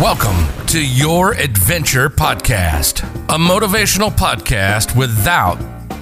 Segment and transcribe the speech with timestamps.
[0.00, 5.54] Welcome to Your Adventure Podcast, a motivational podcast without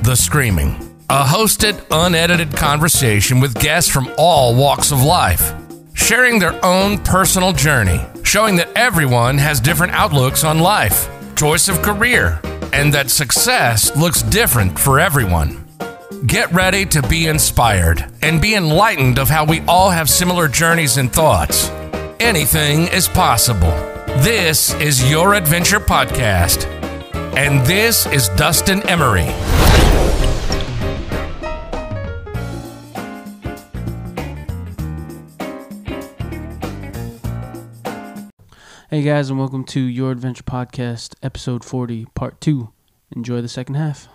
[0.03, 0.71] the screaming.
[1.09, 5.55] A hosted, unedited conversation with guests from all walks of life,
[5.93, 11.81] sharing their own personal journey, showing that everyone has different outlooks on life, choice of
[11.81, 12.41] career,
[12.73, 15.65] and that success looks different for everyone.
[16.27, 20.97] Get ready to be inspired and be enlightened of how we all have similar journeys
[20.97, 21.71] and thoughts.
[22.21, 23.73] Anything is possible.
[24.23, 26.67] This is Your Adventure Podcast.
[27.37, 29.27] And this is Dustin Emery.
[38.91, 42.71] Hey guys, and welcome to Your Adventure Podcast, episode 40, part 2.
[43.17, 44.09] Enjoy the second half.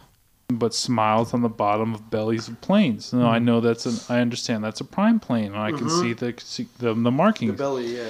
[0.52, 3.14] But smiles on the bottom of bellies of planes.
[3.14, 3.26] No, Hmm.
[3.28, 3.96] I know that's an.
[4.10, 7.52] I understand that's a prime plane, and I can see the see the, the markings.
[7.52, 7.58] Mm-hmm.
[7.58, 8.10] belly, yeah.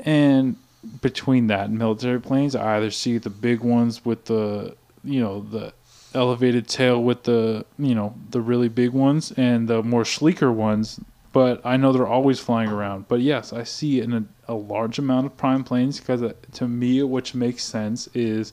[0.00, 0.56] and
[1.02, 5.40] between that and military planes, I either see the big ones with the you know
[5.40, 5.72] the
[6.14, 11.00] elevated tail with the you know the really big ones and the more sleeker ones.
[11.32, 13.06] But I know they're always flying around.
[13.06, 16.66] But yes, I see in a, a large amount of prime planes because uh, to
[16.66, 18.52] me, which makes sense, is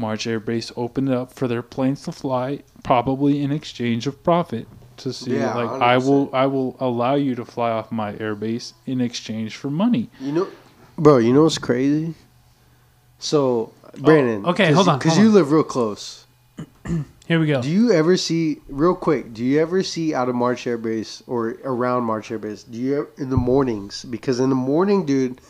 [0.00, 4.22] March Air Base opened it up for their planes to fly, probably in exchange of
[4.24, 4.66] profit.
[4.98, 6.06] To see, Yeah, like I 100%.
[6.06, 10.10] will, I will allow you to fly off my airbase in exchange for money.
[10.20, 10.48] You know,
[10.96, 11.16] bro.
[11.18, 12.14] You know what's crazy?
[13.18, 14.44] So, oh, Brandon.
[14.46, 16.26] okay, 'cause- hold on, Because you live real close.
[17.26, 17.62] Here we go.
[17.62, 19.32] Do you ever see, real quick?
[19.32, 22.62] Do you ever see out of March Air Base or around March Air Base?
[22.64, 24.04] Do you ever, in the mornings?
[24.04, 25.40] Because in the morning, dude,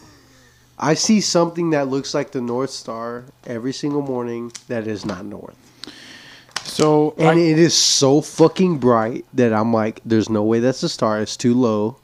[0.83, 5.27] I see something that looks like the North Star every single morning that is not
[5.27, 5.55] north,
[6.63, 10.83] So and I, it is so fucking bright that I'm like, there's no way that's
[10.83, 11.21] a star.
[11.21, 11.97] It's too low.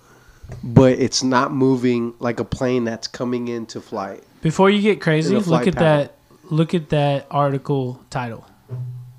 [0.63, 4.23] But it's not moving like a plane that's coming into flight.
[4.43, 5.83] Before you get crazy, look at pattern.
[5.83, 8.47] that look at that article title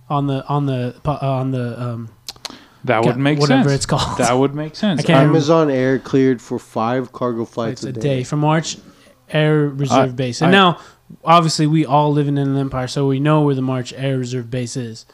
[0.09, 2.09] on the on the uh, on the um
[2.85, 3.75] that would make whatever sense.
[3.75, 4.17] it's called.
[4.19, 5.01] That would make sense.
[5.01, 5.37] I can't remember.
[5.37, 8.77] Amazon Air cleared for five cargo flights it's a day from March
[9.31, 10.41] Air Reserve I- Base.
[10.41, 10.77] And I- now
[11.23, 14.49] obviously we all live in an empire, so we know where the March Air Reserve
[14.51, 15.05] Base is.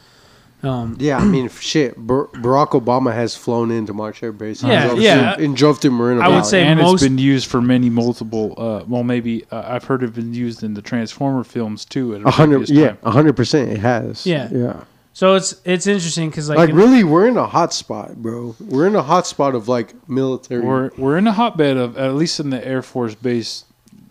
[0.62, 1.94] Um Yeah, I mean, shit.
[2.06, 4.62] Bar- Barack Obama has flown into March Air Base.
[4.62, 5.34] and Yeah, drove yeah.
[5.36, 7.90] to- and drove to Marina I would say and most- it's been used for many
[7.90, 8.54] multiple.
[8.56, 12.14] Uh, well, maybe uh, I've heard it been used in the Transformer films too.
[12.14, 12.58] At a a hundred.
[12.60, 12.98] previous Yeah, time.
[13.02, 13.70] a hundred percent.
[13.70, 14.24] It has.
[14.24, 14.48] Yeah.
[14.50, 14.76] yeah.
[15.12, 18.56] so it's it's interesting cuz like, Like, in- really, we're in a hot spot, bro.
[18.58, 20.62] We're in a hot spot of like military.
[20.62, 23.64] We're we're in a hotbed of at least in the Air Force base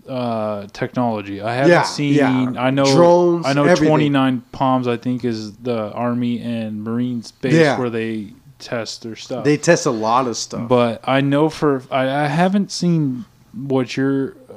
[0.08, 1.42] uh, technology.
[1.42, 2.14] I haven't Yeah, seen.
[2.16, 2.54] yeah.
[2.58, 3.88] I know Drones, I know everything.
[3.90, 4.88] twenty nine Palms.
[4.88, 7.80] I think is the Army and Marines base Yeah.
[7.80, 9.44] where they test their stuff.
[9.44, 10.68] they test a lot of stuff.
[10.68, 14.54] But I know for I, I haven't seen what you're uh,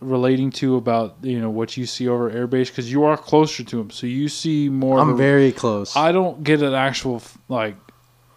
[0.00, 3.76] relating to about you know what you see over airbase because you are closer to
[3.76, 4.98] them, so you see more.
[5.00, 5.96] I'm a- very close.
[5.96, 7.76] I don't get an actual like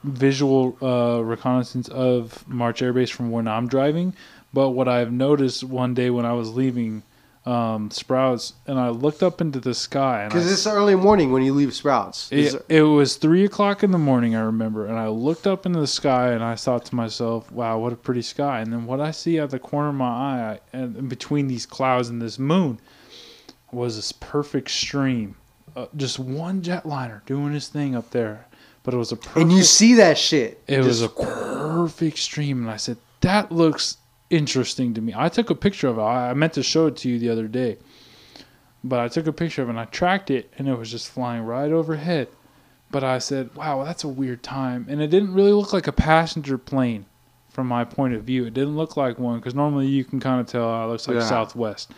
[0.03, 4.13] visual uh, reconnaissance of March Airbase from when I'm driving,
[4.53, 7.03] but what I've noticed one day when I was leaving
[7.45, 11.53] um, Sprouts and I looked up into the sky Because it's early morning when you
[11.53, 12.31] leave Sprouts.
[12.31, 15.79] It, it was three o'clock in the morning, I remember, and I looked up into
[15.79, 18.99] the sky and I thought to myself, "Wow, what a pretty sky!" And then what
[18.99, 22.79] I see out the corner of my eye, and between these clouds and this moon,
[23.71, 25.35] was this perfect stream,
[25.75, 28.45] uh, just one jetliner doing his thing up there.
[28.83, 29.37] But it was a perfect.
[29.37, 30.61] and you see that shit.
[30.67, 33.97] it was a perfect stream, and I said, "That looks
[34.29, 36.01] interesting to me." I took a picture of it.
[36.01, 37.77] I meant to show it to you the other day,
[38.83, 41.09] but I took a picture of it and I tracked it, and it was just
[41.09, 42.27] flying right overhead.
[42.91, 45.91] But I said, "Wow, that's a weird time," and it didn't really look like a
[45.91, 47.05] passenger plane
[47.49, 48.45] from my point of view.
[48.45, 51.07] It didn't look like one because normally you can kind of tell oh, it looks
[51.07, 51.23] like Yeah.
[51.23, 51.91] Southwest.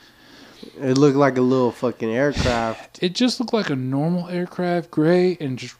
[0.79, 3.01] It looked like a little fucking aircraft.
[3.01, 5.75] It just looked like a normal aircraft, gray, and just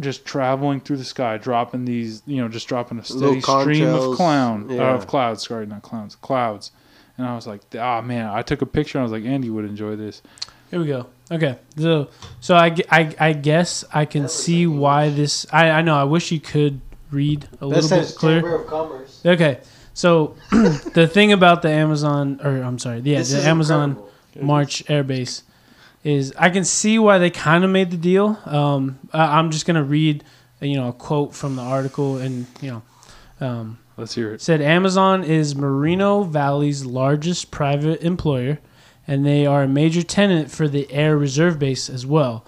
[0.00, 3.84] just traveling through the sky, dropping these, you know, just dropping a steady Little stream
[3.86, 4.90] conchos, of clown, yeah.
[4.90, 5.46] uh, of clouds.
[5.46, 6.70] Sorry, not clowns, clouds.
[7.16, 8.26] And I was like, ah, man.
[8.28, 8.98] I took a picture.
[8.98, 10.22] and I was like, Andy would enjoy this.
[10.70, 11.06] Here we go.
[11.30, 12.08] Okay, so
[12.40, 15.46] so I, gue- I, I guess I can see why this.
[15.52, 15.96] I, I know.
[15.96, 16.80] I wish you could
[17.10, 18.62] read a little bit clearer.
[18.62, 19.22] of Commerce.
[19.24, 19.60] Okay,
[19.94, 24.46] so the thing about the Amazon, or I'm sorry, yeah, This the is Amazon incredible.
[24.46, 25.42] March Airbase
[26.08, 28.38] is I can see why they kind of made the deal.
[28.46, 30.24] Um, I, I'm just gonna read,
[30.60, 34.40] you know, a quote from the article, and you know, um, Let's hear it.
[34.40, 38.58] said Amazon is Moreno Valley's largest private employer,
[39.06, 42.44] and they are a major tenant for the Air Reserve Base as well.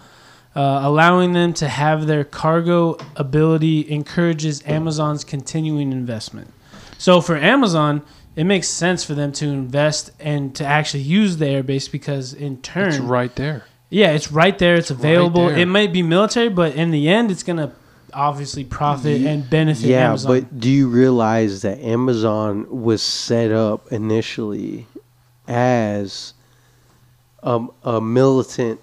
[0.56, 6.52] Uh, allowing them to have their cargo ability encourages Amazon's continuing investment.
[6.98, 8.02] So for Amazon,
[8.40, 12.56] it makes sense for them to invest and to actually use the airbase because in
[12.62, 13.64] turn, It's right there.
[13.90, 14.76] yeah, it's right there.
[14.76, 15.48] It's available.
[15.48, 15.58] there.
[15.58, 17.72] It might be military, but in the end, it's gonna
[18.14, 20.28] obviously profit and benefit Yeah, Amazon.
[20.40, 24.86] but do you realize that Amazon was set up initially
[25.46, 26.32] as
[27.42, 28.80] a, a militant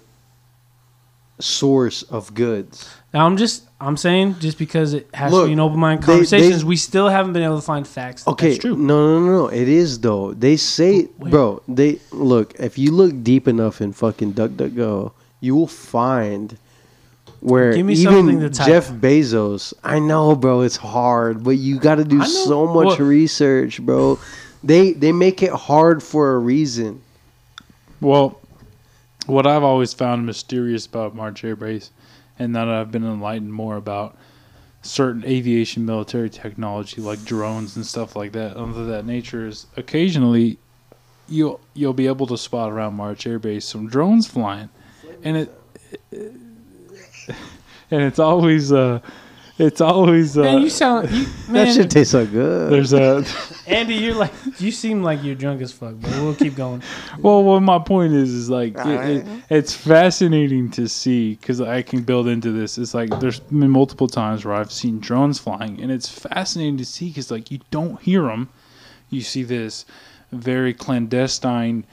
[1.40, 2.88] source of goods?
[3.14, 6.02] Now I'm just I'm saying just because it has Look, to be an open mind
[6.02, 8.24] conversations, they- we still haven't been able to find facts.
[8.24, 8.76] that Okay, that's true.
[8.76, 9.46] no, no, no, no.
[9.48, 10.34] It is though.
[10.34, 11.30] They say, Wait.
[11.30, 11.62] bro.
[11.68, 12.54] They look.
[12.58, 16.58] If you look deep enough in fucking DuckDuckGo, you will find
[17.40, 18.64] where Give me something even to.
[18.64, 19.72] Jeff Bezos.
[19.84, 20.62] I know, bro.
[20.62, 24.18] It's hard, but you got to do so much Well- research, bro.
[24.64, 27.00] They they make it hard for a reason.
[28.00, 28.40] Well,
[29.26, 31.90] what I've always found mysterious about March Air Base,
[32.38, 34.16] and that I've been enlightened more about
[34.82, 40.58] certain aviation military technology like drones and stuff like that, of that nature, is occasionally
[41.28, 44.68] you'll you'll be able to spot around March Air Base some drones flying,
[45.22, 45.54] and it.
[47.90, 49.00] And it's always, uh,
[49.58, 51.74] it's always, uh, Man, you sound you, That man.
[51.74, 52.70] shit tastes so good.
[52.72, 53.24] there's a,
[53.66, 56.82] Andy, you're like you seem like you're drunk as fuck, but we'll keep going.
[57.18, 61.82] Well, what my point is is like it, it, it's fascinating to see because I
[61.82, 62.78] can build into this.
[62.78, 66.84] It's like there's been multiple times where I've seen drones flying, and it's fascinating to
[66.84, 68.48] see because like you don't hear them.
[69.10, 69.84] You see this
[70.30, 71.84] very clandestine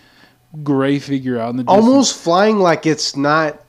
[0.64, 1.86] gray figure out in the distance.
[1.86, 3.62] Almost flying like it's not.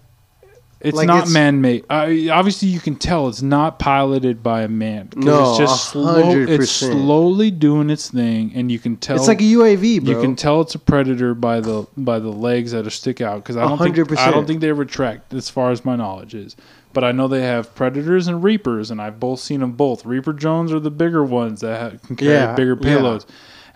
[0.81, 1.84] It's like not it's- man-made.
[1.88, 5.08] I obviously, you can tell it's not piloted by a man.
[5.17, 6.23] No, it's just a slow.
[6.23, 10.14] hundred It's slowly doing its thing, and you can tell It's like a UAV, bro.
[10.14, 13.43] you can tell it's a predator by the by the legs that are stick out
[13.43, 14.32] because I don't think I 100%.
[14.32, 16.56] don't think they retract as far as my knowledge is.
[16.93, 20.06] But I know they have predators and reapers, and I've both seen them both.
[20.06, 22.88] Reaper drones are the bigger ones that have, can carry Yeah, bigger yeah.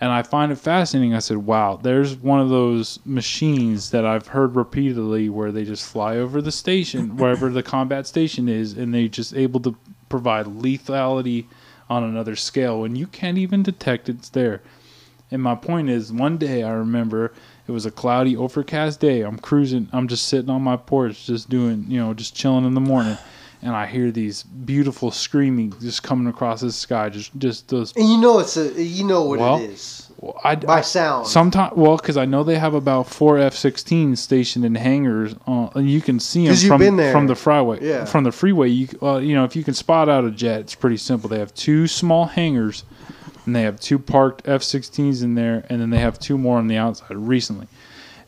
[0.01, 1.13] And I find it fascinating.
[1.13, 5.87] I said, "Wow, there's one of those machines that I've heard repeatedly where they just
[5.87, 9.75] fly over the station, wherever the combat station is, and they just able to
[10.09, 11.45] provide lethality
[11.87, 14.61] on another scale when you can't even detect it's there."
[15.29, 17.31] And my point is, one day I remember
[17.67, 19.21] it was a cloudy, overcast day.
[19.21, 19.87] I'm cruising.
[19.93, 23.17] I'm just sitting on my porch, just doing, you know, just chilling in the morning,
[23.61, 27.09] and I hear these beautiful screaming just coming across the sky.
[27.09, 27.95] Just, just those.
[27.95, 28.81] and you know it's a.
[28.81, 30.11] You know what Well, it is
[30.43, 31.27] I, by I, sound.
[31.27, 35.89] Sometimes, well, because I know they have about four F-16s stationed in hangars, uh, and
[35.89, 37.79] you can see them from from the freeway.
[37.81, 38.05] Yeah.
[38.05, 40.75] From the freeway, you well, you know, if you can spot out a jet, it's
[40.75, 41.29] pretty simple.
[41.29, 42.83] They have two small hangars,
[43.45, 46.67] and they have two parked F-16s in there, and then they have two more on
[46.67, 47.67] the outside recently.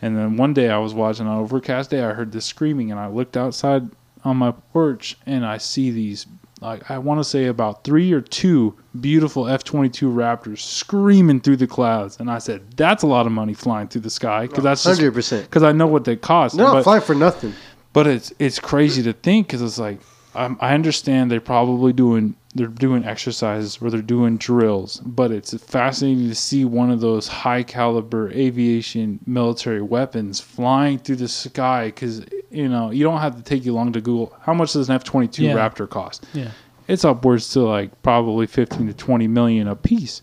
[0.01, 2.91] And then one day I was watching on an overcast day, I heard this screaming,
[2.91, 3.89] and I looked outside
[4.23, 6.25] on my porch, and I see these.
[6.61, 11.41] Like I want to say about three or two beautiful F twenty two Raptors screaming
[11.41, 14.47] through the clouds, and I said, "That's a lot of money flying through the sky
[14.47, 15.43] because that's Hundred percent.
[15.45, 17.53] because I know what they cost." But, flying for nothing.
[17.91, 19.99] but it's it's crazy to think because it's like
[20.35, 25.53] I'm, I understand they're probably doing they're doing exercises or they're doing drills, but it's
[25.63, 31.87] fascinating to see one of those high caliber aviation military weapons flying through the sky
[31.87, 34.89] because you know you don't have to take you long to Google how much does
[34.89, 36.25] an F twenty two Raptor cost.
[36.33, 36.51] Yeah.
[36.87, 40.21] It's upwards to like probably fifteen to twenty million a piece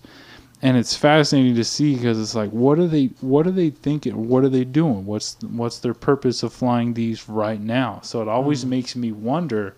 [0.63, 4.29] and it's fascinating to see because it's like what are they what are they thinking
[4.29, 5.07] what are they doing?
[5.07, 8.01] What's what's their purpose of flying these right now?
[8.03, 8.69] So it always mm.
[8.69, 9.75] makes me wonder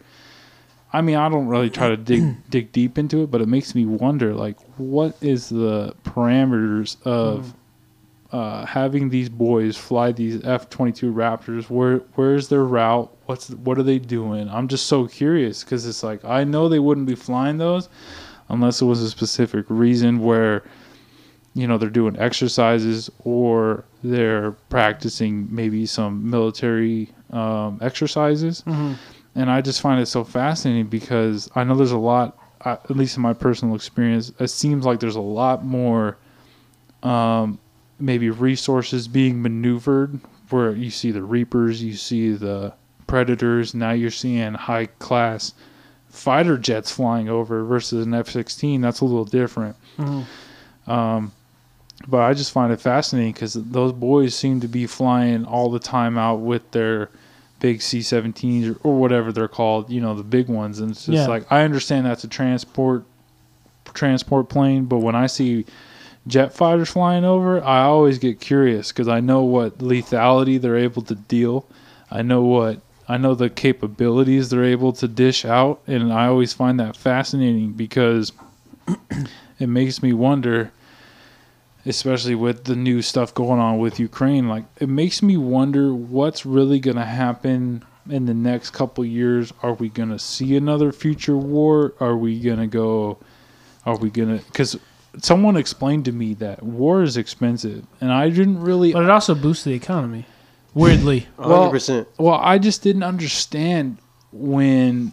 [0.92, 3.74] i mean i don't really try to dig dig deep into it but it makes
[3.74, 7.54] me wonder like what is the parameters of
[8.32, 13.14] uh, having these boys fly these F-22 Raptors, where where's their route?
[13.26, 14.48] What's what are they doing?
[14.48, 17.90] I'm just so curious because it's like I know they wouldn't be flying those
[18.48, 20.62] unless it was a specific reason where
[21.52, 28.62] you know they're doing exercises or they're practicing maybe some military um, exercises
[29.34, 32.96] and i just find it so fascinating because i know there's a lot uh, at
[32.96, 36.16] least in my personal experience it seems like there's a lot more
[37.02, 37.58] um,
[37.98, 40.20] maybe resources being maneuvered
[40.50, 42.72] where you see the reapers you see the
[43.06, 45.52] predators now you're seeing high class
[46.12, 48.82] fighter jets flying over versus an F-16.
[48.82, 49.76] That's a little different.
[50.86, 51.32] Um,
[52.06, 55.78] but I just find it fascinating because those boys seem to be flying all the
[55.78, 57.08] time out with their
[57.62, 59.88] big C-17s or, or whatever they're called.
[59.88, 61.26] You know, the big ones, and it's just Yeah.
[61.28, 63.04] like I understand that's a transport
[63.94, 65.64] transport plane, but when I see
[66.26, 71.02] jet fighters flying over, I always get curious because I know what lethality they're able
[71.02, 71.64] to deal.
[72.10, 76.52] I know what I know the capabilities they're able to dish out, and I always
[76.52, 78.32] find that fascinating because
[79.58, 80.70] it makes me wonder.
[81.86, 84.48] Especially with the new stuff going on with Ukraine.
[84.48, 89.52] Like it makes me wonder what's really going to happen in the next couple years.
[89.62, 91.94] Are we going to see another future war?
[92.00, 93.18] Are we going to go?
[93.86, 94.44] Are we going to?
[94.44, 94.78] Because
[95.18, 98.92] someone explained to me that war is expensive, and I didn't really.
[98.92, 100.24] But it also boosts the economy.
[100.74, 101.26] Weirdly.
[101.36, 102.06] Well- 100%.
[102.18, 103.98] Well, I just didn't understand
[104.32, 105.12] when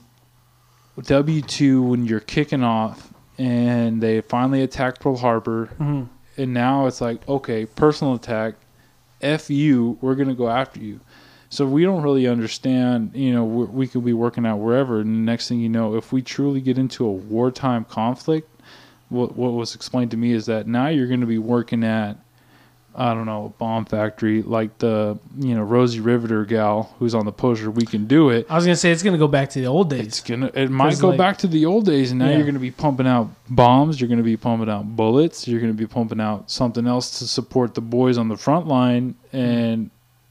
[1.04, 6.08] W two when you're kicking off and they finally attacked Pearl Harbor, Mhm.
[6.40, 8.56] And now it's like okay, personal attack,
[9.22, 11.00] f you, we're gonna go after you.
[11.50, 13.12] So we don't really understand.
[13.16, 16.22] You know, we could be working out wherever, and next thing you know, if we
[16.22, 18.50] truly get into a wartime conflict,
[19.10, 22.18] what what was explained to me is that now you're going to be working at
[23.00, 27.32] I don't know, bomb factory like the you know Rosie Riveter gal who's on the
[27.32, 27.72] poster.
[27.72, 28.46] We can do it.
[28.50, 30.06] I was gonna say it's gonna go back to the old days.
[30.08, 30.52] It's gonna.
[30.54, 32.36] It might go like- back to the old days, and now Yeah.
[32.38, 34.02] you're gonna be pumping out bombs.
[34.02, 35.48] You're gonna be pumping out bullets.
[35.48, 39.16] You're gonna be pumping out something else to support the boys on the front line.
[39.32, 39.90] And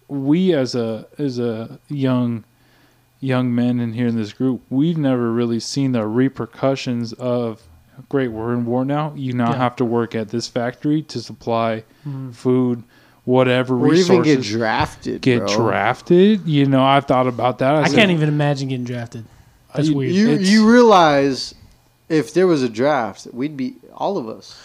[0.08, 2.44] we, as a as a young
[3.20, 7.62] young men in here in this group, we've never really seen the repercussions of.
[8.08, 9.12] Great, we're in war now.
[9.16, 9.56] You now Yeah.
[9.58, 12.34] have to work at this factory to supply Mhm.
[12.34, 12.82] food,
[13.24, 14.10] whatever Or resources.
[14.10, 15.20] even get drafted.
[15.20, 15.56] Get bro.
[15.56, 16.46] drafted.
[16.46, 17.74] You know, I've thought about that.
[17.74, 19.24] I said, can't even imagine getting drafted.
[19.74, 20.12] That's You- weird.
[20.12, 21.54] You It's- you realize
[22.08, 24.56] if there was a draft, we'd be all of us.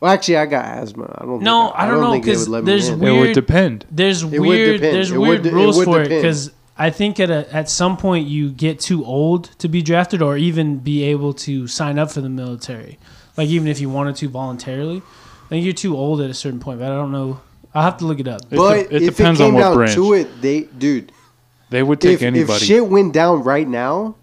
[0.00, 1.14] Well, actually, I got asthma.
[1.18, 1.40] I don't.
[1.42, 2.94] No, think I don't know, think they 'cause would let there's in.
[3.02, 3.84] It would weird- depend.
[3.90, 4.96] there's would weird depend.
[4.96, 7.68] there's It weird would- it rules would for it because I think at a at
[7.70, 11.98] some point you get too old to be drafted or even be able to sign
[11.98, 12.98] up for the military.
[13.36, 14.98] Like even if you wanted to voluntarily,
[15.46, 16.80] I think you're too old at a certain point.
[16.80, 17.40] But I don't know.
[17.74, 18.42] I'll have to look it up.
[18.50, 19.94] It But de- it if depends it on came what down branch.
[19.94, 21.12] to it, they dude.
[21.70, 22.64] They would take If, if anybody.
[22.64, 24.14] shit went down right now,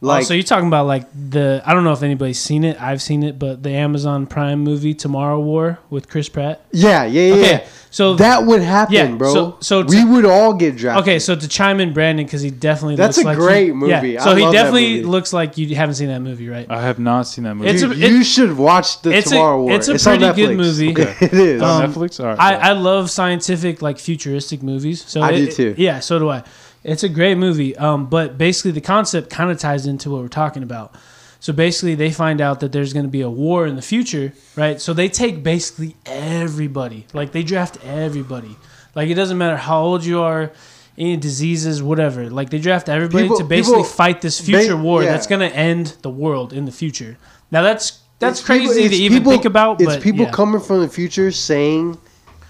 [0.00, 2.80] like oh, so you're talking about like the I don't know if anybody's seen it.
[2.80, 6.62] I've seen it, but the Amazon Prime movie Tomorrow War with Chris Pratt.
[6.72, 7.34] yeah, yeah, yeah.
[7.34, 7.66] Okay, yeah.
[7.90, 9.32] so that would happen, yeah, bro.
[9.34, 11.02] so- so we would all get drafted.
[11.02, 13.72] Okay, so to chime in, Brandon, because he definitely That's looks a like great he,
[13.72, 14.10] movie.
[14.10, 15.04] Yeah, I so he love that definitely movie.
[15.04, 16.66] looks like you haven't seen that movie, right?
[16.70, 17.70] I have not seen that movie.
[17.70, 19.72] It's Dude, a- it- you should watch the it's a- Tomorrow War.
[19.72, 20.90] it's a on pretty good movie.
[20.92, 21.14] Okay.
[21.26, 21.60] it is.
[21.62, 22.20] on um, Netflix.
[22.20, 22.38] All right.
[22.38, 25.04] I, I love scientific, like futuristic movies.
[25.04, 25.74] So I it- do too.
[25.76, 26.44] Yeah, so do I.
[26.84, 27.76] It's a great movie.
[27.76, 30.94] Um, but basically, the concept kind of ties into what we're talking about.
[31.40, 34.32] So basically, they find out that there's going to be a war in the future,
[34.56, 34.80] right?
[34.80, 37.06] So they take basically everybody.
[37.12, 38.56] Like they draft everybody.
[38.94, 40.50] Like it doesn't matter how old you are,
[40.96, 42.28] any diseases, whatever.
[42.30, 45.12] Like they draft everybody People- to basically people- fight this future ba- war yeah.
[45.12, 47.16] that's going to end the world in the future.
[47.52, 49.80] Now that's that's It's crazy people- to even think about.
[49.80, 50.32] It's but people yeah.
[50.32, 51.98] coming from the future saying,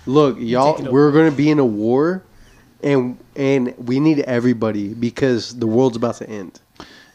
[0.07, 2.23] "Look, y'all, we're going to be in a war,
[2.83, 6.61] and and we need everybody because the world's about to end."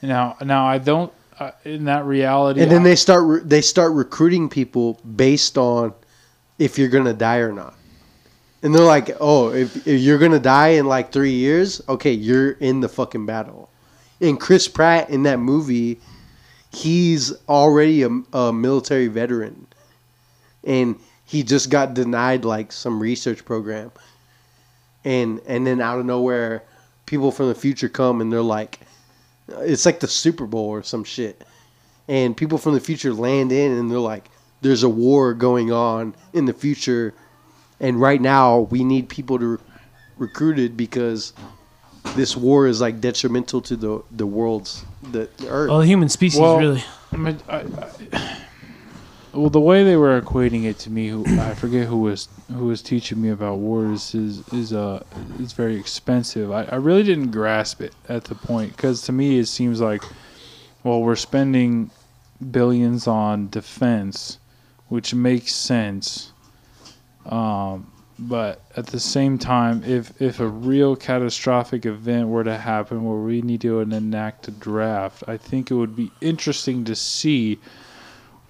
[0.02, 1.12] now, now I don't.
[1.40, 5.58] Uh, in that reality, And then I- they start re- they start recruiting people based
[5.58, 5.94] on
[6.60, 7.74] if you're going to die or not.
[8.62, 12.12] And they're like, "Oh, if, if you're going to die in like 3 years, okay,
[12.12, 13.70] you're in the fucking battle."
[14.22, 16.00] And Chris Pratt in that movie,
[16.72, 19.66] he's already a, a military veteran.
[20.64, 23.92] And he just got denied like some research program.
[25.06, 26.64] And and then out of nowhere,
[27.06, 28.80] people from the future come and they're like
[29.48, 31.44] it's like the Super Bowl or some shit.
[32.08, 34.30] And people from the future land in and they're like,
[34.62, 37.14] there's a war going on in the future.
[37.80, 39.58] And right now, we need people to re-
[40.18, 41.34] recruited because
[42.16, 45.70] this war is like detrimental to the, the world's, the, the earth.
[45.70, 46.84] Well, the human species Well, really.
[47.12, 48.38] I mean, I, I,
[49.34, 52.66] well, the way they were equating it to me, who I forget who was who
[52.66, 55.04] was teaching me about wars is is uh
[55.40, 56.52] is very expensive.
[56.52, 60.04] I, I really didn't grasp it at the point because to me it seems like,
[60.84, 61.90] well, we're spending
[62.52, 64.38] billions on defense,
[64.88, 66.32] which makes sense.
[67.26, 73.04] Um, but at the same time, if if a real catastrophic event were to happen
[73.04, 77.60] where we need to enact a draft, I think it would be interesting to see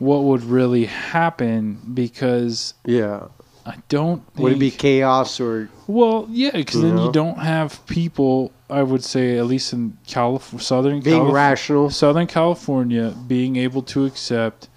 [0.03, 3.27] what would really happen because yeah.
[3.65, 4.25] I don't.
[4.33, 7.05] Think, Would it be chaos or well, yeah, because then know?
[7.05, 8.51] you don't have people.
[8.69, 11.33] I would say at least in Calif- Southern being California.
[11.33, 11.89] rational?
[11.89, 14.67] Southern California being able to accept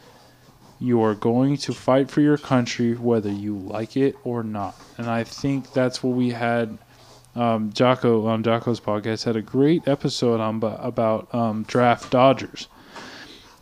[0.78, 4.76] you are going to fight for your country whether you like it or not.
[4.98, 6.78] And I think that's what we had.
[7.34, 12.68] Um, Jocko on Jocko's podcast had a great episode on about um, draft Dodgers,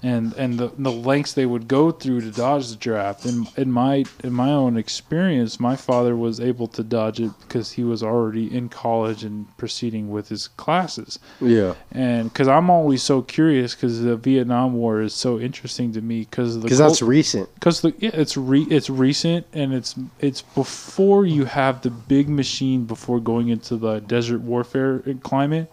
[0.04, 3.24] and and the, the lengths they would go through to dodge the draft.
[3.24, 7.72] In in my in my own experience, my father was able to dodge it because
[7.72, 11.18] he was already in college and proceeding with his classes.
[11.40, 11.74] Yeah.
[11.90, 16.20] And because I'm always so curious, because the Vietnam War is so interesting to me,
[16.20, 17.48] because the Because that's recent.
[17.54, 22.28] because the yeah, it's re it's recent and it's it's before you have the big
[22.28, 25.72] machine before going into the desert warfare climate,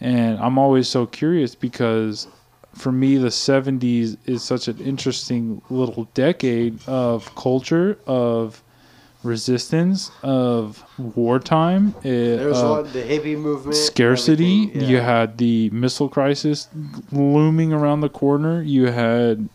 [0.00, 2.26] and I'm always so curious because
[2.74, 8.62] for me the 70s is such an interesting little decade of culture of
[9.22, 13.76] resistance of wartime eh, There was of- the hippie movement.
[13.76, 14.64] scarcity.
[14.68, 16.68] everything, You had the missile crisis
[17.12, 18.62] looming around the corner.
[18.62, 19.48] You had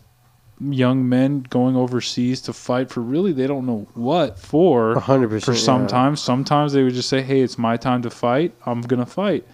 [0.60, 4.98] young men going overseas to fight for really they don't know what for.
[4.98, 5.44] Hundred percent.
[5.44, 5.58] For yeah.
[5.64, 8.52] sometimes, sometimes they would just say, "Hey, it's my time to fight.
[8.66, 9.46] I'm gonna fight."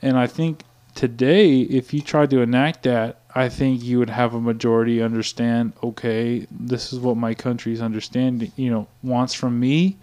[0.00, 0.62] And I think
[0.94, 5.72] today, if you tried to enact that, I think you would have a majority understand.
[5.82, 9.96] Okay, this is what my country's understanding, you know, wants from me,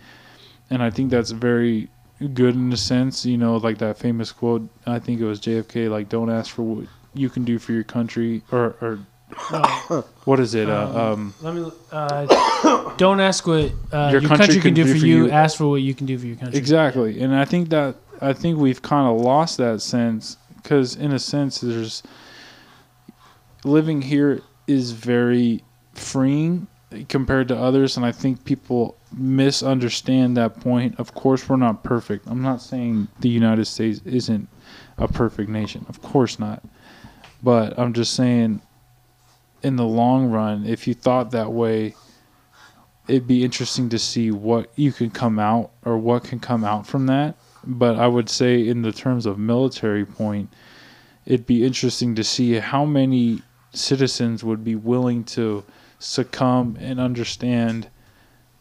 [0.70, 1.90] and I think that's very
[2.34, 3.26] good in a sense.
[3.26, 4.68] You know, like that famous quote.
[4.86, 5.90] I think it was JFK.
[5.90, 9.00] Like, don't ask for what you can do for your country, or or
[9.52, 10.68] No, what is it?
[10.68, 11.72] Uh, um, let me.
[11.92, 15.30] Uh, don't ask what uh, your, Your country, can do for you.
[15.30, 16.58] Ask for what you can do for your country.
[16.58, 20.38] Exactly, and I think that I think we've kind of lost that sense
[20.70, 22.04] because, in a sense, there's
[23.64, 25.64] living here is very
[25.96, 26.68] freeing
[27.08, 31.00] compared to others, and I think people misunderstand that point.
[31.00, 32.28] Of course, we're not perfect.
[32.28, 34.48] I'm not saying the United States isn't
[35.00, 35.88] a perfect nation.
[35.90, 36.64] Of course not,
[37.42, 38.62] but I'm just saying,
[39.64, 41.96] in the long run, if you thought that way
[43.08, 46.86] it'd be interesting to see what you can come out or what can come out
[46.86, 47.36] from that.
[47.66, 50.54] But I would say, in the terms of military point,
[51.26, 55.64] it'd be interesting to see how many citizens would be willing to
[56.00, 57.90] succumb and understand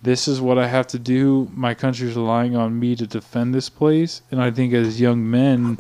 [0.03, 1.51] this is what I have to do.
[1.53, 4.23] My country's relying on me to defend this place.
[4.31, 5.77] And I think as young men,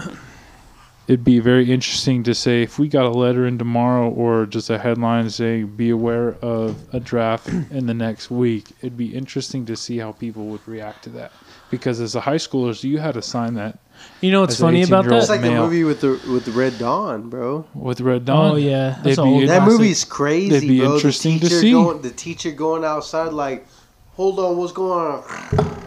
[1.08, 4.70] it'd be very interesting to say if we got a letter in tomorrow or just
[4.70, 9.64] a headline saying be aware of a draft in the next week it'd be interesting
[9.64, 11.32] to see how people would react to that
[11.70, 13.78] because as a high schooler, you had to sign that
[14.20, 15.32] You know what's As an funny about 18-year-old It's that?
[15.34, 15.64] like the male.
[15.64, 17.66] movie with the with the Red Dawn, bro.
[17.74, 19.78] with red dawn Oh yeah, They'd that's an be old in- That classic.
[19.80, 20.94] movie's crazy, It'd be bro.
[20.94, 21.72] interesting the to teacher see.
[21.72, 23.66] Going, the teacher going outside, like,
[24.14, 25.78] hold on, what's going on?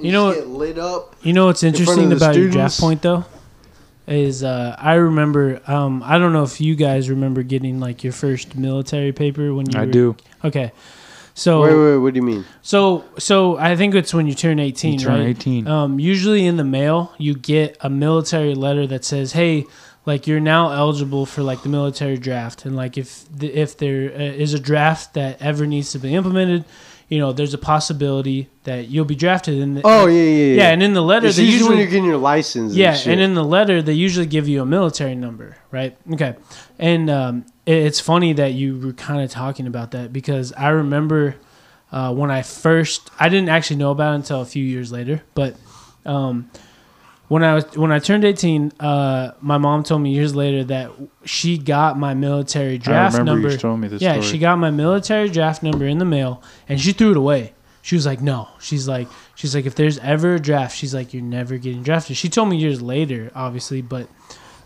[0.00, 1.16] You know just what- get lit up.
[1.22, 2.54] You know what's front of interesting the about your students.
[2.54, 3.24] draft point though
[4.06, 8.12] is uh, I remember um, I don't know if you guys remember getting like your
[8.12, 10.72] first military paper when you i were, do okay
[11.34, 12.44] so Wait, wait, what do you mean?
[12.62, 16.46] so so I think it's when you turn 18 you turn right 18 um, usually
[16.46, 19.64] in the mail you get a military letter that says hey
[20.06, 24.12] like you're now eligible for like the military draft and like if the, if there
[24.12, 26.64] uh, is a draft that ever needs to be implemented
[27.08, 30.54] you know there's a possibility that you'll be drafted in the, Oh yeah, yeah, yeah.
[30.62, 32.72] yeah and in the letter it's they usually, when you're getting your license.
[32.72, 33.12] And yeah, shit.
[33.12, 35.96] and in the letter they usually give you a military number, right?
[36.12, 36.34] Okay,
[36.78, 40.68] and um, it- it's funny that you were kind of talking about that because I
[40.68, 41.36] remember
[41.90, 45.22] uh, when I first I didn't actually know about it until a few years later,
[45.34, 45.56] but
[46.04, 46.50] um,
[47.28, 50.90] when I was when I turned eighteen, uh, my mom told me years later that
[51.24, 53.50] she got my military draft number.
[53.50, 56.42] you showing me this Yeah, story she got my military draft number in the mail,
[56.68, 57.54] and she threw it away.
[57.80, 61.12] She was like, "No." She's like, "She's like, if there's ever a draft, she's like,
[61.12, 64.08] you're never getting drafted." She told me years later, obviously, but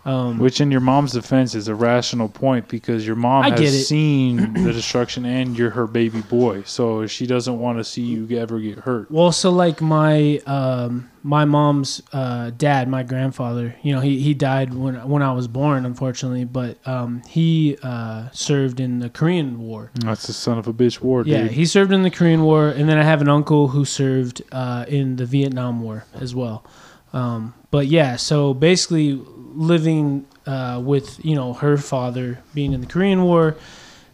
[0.09, 3.89] um, which in your mom's defense is a rational point because your mom I has
[3.89, 8.39] seen the destruction and you're her baby boy so she doesn't want to see you
[8.39, 13.93] ever get hurt well, so like my um, my mom's uh, dad, my grandfather, you
[13.93, 18.81] know, he, he died when when I was born, unfortunately, but um, he uh, served
[18.81, 19.91] in the Korean War.
[19.95, 22.69] that's the son of a bitch war Yeah, dude he served in the Korean War,
[22.69, 26.65] and then I have an uncle who served uh, in the Vietnam War as well.
[27.13, 29.21] Um, but yeah, so basically
[29.59, 33.57] living uh, with you know her father being in the Korean War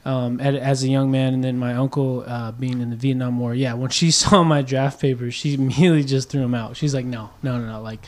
[0.05, 3.39] um, at, as a young man, and then my uncle uh, being in the Vietnam
[3.39, 3.55] War.
[3.55, 6.77] Yeah, when she saw my draft papers, she immediately just threw them out.
[6.77, 8.05] She's like, "No, no, no, no!" Like,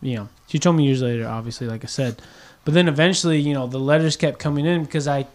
[0.00, 2.20] you know, she told me years later, obviously, like I said.
[2.64, 5.26] But then eventually, you know, the letters kept coming in because I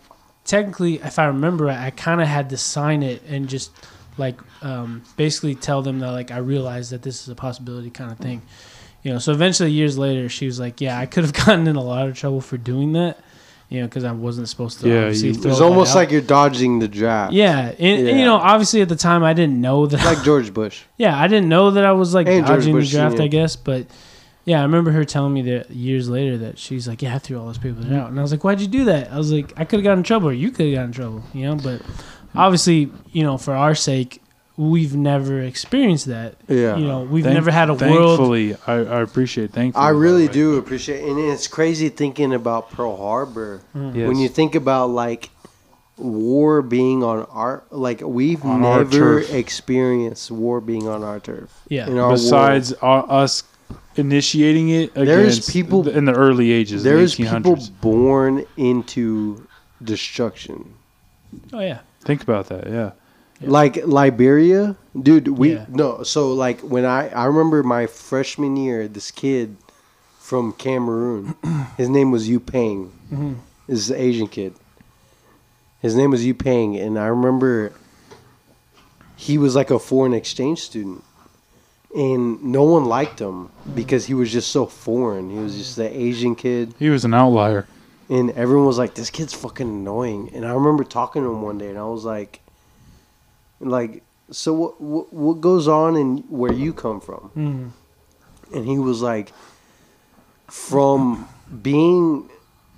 [0.45, 3.71] technically, if I remember, I kind of had to sign it and just
[4.17, 8.11] like um, basically tell them that like I realized that this is a possibility kind
[8.11, 8.41] of thing.
[9.03, 11.75] You know, so eventually years later, she was like, "Yeah, I could have gotten in
[11.75, 13.19] a lot of trouble for doing that."
[13.69, 14.87] You know, because I wasn't supposed to.
[14.87, 15.95] Yeah, you- it's almost out.
[15.95, 17.33] like you're dodging the draft.
[17.33, 20.03] yeah, and, and, you know, obviously at the time I didn't know that.
[20.05, 20.83] like George Bush.
[20.97, 23.19] yeah, I didn't know that I was like And dodging the draft.
[23.19, 23.87] I guess, but
[24.45, 27.39] Yeah, I remember her telling me that years later that she's like, "Yeah, I threw
[27.39, 29.53] all those people out," and I was like, "Why'd you do that?" I was like,
[29.57, 31.55] "I could have gotten in trouble, or you could have gotten in trouble," you know.
[31.55, 31.81] But
[32.35, 34.21] obviously, you know, for our sake,
[34.57, 36.35] we've never experienced that.
[36.47, 36.77] Yeah.
[36.77, 37.79] You know, we've Thank- never had a world.
[38.17, 39.51] Thankfully, I, I appreciate.
[39.51, 40.33] Thankfully, I by the really way.
[40.33, 44.07] do appreciate, and it's crazy thinking about Pearl Harbor Yes.
[44.07, 45.29] when you think about like
[45.97, 51.51] war being on our like we've On never experienced war being on our turf.
[51.69, 51.87] Yeah.
[51.87, 53.43] in our besides uh, us
[53.95, 59.47] initiating it There's people- in the early ages, there's the people born into
[59.83, 60.73] destruction.
[61.53, 61.79] Oh yeah.
[62.01, 62.67] Think about that.
[62.67, 62.91] Yeah.
[63.43, 63.49] Yeah.
[63.49, 65.27] Like Liberia, dude.
[65.27, 65.65] We Yeah.
[65.69, 66.03] no.
[66.03, 69.55] So like when I I remember my freshman year, this kid
[70.19, 71.35] from Cameroon,
[71.77, 72.91] his name was Yu Peng.
[73.11, 73.35] Mhm.
[73.67, 74.53] This is an Asian kid.
[75.81, 77.73] His name was Yu Peng, and I remember
[79.15, 81.03] he was like a foreign exchange student,
[81.95, 85.29] and no one liked him because he was just so foreign.
[85.29, 87.67] He was just an Asian kid, He was an outlier.
[88.09, 91.57] and everyone was like, "This kid's fucking annoying." And I remember talking to him one
[91.57, 92.39] day, and I was like,
[93.63, 94.81] "Like, so what?
[94.81, 97.71] What, what goes on in where you come from?" Mhm.
[98.55, 99.31] and he was like
[100.47, 101.27] from
[101.61, 102.29] being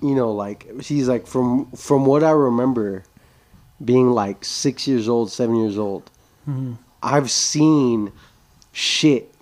[0.01, 3.03] you know like he's like from from what i remember
[3.83, 6.09] being like six years old seven years old
[6.47, 6.77] Mhm.
[7.03, 8.11] i've seen
[8.71, 9.33] shit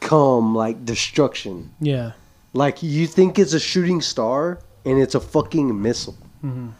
[0.00, 2.12] come like destruction Yeah.
[2.52, 6.72] like you think it's a shooting star and it's a fucking missile Mhm.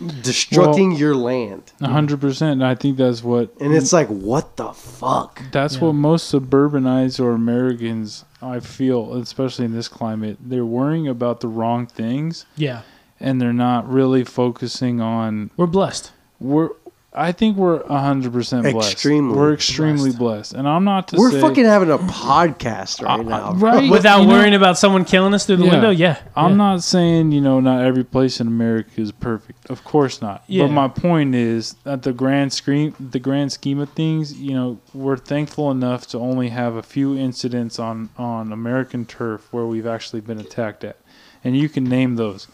[0.00, 2.62] Destructing your land hundred percent.
[2.62, 3.52] I think that's what.
[3.60, 5.84] and it's like what the fuck That's Yeah.
[5.84, 11.48] what most suburbanized or Americans, I feel, especially in this climate, they're worrying about the
[11.48, 12.82] wrong things, Yeah.
[13.18, 15.50] and they're not really focusing on.
[15.56, 16.12] We're blessed.
[16.40, 16.70] We're.
[17.12, 18.92] I think we're hundred percent blessed.
[18.92, 20.18] Extremely we're extremely blessed.
[20.18, 20.52] blessed.
[20.54, 23.90] and I'm not to say we're say, fucking having a podcast right Uh, now right.
[23.90, 25.70] Without you know- worrying about someone killing us through the Yeah.
[25.72, 25.90] window.
[25.90, 26.18] Yeah.
[26.36, 26.56] I'm Yeah.
[26.56, 29.68] not saying you know not every place in America is perfect.
[29.68, 30.44] Of course not.
[30.46, 30.66] Yeah.
[30.66, 34.78] But my point is that the grand scheme, the grand scheme of things, you know,
[34.94, 39.86] we're thankful enough to only have a few incidents on on American turf where we've
[39.86, 40.96] actually been attacked at,
[41.42, 42.46] and you can name those.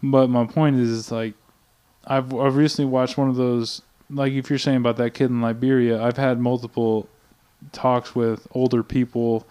[0.00, 1.34] But my point is, is like,
[2.06, 3.82] I've I've recently watched one of those.
[4.10, 7.08] Like if you're saying about that kid in Liberia, I've had multiple
[7.72, 9.46] talks with older people.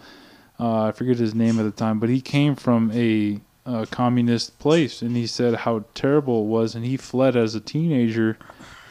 [0.58, 4.58] Uh, I forget his name at the time, but he came from a, uh communist
[4.60, 8.38] place, and he said how terrible it was, and he fled as a teenager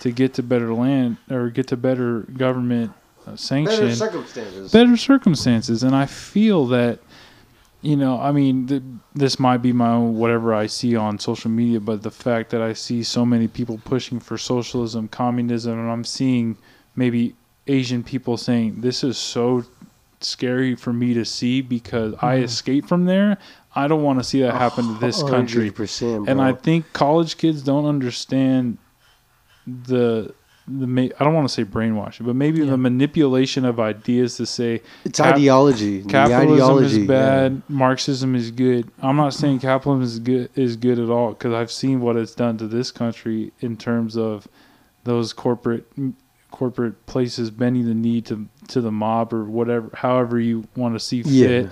[0.02, 2.92] to get to better land or get to better government
[3.26, 5.82] uh, sanction, better circumstances better circumstances.
[5.82, 7.00] And I feel that,
[7.86, 8.82] you know, I mean, th-
[9.14, 12.62] this might be my own whatever I see on social media, but the fact that
[12.62, 16.58] I see so many people pushing for socialism, communism, and I'm seeing
[16.96, 17.36] maybe
[17.68, 19.64] Asian people saying this is so
[20.20, 22.46] scary for me to see because I mm-hmm.
[22.46, 23.38] escaped from there.
[23.76, 25.70] I don't want to see that happen to oh, this country.
[25.70, 26.42] 100%, And.
[26.42, 28.78] I think college kids don't understand
[29.68, 30.34] the
[30.68, 32.72] the I don't want to say brainwashing, but maybe Yeah.
[32.72, 36.02] the manipulation of ideas to say It's Cap- ideology.
[36.04, 38.90] Capitalism ideology, is bad, Marxism is good.
[39.02, 42.34] I'm not saying capitalism is good is good at all because I've seen what it's
[42.34, 44.48] done to this country in terms of
[45.04, 45.86] those corporate
[46.52, 51.00] corporate places bending the knee to to the mob or whatever, however you want to
[51.00, 51.48] see Yeah.
[51.48, 51.70] fit.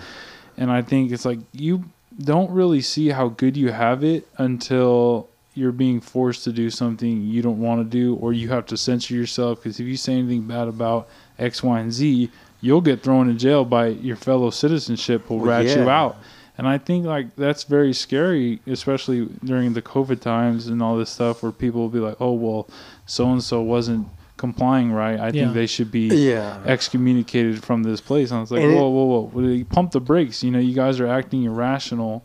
[0.58, 1.86] And I think it's like you
[2.24, 7.22] don't really see how good you have it until you're being forced to do something
[7.24, 9.62] you don't want to do, or you have to censor yourself.
[9.64, 12.30] Because if you say anything bad about X, Y, and Z,
[12.62, 16.18] you'll get thrown in jail by your fellow citizenship will Well, rat you out.
[16.58, 21.10] And I think like that's very scary, especially during the COVID times and all this
[21.10, 22.68] stuff, where people will be like, "Oh well,
[23.08, 25.20] so and so wasn't complying right.
[25.20, 25.32] I Yeah.
[25.32, 26.58] think they should be Yeah.
[26.66, 29.64] excommunicated from this place." And I was like, And it- "Whoa, whoa, whoa!
[29.72, 30.44] Pump the brakes!
[30.44, 32.24] You know, you guys are acting irrational."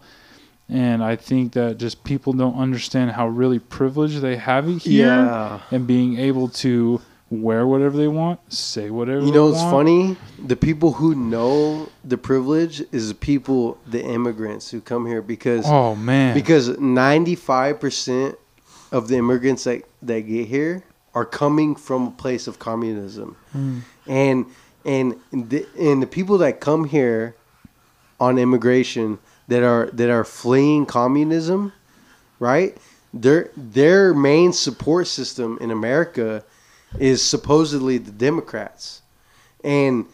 [0.68, 5.06] And I think that just people don't understand how really privileged they have it here,
[5.06, 5.60] Yeah.
[5.70, 7.00] and being able to
[7.30, 9.24] wear whatever they want, say whatever.
[9.24, 9.70] You know what's want.
[9.70, 10.16] funny?
[10.46, 15.64] The people who know the privilege is the people, the immigrants who come here because
[15.66, 16.34] Oh man!
[16.34, 18.36] because ninety five percent
[18.92, 23.78] of the immigrants that that get here are coming from a place of communism, hmm.
[24.06, 24.46] and
[24.84, 27.34] and the, and the people that come here
[28.20, 31.72] on immigration that are that are fleeing communism,
[32.38, 32.76] right?
[33.12, 36.44] Their their main support system in America
[36.98, 39.02] is supposedly the Democrats,
[39.64, 40.06] and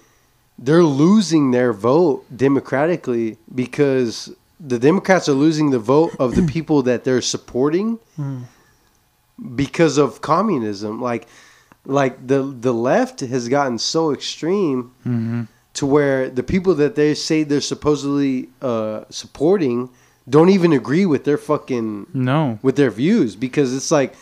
[0.59, 6.83] they're losing their vote democratically because the Democrats are losing the vote of the people
[6.83, 7.99] that they're supporting
[9.57, 11.03] because of communism.
[11.03, 11.27] Like,
[11.85, 15.43] like the the left has gotten so extreme hmm
[15.75, 19.91] to where the people that they say they're supposedly uh, supporting
[20.29, 22.59] don't even agree with their fucking No.
[22.63, 24.15] with their views because it's like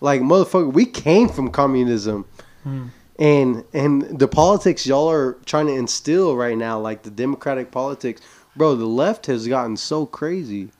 [0.00, 2.24] like motherfucker we came from communism.
[2.64, 2.86] Hmm.
[3.18, 8.20] And and the politics y'all are trying to instill right now like the democratic politics
[8.56, 10.70] bro the left has gotten so crazy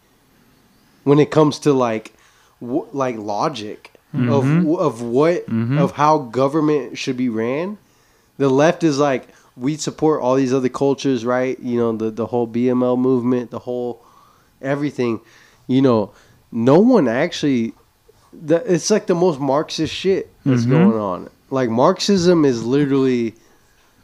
[1.05, 2.12] when it comes to like
[2.61, 4.74] w- like logic of mm-hmm.
[4.74, 5.78] of what mm-hmm.
[5.78, 7.78] of how government should be ran.
[8.38, 11.58] The left is like we support all these other cultures right?
[11.60, 14.04] You know the the whole bml movement the whole
[14.60, 15.20] everything.
[15.66, 16.12] You know
[16.50, 17.72] no one actually
[18.32, 20.72] the, it's like the most marxist shit that's mm-hmm.
[20.72, 21.30] going on.
[21.50, 23.34] Like marxism is literally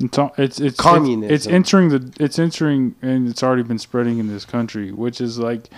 [0.01, 1.35] It's it's it's Communism.
[1.35, 5.39] It's entering the it's entering and it's already been spreading in this country, which is
[5.39, 5.71] like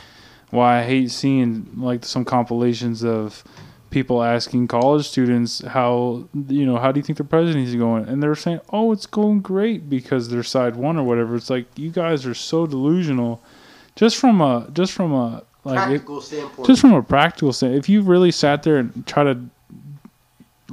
[0.51, 3.45] why I hate seeing like some compilations of
[3.91, 8.09] people asking college students how you know how do you think the presidency is going,
[8.09, 11.37] and they're saying oh it's going great because they're side one or whatever.
[11.37, 13.43] It's like you guys are so delusional,
[13.97, 16.67] just from a just from a like it, standpoint.
[16.67, 19.41] just from a practical sense, if you really sat there and try to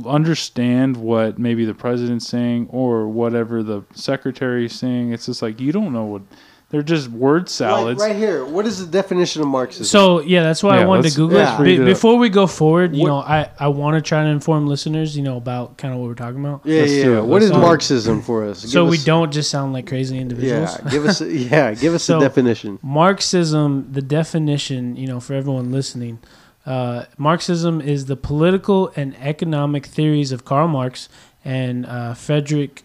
[0.05, 5.71] understand what maybe the president's saying or whatever the secretary's saying, it's just like you
[5.71, 6.21] don't know what
[6.69, 8.01] they're just word like salads.
[8.01, 11.15] right here what is the definition of marxism So yeah, that's why I wanted to
[11.15, 11.61] Google yeah.
[11.61, 11.63] it.
[11.63, 14.67] Be- before we go forward, you What- know, I, I want to try to inform
[14.67, 17.17] listeners, you know, about kind of what we're talking about, yeah Let's yeah do yeah.
[17.19, 17.21] it.
[17.21, 17.61] what Let's is do it.
[17.61, 20.77] marxism for us so Give we don't just sound like crazy individuals.
[20.83, 25.19] yeah give us a, yeah give us So- a definition Marxism, the definition, you know,
[25.21, 26.19] for everyone listening,
[26.65, 31.07] uh, Marxism is the political and economic theories of Karl Marx
[31.45, 32.83] and uh, Frederick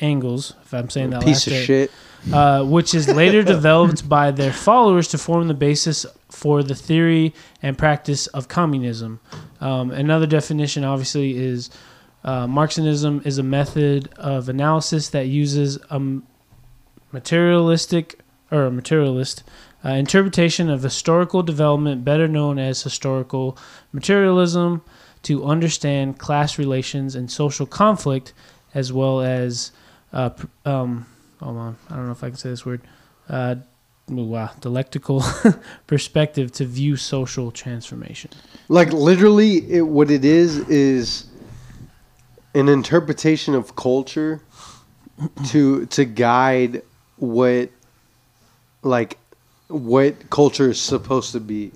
[0.00, 1.90] Engels, if I'm saying that piece last of right, shit
[2.30, 7.34] uh, which is later developed by their followers to form the basis for the theory
[7.62, 9.20] and practice of communism.
[9.60, 11.70] Um, another definition, obviously, is
[12.24, 16.00] uh, Marxism is a method of analysis that uses a
[17.10, 19.42] materialistic or a materialist
[19.84, 23.58] uh, interpretation of historical development, better known as historical
[23.92, 24.82] materialism,
[25.22, 28.32] to understand class relations and social conflict,
[28.74, 29.72] as well as
[30.12, 30.30] uh,
[30.64, 31.06] um,
[31.42, 32.80] hold on, I don't know if I can say this word.
[33.28, 33.56] Uh,
[34.08, 35.22] wow, dialectical
[35.86, 38.30] perspective to view social transformation.
[38.68, 41.26] like literally it, what it is is
[42.54, 44.40] an interpretation of culture
[45.46, 46.82] to to guide
[47.16, 47.70] what
[48.82, 49.18] like
[49.68, 51.72] what culture is supposed to be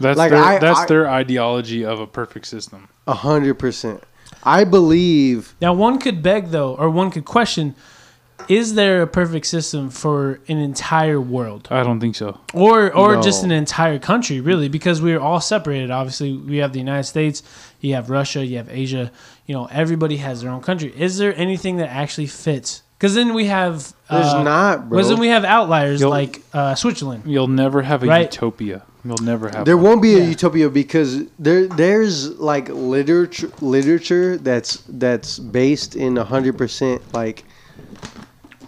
[0.00, 2.88] that's like, their, I- that's I- their ideology of a perfect system.
[3.06, 4.02] a hundred percent
[4.44, 7.74] i believe Now, one could beg though, or one could question:
[8.48, 12.38] Is there a perfect system for an entire world, I don't think so.
[12.54, 13.22] or or No.
[13.22, 14.68] just an entire country, really?
[14.68, 15.90] Because we're all separated.
[15.90, 17.42] Obviously, we have the United States,
[17.80, 19.10] you have Russia, you have Asia.
[19.46, 20.92] You know, everybody has their own country.
[20.96, 22.82] Is there anything that actually fits?
[22.98, 26.42] Because then we have there's uh, not bro Because then we have outliers You'll- like
[26.54, 27.24] uh, Switzerland.
[27.26, 28.32] You'll never have a Right.
[28.32, 28.82] utopia.
[29.04, 29.64] You'll never have.
[29.64, 29.84] there one.
[29.86, 30.28] won't be a Yeah.
[30.28, 37.42] utopia because there there's like literature literature that's that's based in a hundred percent like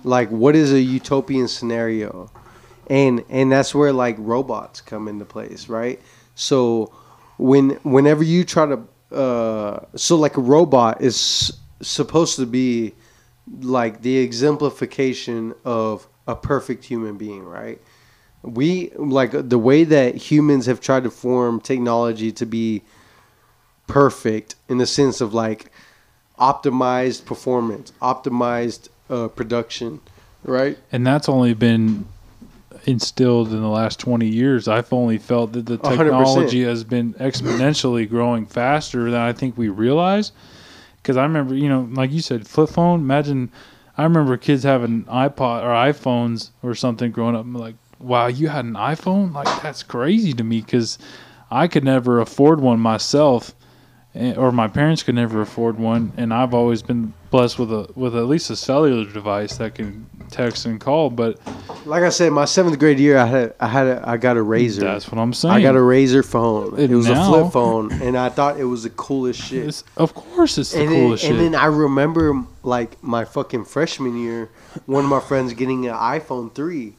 [0.04, 2.30] like what is a utopian scenario?
[2.88, 6.00] And and that's where like robots come into place right?
[6.34, 6.92] So
[7.38, 12.94] when whenever you try to uh so like a robot is supposed to be
[13.60, 17.80] like the exemplification of a perfect human being right?
[18.42, 22.82] We like the way that humans have tried to form technology to be
[23.86, 25.70] perfect in the sense of like
[26.38, 30.00] optimized performance optimized uh, production
[30.44, 30.78] right?
[30.92, 32.06] And that's only been
[32.86, 34.68] instilled in the last 20 years.
[34.68, 35.96] I've only felt that the 100%.
[35.96, 40.32] technology has been exponentially growing faster than i think we realize.
[40.96, 43.50] Because i remember you know like you said flip phone imagine
[43.96, 48.48] i remember kids having ipod or iphones or something growing up I'm like wow you
[48.48, 49.32] had an iphone?
[49.32, 50.98] Like that's crazy to me because
[51.50, 53.54] i could never afford one myself
[54.14, 57.90] eh, or my parents could never afford one and i've always been blessed with a
[57.96, 61.38] with at least a cellular device that can text and call but
[61.84, 64.40] like i said my seventh grade year i had i had a, i got a
[64.40, 66.78] Razr that's what i'm saying i got a Razr phone.
[66.78, 69.82] It And was now- a flip phone and i thought it was the coolest shit.
[69.96, 74.16] Of course it's the and then, coolest and then I remember like my fucking freshman
[74.16, 74.50] year,
[74.86, 76.94] one of my friends getting an iPhone three,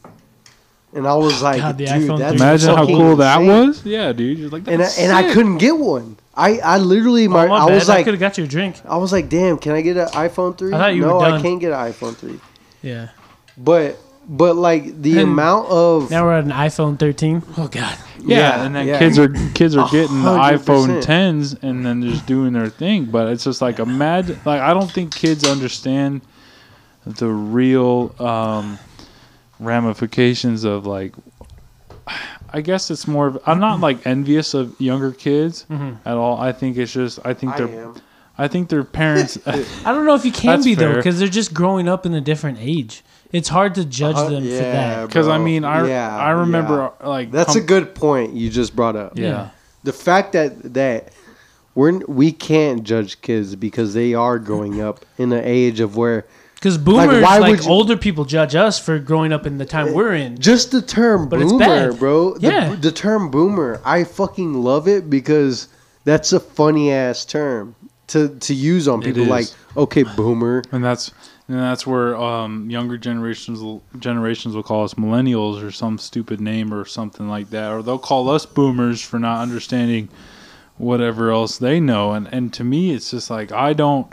[0.93, 1.87] and I was like, God, dude,
[2.19, 3.85] that's imagine how cool that was?
[3.85, 6.17] Yeah dude you're like And I, and I couldn't get one.
[6.37, 7.73] I I literally my, oh, my I bad.
[7.75, 8.81] was I like could have got you a drink.
[8.85, 10.73] I was like, damn, can I get an iPhone three?
[10.73, 12.39] I thought you no, were I can't get an iPhone three.
[12.81, 13.09] Yeah.
[13.57, 17.43] But but like the And amount of Now we're at an iPhone 13.
[17.57, 17.97] Oh God.
[18.19, 18.99] yeah, Yeah, and then yeah.
[18.99, 23.05] kids are kids are A getting the iPhone 10s and then just doing their thing
[23.05, 26.21] but it's just like imagine like I don't think kids understand
[27.05, 28.79] the real um,
[29.59, 31.13] ramifications of like.
[32.55, 33.27] I guess it's more.
[33.27, 36.07] Of, I'm not like envious of younger kids Mm-hmm.
[36.07, 36.37] at all.
[36.39, 37.19] I think it's just.
[37.25, 37.83] I think I they're.
[37.85, 37.95] am.
[38.37, 39.37] I think their parents.
[39.45, 39.63] I
[39.93, 42.21] don't know if you can That's be though, because they're just growing up in a
[42.21, 43.03] different age.
[43.31, 45.07] It's hard to judge Uh, them for that.
[45.07, 47.07] Because I mean, I Yeah, I remember yeah.
[47.07, 49.17] like That's a good point you just brought up.
[49.17, 49.49] yeah.
[49.83, 51.11] The fact that that
[51.75, 56.25] we're we can't judge kids because they are growing up in an age of where
[56.65, 59.65] Because boomers, why like, would you- older people, judge us for growing up in the
[59.65, 60.39] time we're in.
[60.39, 61.99] just the term But it's boomer, bad.
[61.99, 62.33] bro.
[62.39, 62.75] The, Yeah.
[62.75, 65.67] the term boomer, I fucking love it because
[66.05, 67.75] that's a funny ass term
[68.07, 69.25] to to use on people.
[69.25, 69.45] Like,
[69.77, 70.63] okay, boomer.
[70.71, 71.11] and that's
[71.47, 76.41] and that's where um, younger generations will, generations will call us millennials or some stupid
[76.41, 80.09] name or something like that, or they'll call us boomers for not understanding
[80.79, 82.13] whatever else they know.
[82.13, 84.07] And and to me, it's just like I don't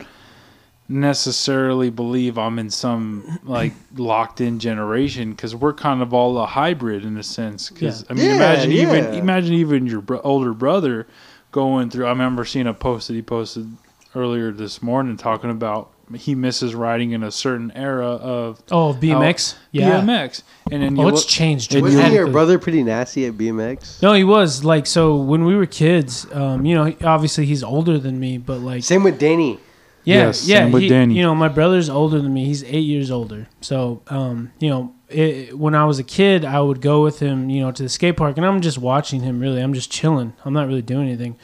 [0.89, 6.47] necessarily believe I'm in some like locked in generation because we're kind of all a
[6.47, 7.71] hybrid in a sense.
[7.71, 8.07] Because Yeah.
[8.11, 11.07] I mean, Yeah, imagine even imagine even your bro- older brother
[11.51, 12.07] going through.
[12.07, 13.71] I remember seeing a post that he posted
[14.15, 19.55] earlier this morning talking about he misses riding in a certain era of Oh, BMX?
[19.71, 20.03] yeah.
[20.03, 24.03] BMX, and then Oh, it's look, changed And Wasn't your brother pretty nasty at BMX?
[24.03, 26.27] No, he was like so when we were kids.
[26.35, 29.59] Um, you know, obviously he's older than me, but like Same with Danny.
[30.05, 30.67] Yeah, Yes, yeah.
[30.67, 31.15] with he- Danny.
[31.15, 32.45] You know, my brother's older than me.
[32.47, 33.49] He's eight years older.
[33.61, 37.49] So, um, you know, it, when I was a kid, I would go with him,
[37.51, 39.39] you know, to the skate park, and I'm just watching him.
[39.41, 40.33] Really, I'm just chilling.
[40.45, 41.37] I'm not really doing anything.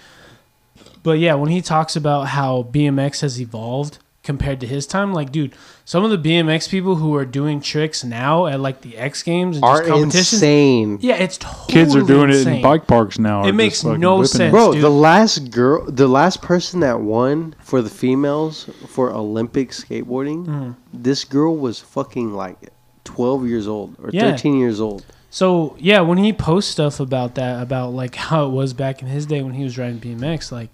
[1.02, 5.32] But yeah, when he talks about how BMX has evolved compared to his time, like,
[5.32, 5.54] dude,
[5.86, 9.56] some of the BMX people who are doing tricks now at like the X Games
[9.56, 10.98] and Are just competitions, insane.
[11.00, 13.46] yeah, it's totally kids are doing it in bike parks now.
[13.46, 14.50] It makes no sense.
[14.52, 14.84] Bro, dude.
[14.84, 20.70] the last girl, the last person that won for the females for Olympic skateboarding, Mm-hmm.
[20.92, 22.58] this girl was fucking like
[23.04, 24.30] 12 years old or Yeah.
[24.30, 25.04] 13 years old.
[25.30, 29.08] So yeah, when he posts stuff about that, about like how it was back in
[29.08, 30.70] his day when he was riding BMX, like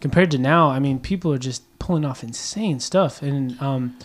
[0.00, 3.96] compared to now, I mean, people are just pulling off insane stuff, and um,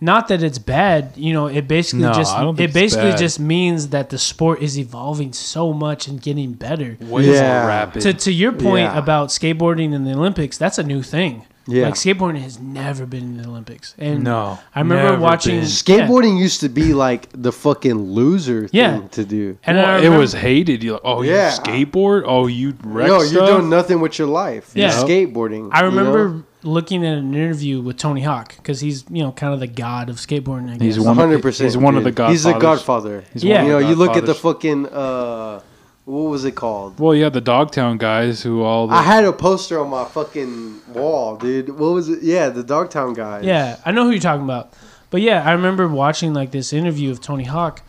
[0.00, 1.46] not that it's bad, you know.
[1.46, 3.18] It basically No, just I don't think it basically bad.
[3.18, 6.96] just means that the sport is evolving so much and getting better.
[7.00, 7.60] way Yeah.
[7.60, 8.02] more rapid.
[8.02, 8.98] To to your point Yeah.
[8.98, 11.44] about skateboarding in the Olympics, that's a new thing.
[11.68, 11.86] Yeah.
[11.86, 15.64] Like skateboarding has never been in the Olympics, and no, I remember watching- been.
[15.64, 19.58] Skateboarding used to be like the fucking loser thing to do.
[19.64, 20.82] and Well, I it was hated.
[20.84, 21.52] You like, oh, Yeah.
[21.52, 22.22] you skateboard?
[22.26, 24.70] Oh, you wreck No, you're doing nothing with your life.
[24.74, 24.96] Yeah.
[24.96, 25.70] You're skateboarding.
[25.72, 26.42] I you remember know?
[26.62, 30.08] looking at an interview with Tony Hawk because he's you know kind of the god
[30.08, 30.68] of skateboarding.
[30.70, 30.82] I guess.
[30.82, 31.64] He's 100%.
[31.64, 33.24] he's one of the the He's the godfather.
[33.32, 33.56] He's Yeah.
[33.58, 35.60] one You know, you look at the fucking, uh,
[36.06, 37.00] what was it called?
[37.00, 40.80] Well, yeah, the Dogtown guys who all the I had a poster on my fucking
[40.94, 41.68] wall, dude.
[41.68, 42.22] What was it?
[42.22, 43.44] Yeah, the Dogtown guys.
[43.44, 44.72] Yeah, I know who you're talking about.
[45.10, 47.82] But yeah, I remember watching like this interview of Tony Hawk,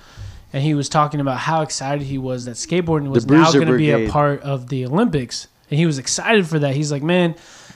[0.52, 3.78] and he was talking about how excited he was that skateboarding was now going to
[3.78, 6.76] be a part of the Olympics, and he was excited for that.
[6.76, 7.36] He's like, man,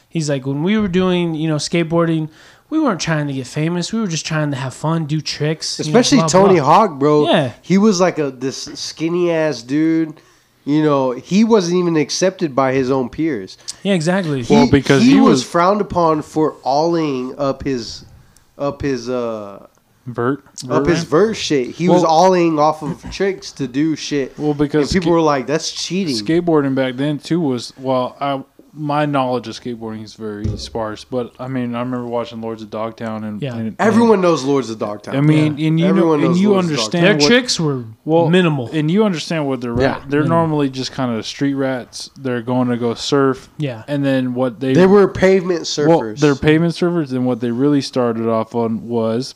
[0.09, 2.31] he's like, when we were doing you know skateboarding,
[2.71, 3.93] we weren't trying to get famous.
[3.93, 5.77] We were just trying to have fun, do tricks.
[5.77, 6.65] you know, Especially blah, Tony blah.
[6.65, 7.27] Hawk, bro.
[7.27, 7.53] Yeah.
[7.61, 10.19] He was like a this skinny ass dude.
[10.63, 13.57] You know, he wasn't even accepted by his own peers.
[13.83, 14.45] Yeah, exactly.
[14.49, 18.05] Well, because he was, was- frowned upon for ollieing up his
[18.57, 19.65] up his uh
[20.05, 21.67] vert, up his vert shit.
[21.71, 24.37] He was Well- ollieing off of tricks to do shit.
[24.37, 28.15] Well, And because people ska- were like, "That's cheating." skateboarding back then too was well,
[28.19, 28.43] I
[28.73, 32.69] my knowledge of skateboarding is very sparse, but I mean, I remember watching Lords of
[32.69, 33.55] Dogtown and Yeah.
[33.55, 35.15] and- Everyone knows Lords of Dogtown.
[35.15, 38.29] I mean, and you know, Everyone and you Lords understand Their what, tricks were well,
[38.29, 38.69] minimal.
[38.71, 39.99] and you understand what they're Yeah.
[40.07, 40.37] they're Minimal.
[40.37, 42.09] normally just kind of street rats.
[42.17, 45.87] They're going to go surf, yeah, and then what they they were pavement surfers.
[45.87, 49.35] well, they're pavement surfers, and what they really started off on was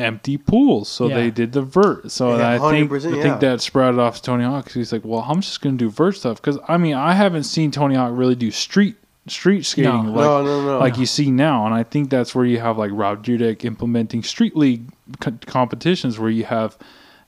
[0.00, 0.88] empty pools.
[0.88, 1.14] So Yeah.
[1.16, 2.10] they did the vert.
[2.10, 3.22] So Yeah, I think 100%, I yeah.
[3.22, 4.64] think that sprouted off to Tony Hawk.
[4.66, 7.12] 'cause he's like, well, I'm just going to do vert stuff because I mean I
[7.14, 8.96] haven't seen Tony Hawk really do street
[9.28, 10.12] street skating No.
[10.12, 10.78] like no, no, no.
[10.78, 14.22] like you see now, and I think that's where you have like Rob Dyrdek implementing
[14.22, 14.82] street league
[15.20, 16.76] co- competitions where you have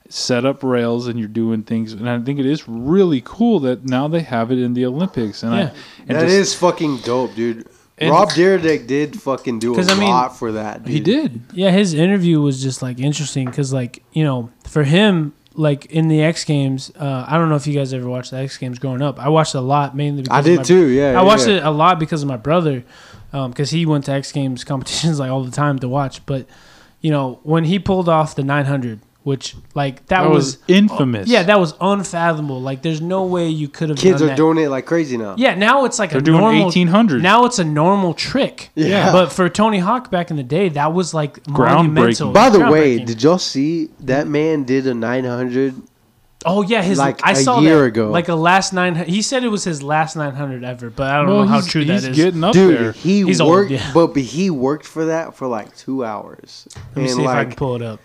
[0.09, 3.85] set up rails and you're doing things, and I think it is really cool that
[3.85, 5.59] now they have it in the Olympics, and Yeah.
[5.59, 5.71] I
[6.07, 7.65] and That just- is fucking dope, dude.
[7.97, 10.83] And- Rob Dyrdek did fucking do a 'Cause, I mean, lot for that.
[10.83, 10.93] Dude.
[10.93, 11.41] he did.
[11.53, 16.07] Yeah, his interview was just like interesting because, like, you know, for him, like in
[16.07, 18.79] the X Games, uh, I don't know if you guys ever watched the X Games
[18.79, 19.19] growing up.
[19.19, 20.23] I watched a lot mainly.
[20.23, 20.87] Because I of did my- too.
[20.87, 21.57] Yeah, I watched yeah.
[21.57, 22.83] it a lot because of my brother,
[23.31, 26.25] because he went to X Games competitions like all the time to watch.
[26.25, 26.47] But
[27.01, 31.27] you know, when he pulled off the 900, which like that, That was, was infamous.
[31.29, 32.61] yeah, that was unfathomable.
[32.61, 33.97] Like there's no way you could have.
[33.97, 34.37] Kids done are that.
[34.37, 35.35] doing it like crazy now.
[35.37, 37.21] Yeah, now it's like They're a doing normal 1800s.
[37.21, 38.69] Now it's a normal trick.
[38.75, 39.11] Yeah.
[39.11, 41.93] But for Tony Hawk back in the day, that was like Groundbreaking.
[41.93, 42.31] monumental.
[42.33, 45.75] By the way, did y'all see that man did a 900?
[46.45, 48.11] oh yeah, his like I a saw year that, ago.
[48.11, 48.95] like a last nine.
[48.95, 51.61] He said it was his last nine hundred ever, but I don't Well, know how
[51.61, 52.03] true that is.
[52.07, 52.91] he's getting up Dude, there.
[52.91, 53.91] he He's old, worked, yeah.
[53.93, 57.27] but, but he worked for that for like two hours, Let me and see if
[57.29, 58.01] I can pull it up.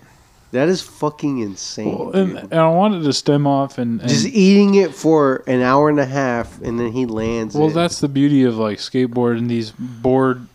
[0.53, 1.99] That is fucking insane.
[1.99, 5.61] Well, and, and I wanted to stem off and, and Just eating it for an
[5.61, 7.55] hour and a half, and then he lands.
[7.55, 7.75] well, it.
[7.75, 10.47] that's the beauty of like skateboard and these board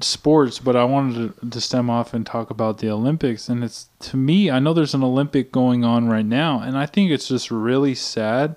[0.00, 0.58] sports.
[0.58, 3.48] But I wanted to, to stem off and talk about the Olympics.
[3.48, 6.86] And it's to me, I know there's an Olympic going on right now, and I
[6.86, 8.56] think it's just really sad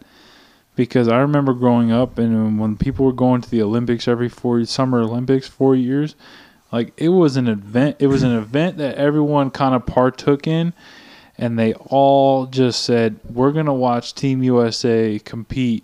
[0.75, 4.63] because I remember growing up and when people were going to the Olympics every four
[4.65, 6.15] summer Olympics four years,
[6.73, 7.97] like it was an event.
[7.99, 10.73] It was an event that everyone kind of partook in.
[11.37, 15.83] And they all just said, "We're gonna watch Team USA compete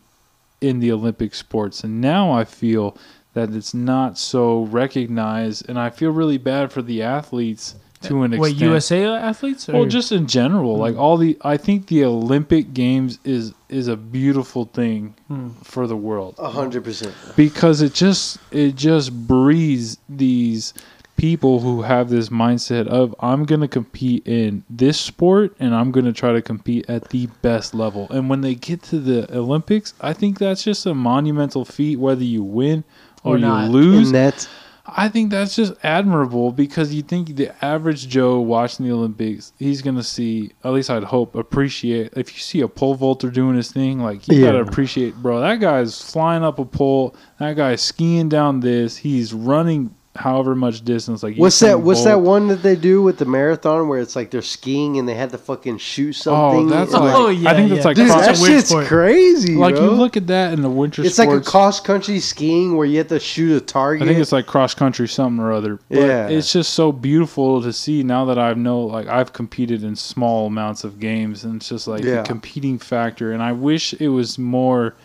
[0.62, 1.84] in the Olympic sports.
[1.84, 2.98] And now I feel
[3.34, 8.32] that it's not so recognized, and I feel really bad for the athletes to an
[8.32, 8.70] Wait, extent.
[8.70, 9.68] USA athletes?
[9.70, 9.74] Or?
[9.74, 13.96] Well, just in general, like all the, I think the Olympic Games is is a
[13.98, 15.50] beautiful thing Hmm.
[15.64, 17.14] for the world a hundred percent.
[17.36, 20.74] because it just it just breeds these
[21.18, 25.92] people who have this mindset of I'm going to compete in this sport and I'm
[25.92, 28.08] going to try to compete at the best level.
[28.10, 32.24] And when they get to the Olympics, I think that's just a monumental feat whether
[32.24, 32.86] you win
[33.26, 33.70] or, Or you not.
[33.70, 34.08] lose.
[34.08, 34.48] And that's
[34.96, 39.82] I think that's just admirable because you think the average Joe watching the Olympics, he's
[39.82, 40.52] gonna see.
[40.64, 42.14] At least I'd hope appreciate.
[42.16, 44.48] If you see a pole vaulter doing his thing, like you Yeah.
[44.48, 45.40] gotta appreciate, bro.
[45.40, 47.16] That guy's flying up a pole.
[47.40, 48.98] That guy's skiing down this.
[48.98, 51.24] He's running however much distance.
[51.24, 51.78] Like what's that?
[51.78, 54.98] Usain What's that one that they do with the marathon where it's like they're skiing
[54.98, 56.38] and they had to fucking shoot something?
[56.38, 56.78] Oh, something?
[56.78, 57.16] that's like.
[57.16, 57.88] Oh, yeah, I think that's yeah.
[57.88, 58.20] like dude, cross.
[58.20, 58.86] that That's a shit's sport.
[58.88, 59.56] crazy.
[59.56, 59.86] like bro.
[59.86, 62.98] you look at that in the winter it's like a cross country skiing where you
[62.98, 64.04] have to shoot a target.
[64.04, 65.80] I think it's like cross country something or other.
[65.90, 66.28] But Yeah.
[66.28, 70.48] it's just so beautiful to see now that I've know like I've competed in small
[70.48, 72.22] amounts of games and it's just like Yeah.
[72.22, 74.96] the competing factor and I wish it was more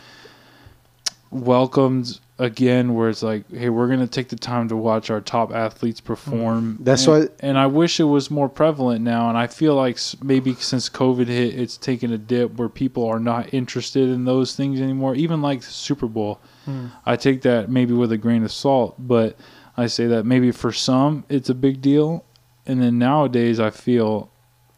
[1.31, 5.20] welcomed again where it's like hey we're going to take the time to watch our
[5.20, 6.07] top athletes mm-hmm.
[6.09, 6.78] perform.
[6.80, 9.99] That's and, why- and I wish it was more prevalent now and I feel like
[10.22, 14.57] maybe since covid hit it's taken a dip where people are not interested in those
[14.57, 16.41] things anymore even like the Super Bowl.
[16.64, 16.87] Hmm.
[17.07, 19.37] I take that maybe with a grain of salt, but
[19.76, 22.24] I say that maybe for some it's a big deal,
[22.66, 24.30] and then nowadays I feel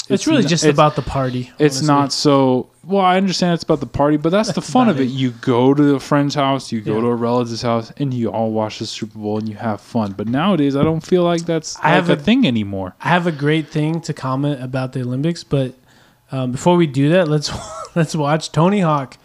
[0.09, 1.51] it's, really n- just it's- about the party.
[1.59, 1.87] It's honestly.
[1.87, 3.05] not so well.
[3.05, 5.05] I understand it's about the party, but that's the fun of it.
[5.05, 5.11] it.
[5.11, 7.01] You go to a friend's house, you go Yeah.
[7.01, 10.13] to a relative's house, and you all watch the Super Bowl and you have fun.
[10.17, 12.95] But nowadays, I don't feel like that's I like have a a- thing anymore.
[13.01, 15.75] I have a great thing to comment about the Olympics, but
[16.33, 17.51] um, before we do that, let's
[17.97, 19.17] let's watch Tony Hawk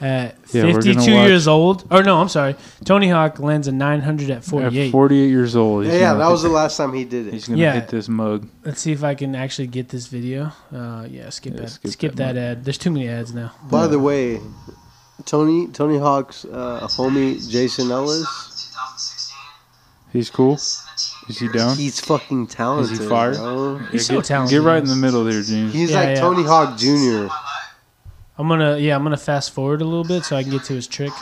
[0.00, 1.84] at Yeah, 52 watch- years old.
[1.90, 2.56] Or no, I'm sorry.
[2.84, 4.86] Tony Hawk lands a 900 at 48.
[4.86, 7.32] At 48 years old, yeah, yeah, that was the last time he did it.
[7.32, 7.74] He's gonna Yeah.
[7.74, 8.46] hit this mug.
[8.64, 10.52] Let's see if I can actually get this video.
[10.74, 11.70] Uh, yeah, skip Yeah, that.
[11.70, 12.64] skip Skip, that that, ad.
[12.64, 13.52] There's too many ads now.
[13.70, 14.40] By the way,
[15.24, 18.26] Tony Tony Hawk's uh, homie Jason Ellis,
[20.12, 20.54] He's cool.
[20.54, 21.76] Is he down?
[21.76, 22.92] he's fucking talented.
[22.92, 23.36] Is he fired?
[23.36, 23.78] bro.
[23.90, 24.50] He's Yeah, so get, talented.
[24.58, 25.72] Get right in the middle there, James.
[25.72, 26.20] He's Yeah, like yeah.
[26.20, 27.26] Tony Hawk Jr.
[28.38, 30.74] I'm gonna yeah, I'm gonna fast forward a little bit so I can get to
[30.74, 31.12] his trick.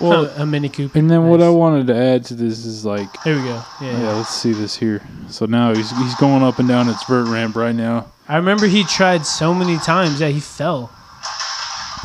[0.00, 0.94] Well, a, a mini coupe.
[0.94, 3.62] And then what I wanted to add to this is like, There we go.
[3.80, 5.00] Yeah, yeah, let's see this here.
[5.28, 8.06] So now he's he's going up and down its vert ramp right now.
[8.28, 10.20] I remember he tried so many times.
[10.20, 10.90] Yeah, he fell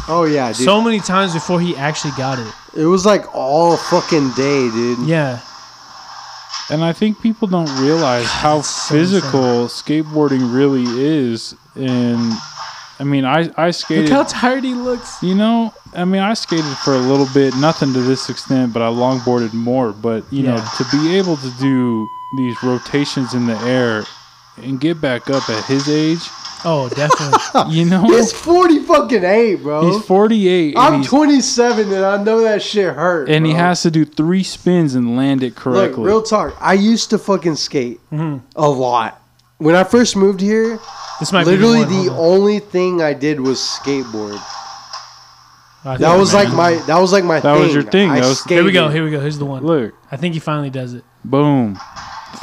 [0.08, 0.66] Oh yeah, dude.
[0.66, 2.54] so many times before he actually got it.
[2.76, 5.08] it was like all fucking day, dude.
[5.08, 5.40] Yeah,
[6.70, 11.56] And I think people don't realize how so physical skateboarding really is.
[11.76, 12.32] And
[13.02, 14.10] I mean, I I skated.
[14.10, 15.22] look how tired he looks.
[15.24, 18.82] You know, I mean, I skated for a little bit, nothing to this extent, but
[18.82, 19.92] I longboarded more.
[19.92, 24.04] But you know, to be able to do these rotations in the air
[24.58, 26.20] and get back up at his age,
[26.64, 27.74] Oh, definitely.
[27.76, 29.92] you know, He's forty fucking eight, bro.
[29.94, 33.30] he's 48 I'm he's- 27 and I know that shit hurt.
[33.30, 35.74] and he has to do three spins and land it correctly.
[35.82, 36.06] Look, correctly.
[36.06, 36.56] real talk.
[36.62, 38.46] I used to fucking skate Mm-hmm.
[38.56, 39.21] a lot.
[39.62, 40.80] When I first moved here,
[41.20, 42.20] This might literally be the the, one.
[42.20, 44.40] Only thing I did was skateboard.
[45.84, 47.52] I That think- was like my that was like my thing.
[47.52, 47.66] That thing.
[47.66, 48.10] was your thing.
[48.10, 48.90] I That was- Here we go.
[48.90, 49.20] Here we go.
[49.20, 49.64] Here's the one.
[49.64, 51.04] Look, I think he finally does it.
[51.24, 51.78] boom,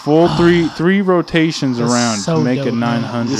[0.04, 3.38] full three three rotations around so to make dope, it 900.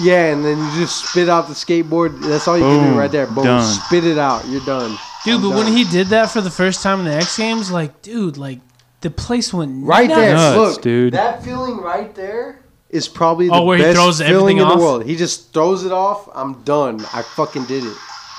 [0.00, 2.20] Yeah, and then you just spit out the skateboard.
[2.22, 3.26] That's all you can do right there.
[3.26, 3.44] Boom.
[3.44, 3.64] Done.
[3.64, 4.46] Spit it out.
[4.48, 4.96] You're done.
[5.24, 7.70] Dude, I'm but when he did that for the first time in the X Games,
[7.70, 8.60] like, dude, like
[9.02, 10.18] the place went right nuts.
[10.20, 11.12] there, Nuts, look, dude.
[11.14, 12.60] That feeling right there
[12.90, 14.72] is probably oh, the Oh, where he throws feeling everything in off?
[14.78, 15.04] the world.
[15.04, 16.28] He just throws it off.
[16.34, 17.00] I'm done.
[17.12, 17.96] I fucking did it.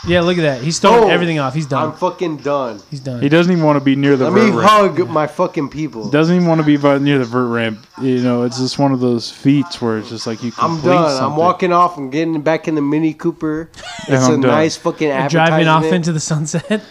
[0.07, 0.61] Yeah, look at that.
[0.61, 1.09] He's throwing Boom.
[1.11, 1.53] everything off.
[1.53, 1.87] He's done.
[1.89, 2.79] I'm fucking done.
[2.89, 3.21] He's done.
[3.21, 4.97] He doesn't even want to be near the Let me ramp.
[4.97, 6.09] hug my fucking people.
[6.09, 7.85] Doesn't even want to be by- near the vert ramp.
[8.01, 10.93] You know, it's just one of those feats where it's just like you I'm complete
[10.93, 11.21] done.
[11.23, 11.97] I'm walking off.
[11.97, 13.69] I'm getting back in the Mini Cooper.
[14.07, 14.51] And It's I'm a done.
[14.51, 15.49] nice fucking advertisement.
[15.49, 16.81] Driving off into the sunset.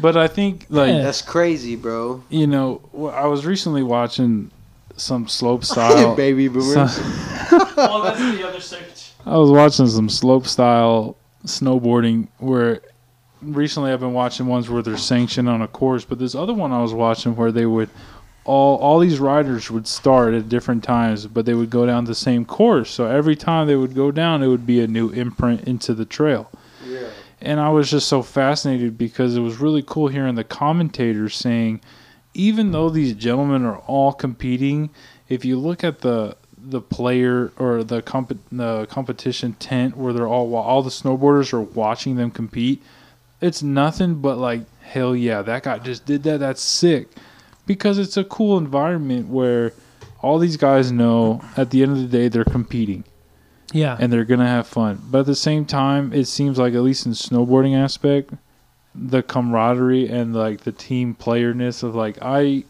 [0.00, 1.02] But I think like Yeah.
[1.02, 2.22] That's crazy, bro.
[2.30, 4.50] you know, wh- I was recently watching
[4.98, 6.14] some slope style.
[6.14, 6.92] Baby boomers.
[6.94, 7.12] some-
[7.76, 9.12] well, that's the other search.
[9.24, 12.80] I was watching some slope style snowboarding where
[13.42, 16.72] recently I've been watching ones where they're sanctioned on a course, but this other one
[16.72, 17.90] I was watching where they would
[18.44, 22.14] all all these riders would start at different times, but they would go down the
[22.14, 22.90] same course.
[22.90, 26.06] So every time they would go down, it would be a new imprint into the
[26.06, 26.50] trail.
[26.86, 27.08] Yeah.
[27.40, 31.80] And I was just so fascinated because it was really cool hearing the commentators saying,
[32.38, 34.88] even though these gentlemen are all competing,
[35.28, 40.26] if you look at the the player or the comp- the competition tent where they're
[40.28, 42.82] all all the snowboarders are watching them compete,
[43.40, 46.38] it's nothing but like hell yeah, that guy just did that.
[46.40, 47.08] That's sick,
[47.66, 49.72] because it's a cool environment where
[50.22, 53.04] all these guys know at the end of the day they're competing
[53.72, 53.96] Yeah.
[54.00, 55.00] and they're gonna have fun.
[55.10, 58.32] But at the same time, it seems like at least in snowboarding aspect,
[58.94, 62.64] the camaraderie and like the team playerness of like I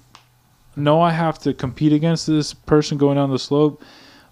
[0.76, 3.82] know I have to compete against this person going down the slope,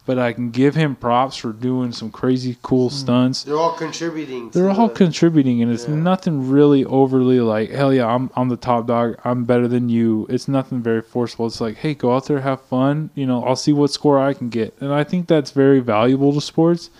[0.05, 2.95] but I can give him props for doing some crazy cool hmm.
[2.95, 3.43] stunts.
[3.43, 4.51] They're all contributing.
[4.51, 5.97] They're all the- contributing, and it's Yeah.
[5.97, 9.17] nothing really overly like, hell yeah, I'm I'm the top dog.
[9.25, 10.27] I'm better than you.
[10.29, 11.47] It's nothing very forceful.
[11.47, 13.11] It's like, hey, go out there, have fun.
[13.15, 16.33] You know, I'll see what score I can get, and I think that's very valuable
[16.33, 16.91] to sports.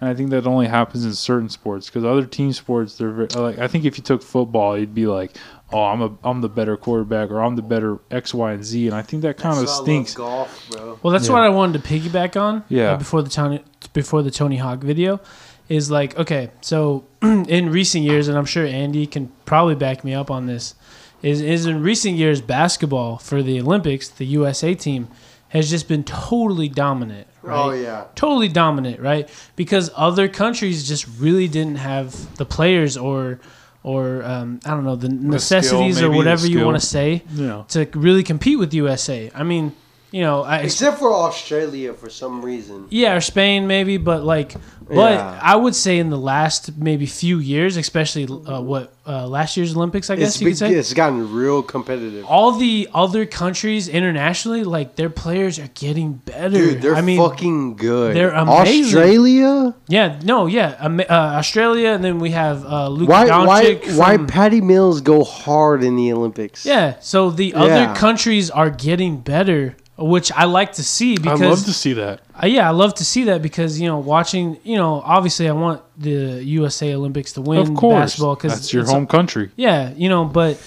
[0.00, 3.28] And I think that only happens in certain sports because other team sports, they're very,
[3.28, 3.58] like.
[3.58, 5.36] I think if you took football, you'd be like,
[5.72, 8.86] oh, I'm a I'm the better quarterback, or I'm the better X, Y, and Z.
[8.88, 10.14] And I think that kind of That's why I love stinks.
[10.14, 10.98] Golf, bro.
[11.02, 11.32] Well, that's Yeah.
[11.34, 12.64] what I wanted to piggyback on.
[12.68, 12.92] Yeah.
[12.92, 15.20] uh, before the Tony before the Tony Hawk video,
[15.68, 16.50] is like okay.
[16.60, 20.74] So in recent years, and I'm sure Andy can probably back me up on this,
[21.22, 25.06] is is in recent years basketball for the Olympics, the USA team
[25.50, 27.28] has just been totally dominant.
[27.44, 27.56] Right?
[27.56, 28.06] Oh yeah.
[28.14, 29.28] totally dominant, right?
[29.56, 33.38] Because other countries just really didn't have the players or
[33.82, 37.46] or um, I don't know the necessities maybe, or whatever you want to say You
[37.46, 39.30] know, to really compete with USA.
[39.34, 39.72] I mean,
[40.10, 42.86] you know, I, Except for Australia for some reason.
[42.88, 44.54] yeah, or Spain maybe, but like,
[44.88, 45.38] but Yeah.
[45.42, 49.76] I would say in the last maybe few years, especially uh, what uh, last year's
[49.76, 50.74] Olympics, I guess It's you could big, say.
[50.74, 52.24] it's gotten real competitive.
[52.26, 56.50] All the other countries internationally, like their players are getting better.
[56.56, 58.16] Dude, they're I mean, fucking good.
[58.16, 58.84] they're amazing.
[58.98, 59.74] Australia?
[59.88, 63.98] yeah, no, yeah, Am- uh, Australia, and then we have uh, Luka Why why Doncic.
[63.98, 66.64] why from- Patty Mills go hard in the Olympics?
[66.64, 67.60] Yeah, so the Yeah.
[67.62, 71.92] other countries are getting better, which I like to see because I love to see
[71.94, 72.20] that.
[72.42, 75.52] Uh, yeah, I love to see that because you know, watching, you know, obviously I
[75.52, 79.50] want the USA Olympics to win Of course, basketball because that's your home country.
[79.56, 80.60] Yeah, you know, but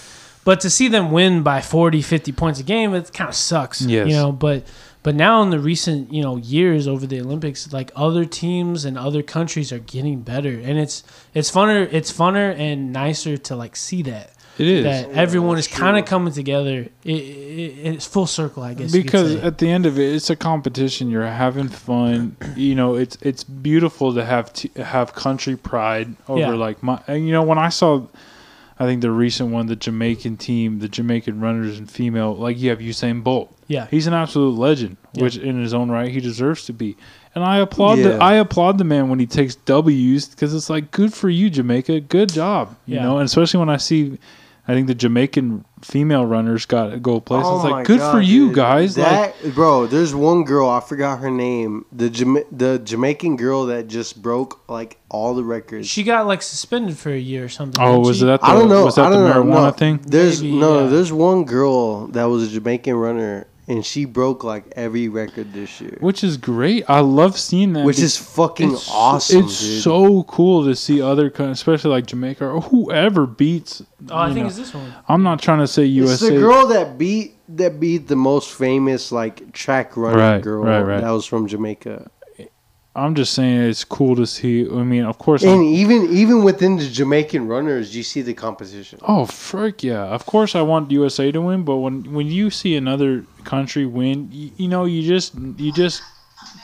[0.45, 3.81] but to see them win by 40, 50 points a game, it kind of sucks.
[3.81, 4.07] Yes.
[4.07, 4.63] You know, but
[5.03, 8.97] but now in the recent you know years over the Olympics, like other teams and
[8.97, 11.03] other countries are getting better, and it's
[11.33, 14.31] it's funner, it's funner and nicer to like see that.
[14.57, 14.83] It is.
[14.83, 16.87] That everyone is kind of coming together.
[17.03, 18.91] It, it, it's full circle, I guess.
[18.91, 21.09] because at the end of it, it's a competition.
[21.09, 22.35] You're having fun.
[22.55, 26.49] You know, it's it's beautiful to have t- have country pride over Yeah.
[26.53, 26.99] like my.
[27.07, 28.07] And you know, when I saw,
[28.79, 32.69] I think the recent one, the Jamaican team, the Jamaican runners and female, like you
[32.69, 33.55] have Usain Bolt.
[33.67, 35.23] yeah, He's an absolute legend, Yeah.
[35.23, 36.95] which in his own right he deserves to be.
[37.35, 38.07] And I applaud Yeah.
[38.09, 41.49] the I applaud the man when he takes W's because it's like good for you,
[41.51, 41.99] Jamaica.
[42.01, 43.03] Good job, you Yeah.
[43.03, 43.17] know.
[43.19, 44.17] And especially when I see,
[44.69, 47.43] I think the Jamaican female runners got a gold place.
[47.45, 48.55] Oh it's my like good God, for you dude.
[48.55, 48.97] guys.
[48.97, 51.85] like bro, there's one girl I forgot her name.
[51.93, 55.87] The Jama- the Jamaican girl that just broke like all the records.
[55.87, 57.81] she got like suspended for a year or something.
[57.81, 58.25] oh, was she?
[58.25, 58.85] that the I don't know.
[58.85, 59.53] was that I the don't know.
[59.55, 59.71] marijuana no.
[59.71, 59.99] thing?
[60.05, 60.83] There's Maybe, no.
[60.83, 60.89] yeah.
[60.89, 65.81] There's one girl that was a Jamaican runner, and she broke like every record this
[65.81, 66.85] year, Which is great.
[66.89, 67.85] I love seeing that.
[67.85, 69.43] which is fucking it's, awesome.
[69.45, 69.83] It's dude.
[69.83, 73.83] so cool to see other, especially like Jamaica or whoever beats.
[74.09, 74.93] Oh, I think know, it's this one.
[75.07, 76.13] I'm not trying to say USA.
[76.13, 76.35] It's USA.
[76.35, 80.81] the girl that beat that beat the most famous like track running Right, girl right,
[80.81, 81.01] right.
[81.01, 82.09] that was from Jamaica.
[82.97, 84.67] I'm just saying it's cool to see.
[84.67, 85.43] I mean, of course.
[85.43, 88.97] And I'm- even even within the Jamaican runners, you see the competition.
[89.03, 90.03] oh frick yeah!
[90.17, 94.29] Of course I want USA to win, but when when you see another country win,
[94.31, 96.01] you, you know you just you just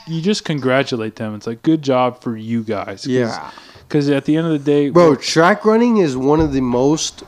[0.06, 1.34] you just congratulate them.
[1.36, 3.02] It's like good job for you guys.
[3.02, 3.50] Cause, Yeah.
[3.86, 7.22] Because at the end of the day, Bro, track running is one of the most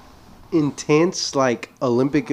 [0.52, 2.32] intense like Olympic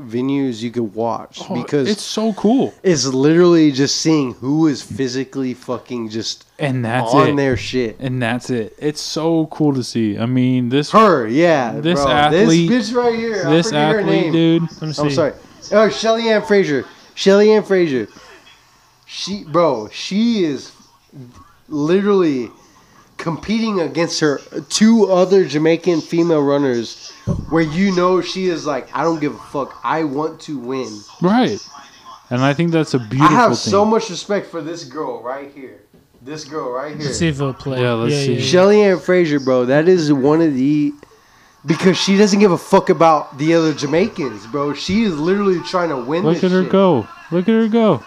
[0.00, 4.82] venues you could watch Oh, because it's so cool, it's literally just seeing who is
[4.82, 7.36] physically fucking just and that's on it.
[7.36, 7.96] their shit.
[8.00, 8.74] and that's it.
[8.78, 10.18] It's so cool to see.
[10.18, 12.10] I mean, this Her, yeah, This bro.
[12.12, 13.48] athlete- this bitch right here.
[13.50, 14.62] This athlete, dude.
[14.62, 15.02] Let me see.
[15.02, 15.32] I'm sorry.
[15.72, 16.84] Oh, Shelly Ann Fraser.
[17.14, 18.08] Shelly Ann Fraser.
[19.06, 20.72] She, bro, she is
[21.68, 22.50] literally
[23.18, 24.38] competing against her
[24.70, 27.10] two other Jamaican female runners,
[27.50, 29.78] where you know she is like, I don't give a fuck.
[29.84, 31.00] I want to win.
[31.20, 31.58] Right.
[32.30, 33.70] And I think that's a beautiful I have thing.
[33.70, 35.82] so much respect for this girl right here.
[36.22, 37.06] This girl right here.
[37.06, 37.82] Let's see if it'll play.
[37.82, 38.40] Yeah, let's see.
[38.40, 40.92] Shelly Ann Fraser, bro, that is one of the
[41.64, 44.74] because she doesn't give a fuck about the other Jamaicans, bro.
[44.74, 46.24] She is literally trying to win.
[46.24, 46.72] Look this at her shit.
[46.72, 47.08] go.
[47.30, 48.02] Look at her go.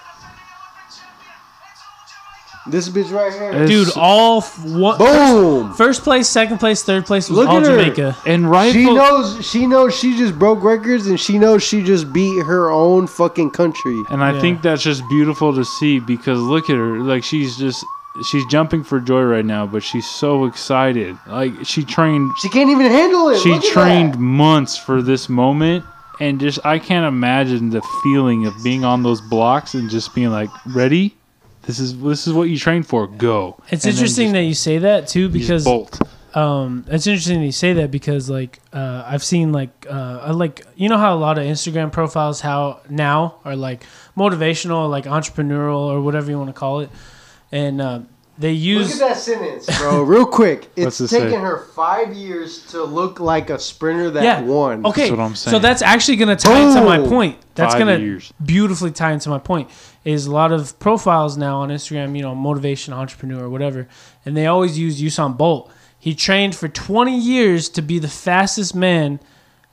[2.71, 3.49] This bitch right here.
[3.51, 5.73] It's- Dude, all f- one, Boom.
[5.73, 7.77] first place, second place, third place was Look all at her.
[7.77, 8.15] Jamaica.
[8.25, 9.45] And right She knows.
[9.45, 9.93] She knows.
[9.97, 14.01] She just broke records, and she knows she just beat her own fucking country.
[14.09, 14.41] And I Yeah.
[14.41, 16.99] think that's just beautiful to see because look at her.
[16.99, 17.83] Like she's just
[18.29, 21.17] she's jumping for joy right now, but she's so excited.
[21.27, 23.39] Like she trained She can't even handle it.
[23.39, 24.19] she Look at trained that.
[24.19, 25.83] months for this moment
[26.19, 30.29] and just I can't imagine the feeling of being on those blocks and just being
[30.29, 31.15] like, "Ready?
[31.63, 33.07] This is this is what you train for.
[33.07, 35.99] Go." It's And interesting that you say that too because bolt.
[36.35, 40.65] um, it's interesting that you say that because like uh, I've seen like uh, like
[40.75, 43.83] you know how a lot of Instagram profiles how now are like
[44.17, 46.89] motivational, like entrepreneurial or whatever you want to call it,
[47.51, 47.99] and uh,
[48.37, 50.01] they use Look at that sentence, bro.
[50.13, 50.71] Real quick.
[50.75, 51.35] It's What's taken say?
[51.37, 54.85] her five years to look like a sprinter that yeah won.
[54.85, 57.37] Okay, That's what I'm so that's actually going to tie into my point.
[57.53, 58.33] That's Five going to years.
[58.43, 59.69] beautifully tie into my point.
[60.03, 63.87] Is a lot of profiles now on Instagram, you know, motivation entrepreneur or whatever,
[64.25, 65.71] and they always use Usain Bolt.
[65.99, 69.19] He trained for 20 years to be the fastest man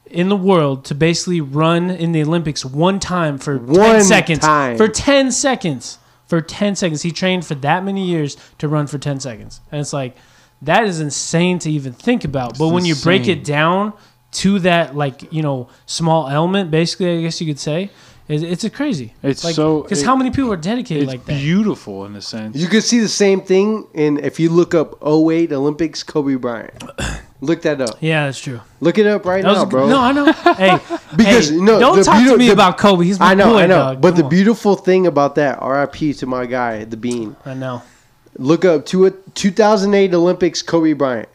[0.04, 4.40] in the world to basically run in the Olympics one time for 10 seconds.
[4.40, 4.76] time.
[4.76, 5.98] For 10 seconds.
[6.26, 7.02] For 10 seconds.
[7.02, 9.60] He trained for that many years to run for 10 seconds.
[9.72, 10.16] And it's like,
[10.62, 12.58] that is insane to even think about.
[12.58, 13.92] but when you break it down
[14.30, 17.90] to that, like, you know, small element, basically, I guess you could say,
[18.28, 19.14] it, it's a crazy.
[19.22, 21.38] It's like, so- Because it- how many people are dedicated It's like that?
[21.40, 22.56] beautiful in a sense.
[22.56, 26.72] You could see the same thing in if you look up 08 Olympics Kobe Bryant.
[27.40, 27.98] Look that up.
[28.00, 28.60] yeah, that's true.
[28.80, 29.88] Look it up right That now, a good- bro.
[29.88, 30.32] No, I know.
[30.56, 30.76] Hey,
[31.16, 33.04] Because, hey, no, don't the talk to me the- about Kobe.
[33.04, 33.76] He's my I know, boy, I know.
[33.76, 34.00] dog.
[34.00, 34.28] But Come the on.
[34.30, 37.36] beautiful thing about that, RIP to my guy, the Bean.
[37.46, 37.82] I know.
[38.38, 41.28] Look up to a 2008 Olympics Kobe Bryant.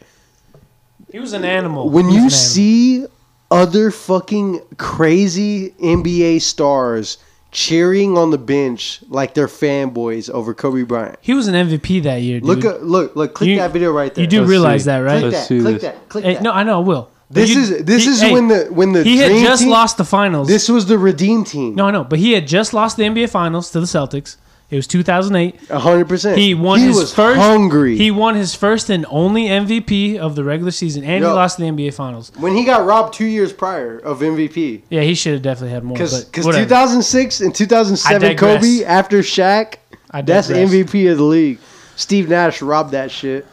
[1.10, 1.90] He was an animal.
[1.90, 2.30] When you an animal.
[2.32, 3.06] see
[3.54, 7.18] other fucking crazy NBA stars
[7.52, 11.18] cheering on the bench like they're fanboys over Kobe Bryant.
[11.22, 12.48] He was an MVP that year, dude.
[12.48, 14.24] Look at look look click You- that video right there.
[14.24, 14.86] You do Let's realize see.
[14.88, 15.20] that, right?
[15.20, 15.84] click Let's that, see click this.
[15.84, 16.44] that, click Hey, that.
[16.44, 17.10] no, I know, I will.
[17.30, 19.44] But This you- is this he- is hey, when the when the he had dream
[19.46, 20.48] just team- lost the finals.
[20.48, 21.76] This was the redeem team.
[21.76, 24.36] no, I know, but he had just lost the NBA finals to the Celtics.
[24.74, 25.70] It was 2008.
[25.70, 26.38] hundred percent.
[26.40, 27.40] He won he his was first.
[27.40, 27.96] hungry.
[27.96, 31.36] He won his first and only MVP of the regular season, and he Yo.
[31.36, 32.32] lost the NBA finals.
[32.38, 34.82] when he got robbed two years prior of MVP.
[34.90, 35.94] Yeah, he should have definitely had more.
[35.96, 38.34] Because Because 2006 and 2007 I.
[38.34, 39.76] Kobe after Shaq,
[40.10, 40.72] I that's digress.
[40.72, 41.60] MVP of the league.
[41.96, 43.46] Steve Nash robbed that shit.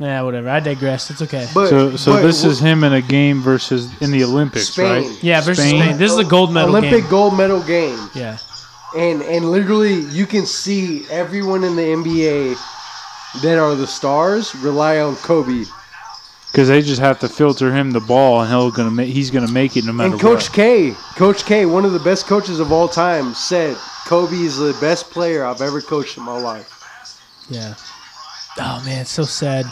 [0.00, 0.48] Yeah, whatever.
[0.50, 1.08] I digress.
[1.10, 1.46] It's okay.
[1.54, 5.04] But So, so but this is him in a game versus in the Olympics, Spain.
[5.08, 5.22] right?
[5.22, 5.80] yeah, versus Spain.
[5.82, 5.98] Spain.
[5.98, 7.10] This is a gold medal Olympic game.
[7.10, 7.96] gold medal game.
[8.12, 8.38] Yeah.
[8.96, 12.56] And and literally you can see everyone in the NBA
[13.42, 15.64] that are the stars rely on Kobe.
[16.52, 19.50] Because they just have to filter him the ball, and he'll gonna make, he's gonna
[19.50, 20.52] make it no matter And Coach what.
[20.52, 23.76] K, Coach K, one of the best coaches of all time, said
[24.06, 26.70] Kobe is the best player I've ever coached in my life.
[27.48, 27.74] Yeah.
[28.58, 29.66] Oh man, it's so sad.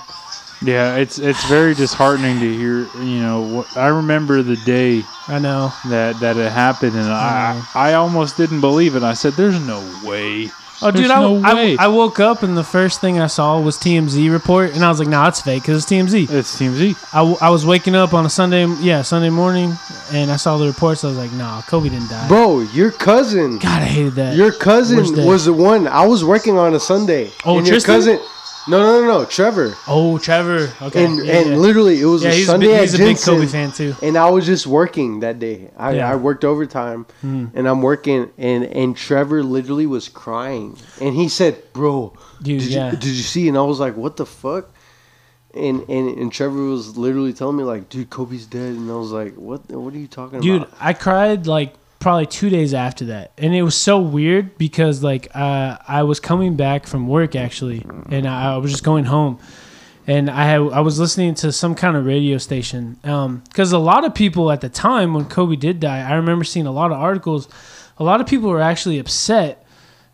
[0.65, 2.87] Yeah, it's it's very disheartening to hear.
[3.03, 5.73] You know, I remember the day I know.
[5.89, 9.03] that that it happened, and I I almost didn't believe it.
[9.03, 10.51] I said, "There's no way."
[10.85, 11.77] Oh, There's dude, I, no I, way.
[11.79, 14.99] I woke up and the first thing I saw was TMZ report, and I was
[14.99, 16.97] like, "Nah, it's fake because it's TMZ." It's TMZ.
[17.15, 19.75] I, w- I was waking up on a Sunday, yeah, Sunday morning,
[20.13, 21.05] and I saw the reports.
[21.05, 24.35] I was like, "Nah, Kobe didn't die." Bro, your cousin, God, I hated that.
[24.35, 25.25] your cousin Worst day.
[25.25, 27.31] was the one I was working on a Sunday.
[27.45, 27.95] Oh, and your Tristan?
[27.95, 28.21] cousin,
[28.69, 29.75] no, no, no, no, Trevor.
[29.89, 30.73] oh, Trevor.
[30.83, 31.57] Okay, and yeah, and yeah.
[31.57, 33.73] literally it was yeah, a he's, a Sunday big, at he's a big Kobe fan
[33.73, 33.95] too.
[34.03, 35.71] and I was just working that day.
[35.77, 35.99] I.
[35.99, 37.47] I worked overtime, hmm.
[37.55, 42.71] and I'm working, and and Trevor literally was crying, and he said, "Bro, Dude, did
[42.71, 44.71] you did you see?" And I was like, "What the fuck?"
[45.55, 49.13] And and and Trevor was literally telling me like, "Dude, Kobe's dead," and I was
[49.13, 49.71] like, "What?
[49.71, 53.33] What are you talking Dude, about?" Dude, I cried like probably two days after that,
[53.39, 57.85] and it was so weird because like uh, I was coming back from work actually,
[58.11, 59.39] and I, I was just going home,
[60.07, 64.05] and I had, I was listening to some kind of radio station because a lot
[64.05, 66.99] of people at the time when Kobe did die, I remember seeing a lot of
[66.99, 67.49] articles.
[67.99, 69.65] A lot of people were actually upset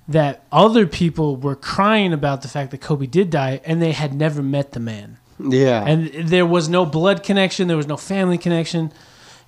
[0.08, 4.12] that other people were crying about the fact that Kobe did die, and they had
[4.14, 5.84] never met the man Yeah.
[5.86, 8.90] and there was no blood connection there was no family connection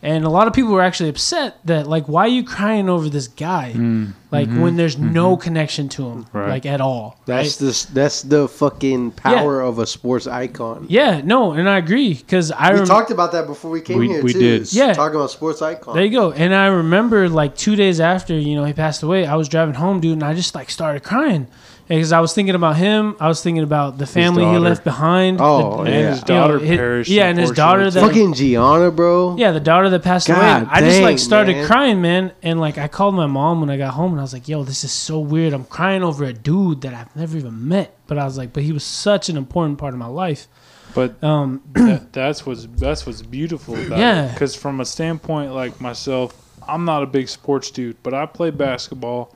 [0.02, 3.08] and a lot of people were actually upset that like why are you crying over
[3.08, 4.12] this guy mm.
[4.30, 4.60] like mm-hmm.
[4.60, 5.42] when there's no mm-hmm.
[5.42, 6.48] connection to him Right.
[6.48, 7.68] like at all that's right?
[7.68, 10.86] the that's the fucking power of a sports icon.
[10.88, 13.98] yeah no and i agree because i We rem- talked about that before we came
[13.98, 14.38] We- here we too.
[14.40, 14.72] did.
[14.72, 14.92] Yeah.
[14.94, 15.94] talking about sports icon.
[15.94, 19.26] there you go and i remember like two days after you know he passed away
[19.26, 21.46] i was driving home dude and i just like started crying
[21.98, 24.60] because i was thinking about him i was thinking about the family he daughter.
[24.60, 25.96] left behind Oh, the- yeah.
[25.96, 27.10] And his you know, daughter his- perished.
[27.10, 29.36] yeah and his daughter that Fucking Gianna, bro.
[29.36, 30.38] Yeah, the daughter that passed away.
[30.38, 31.66] God I just like started man.
[31.66, 32.32] crying, man.
[32.42, 34.62] And like I called my mom when I got home and I was like, yo,
[34.64, 35.52] this is so weird.
[35.52, 37.94] I'm crying over a dude that I've never even met.
[38.06, 40.46] But I was like, but he was such an important part of my life.
[40.94, 44.26] But Um that, that's what's that's what's beautiful about Yeah.
[44.26, 44.32] it.
[44.34, 46.34] Because from a standpoint like myself,
[46.68, 49.34] I'm not a big sports dude, but I play basketball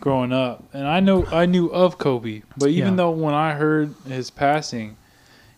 [0.00, 2.42] growing up, and I know I knew of Kobe.
[2.56, 2.96] But even Yeah.
[2.96, 4.96] though when I heard his passing,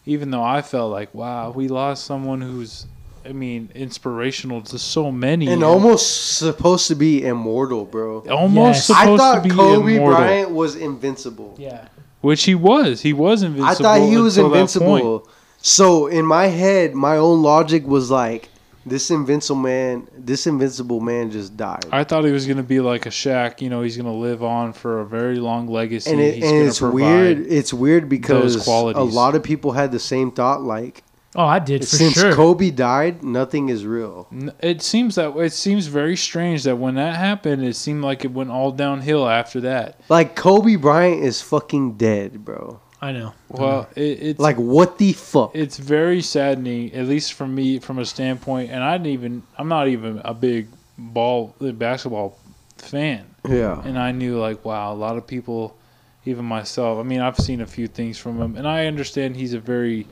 [0.07, 2.87] even though I felt like, wow, we lost someone who's,
[3.29, 8.25] I mean, inspirational to so many, And almost supposed to be immortal, bro.
[8.31, 8.99] almost Yes.
[8.99, 11.55] I thought to be Kobe immortal, Bryant was invincible.
[11.59, 11.89] Yeah.
[12.21, 13.03] which he was.
[13.03, 13.87] He was invincible.
[13.87, 15.03] I thought he was until that point.
[15.05, 15.29] invincible.
[15.61, 18.49] So in my head, my own logic was like,
[18.87, 21.85] this invincible man, this invincible man just died.
[21.93, 23.61] I thought he was going to be like a Shaq.
[23.61, 26.11] You know, he's going to live on for a very long legacy.
[26.11, 27.47] and it, he's and it's weird.
[27.49, 28.71] It's weird because a
[29.03, 30.63] lot of people had the same thought.
[30.63, 31.03] Like
[31.37, 32.35] Oh, I did for since sure.
[32.35, 34.29] Kobe died, nothing is real.
[34.61, 38.33] It seems that it seems very strange that when that happened, it seemed like it
[38.33, 40.01] went all downhill after that.
[40.09, 42.81] Like Kobe Bryant is fucking dead, bro.
[43.01, 43.33] I know.
[43.49, 45.53] Well, it, it's Like what the fuck?
[45.55, 48.71] it's very saddening, at least for me, from a standpoint.
[48.73, 50.69] And I didn't even I'm not even a big
[50.99, 52.39] ball basketball
[52.77, 53.81] fan, yeah.
[53.85, 55.77] and I knew like wow, a lot of people,
[56.25, 56.99] even myself.
[56.99, 60.07] I mean, I've seen a few things from him, and I understand he's a very,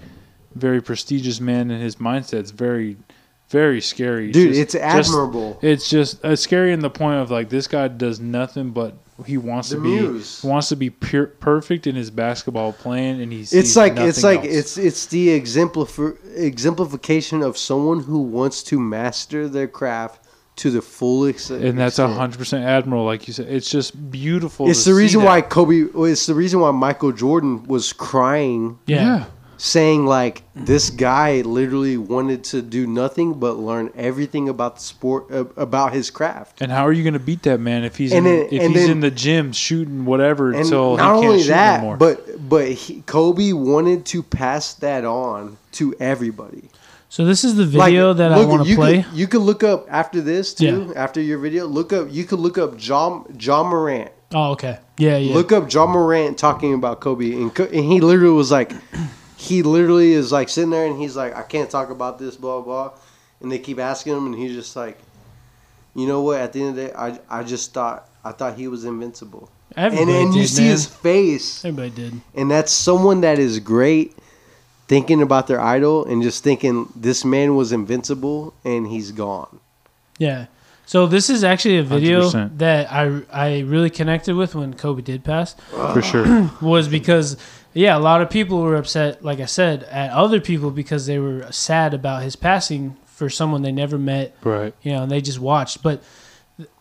[0.54, 2.96] very prestigious man, and his mindset's very,
[3.50, 4.30] very scary.
[4.30, 5.58] Dude, Just- it's just- admirable.
[5.60, 8.94] It's just uh, scary in the point of like this guy does nothing but
[9.24, 10.42] he wants The to be muse.
[10.42, 14.22] he wants to be pure, perfect in his basketball playing, and he's it's like it's
[14.22, 14.48] like else.
[14.48, 20.22] it's it's the exemplify, exemplification of someone who wants to master their craft
[20.56, 22.18] to the fullest and that's a extent.
[22.18, 23.46] hundred percent admiral, like you said.
[23.48, 24.68] It's just beautiful.
[24.70, 25.26] It's to the see reason that.
[25.26, 25.86] why Kobe.
[26.10, 29.26] It's the reason why Michael Jordan was crying, Yeah.
[29.58, 35.30] Saying like this guy literally wanted to do nothing but learn everything about the sport,
[35.30, 36.60] uh, about his craft.
[36.60, 38.62] And how are you going to beat that man if he's And in, then- if
[38.62, 41.48] and he's then- in the gym shooting whatever And until not he can't only shoot
[41.48, 41.96] that, anymore?
[41.96, 46.68] but but he, Kobe wanted to pass that on to everybody.
[47.08, 49.02] So this is the video that I want to play.
[49.04, 50.92] Could, you could look up after this too.
[50.96, 52.08] After your video, look up.
[52.10, 54.10] You could look up John John Morant.
[54.34, 54.78] oh, okay.
[54.98, 55.34] Yeah, yeah.
[55.34, 58.72] Look up John Morant talking about Kobe, and, and he literally was like,
[59.46, 62.60] he literally is like sitting there, and he's like, I can't talk about this, blah
[62.60, 62.92] blah,
[63.40, 64.98] and they keep asking him, and he's just like,
[65.94, 66.40] you know what?
[66.40, 69.50] At the end of the day, I I just thought I thought he was invincible,
[69.76, 70.70] Everybody and and you did, see man.
[70.72, 72.20] his face, Everybody did.
[72.34, 74.16] and that's someone that is great.
[74.88, 79.58] Thinking about their idol and just thinking this man was invincible and he's gone.
[80.16, 80.46] Yeah.
[80.86, 82.58] So this is actually a video 100%.
[82.58, 85.56] that I I really connected with when Kobe did pass.
[85.92, 86.48] for sure.
[86.62, 87.36] was because
[87.76, 91.18] yeah, a lot of people were upset, like I said, at other people because they
[91.18, 94.74] were sad about his passing for someone they never met, right.
[94.82, 95.82] you know, and they just watched.
[95.82, 96.02] But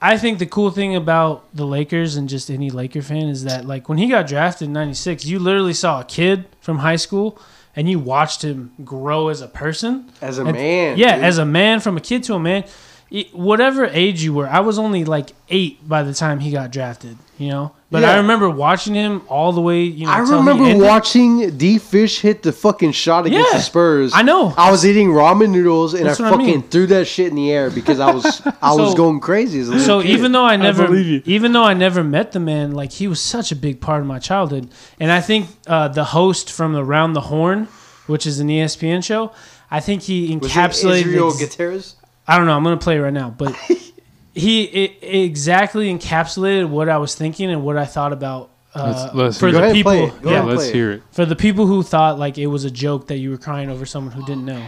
[0.02, 3.66] I think the cool thing about the Lakers and just any Laker fan is that
[3.66, 7.38] like when he got drafted in 96, you literally saw a kid from high school
[7.76, 10.10] and you watched him grow as a person.
[10.22, 10.98] As a And- man.
[10.98, 11.26] Yeah, dude.
[11.26, 12.64] as a man, from a kid to a man,
[13.12, 16.72] it- whatever age you were, I was only like eight by the time he got
[16.72, 17.18] drafted.
[17.38, 19.84] You know, but I remember watching him all the way.
[19.84, 24.12] You know, I remember watching D Fish hit the fucking shot against Yeah, the Spurs.
[24.14, 24.54] I know.
[24.58, 26.62] I was eating ramen noodles and That's I what I fucking mean.
[26.64, 29.80] threw that shit in the air because I was I was going crazy as a
[29.80, 30.10] So kid.
[30.12, 31.22] even though I never, believe you.
[31.26, 34.08] even though I never met the man, like he was such a big part of
[34.08, 34.70] my childhood,
[35.00, 37.68] and I think uh, the host from Around the Horn,
[38.08, 39.32] which is an ESPN show,
[39.72, 41.06] I think he was it encapsulated.
[41.06, 41.96] Israel ex- Gutierrez.
[42.28, 42.58] I don't know.
[42.58, 43.56] I'm gonna play it right now, but
[44.36, 48.50] he i exactly encapsulated what I was thinking and what I thought about.
[48.74, 50.22] Uh, Let's- let's for the Go ahead and people, play it.
[50.22, 51.04] Go yeah, Let's hear it.
[51.12, 53.86] for the people who thought like it was a joke that you were crying over
[53.86, 54.68] someone who didn't know.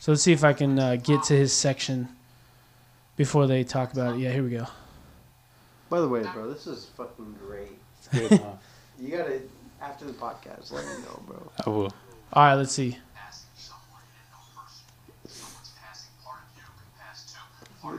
[0.00, 2.08] So let's see if I can uh, get to his section
[3.16, 4.18] before they talk about it.
[4.18, 4.66] Yeah, here we go.
[5.88, 7.78] By the way, bro, this is fucking great.
[8.12, 8.52] Good, huh?
[9.00, 9.40] You gotta
[9.80, 11.50] after the podcast, let me know, bro.
[11.66, 11.92] I will.
[12.32, 12.96] All right, let's see.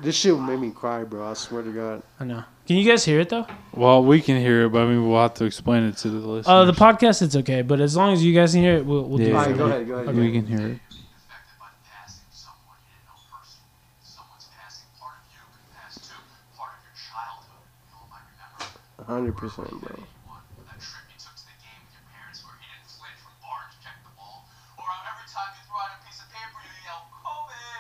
[0.01, 1.27] This shit made me cry, bro.
[1.29, 2.03] I swear to God.
[2.19, 2.43] I know.
[2.67, 3.45] Can you guys hear it though?
[3.73, 6.17] Well, we can hear it, but I mean, we'll have to explain it to the
[6.17, 6.47] listeners.
[6.47, 9.03] Uh, the podcast it's okay, but as long as you guys can hear it, we'll,
[9.03, 9.29] we'll do Yeah.
[9.29, 9.35] it.
[9.35, 10.15] All right, go ahead, go ahead.
[10.15, 10.79] we can hear it.
[19.05, 19.93] Hundred percent, the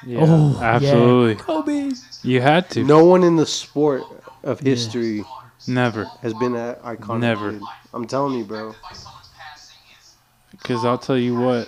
[0.05, 0.65] Yeah, Oh, yeah.
[0.75, 1.35] absolutely.
[1.35, 1.91] Kobe.
[2.23, 2.83] You had to.
[2.83, 4.03] No one in the sport
[4.43, 5.23] of history
[5.67, 6.05] Never.
[6.21, 7.19] has been that iconic.
[7.19, 7.51] Never.
[7.53, 7.61] dude.
[7.93, 8.71] I'm telling you, bro.
[8.71, 10.13] By someone's passing is
[10.51, 11.67] Because I'll tell you what,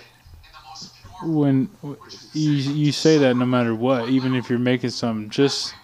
[0.52, 1.68] the most pure when
[2.32, 5.74] you you say that no matter what, even if you're making some, just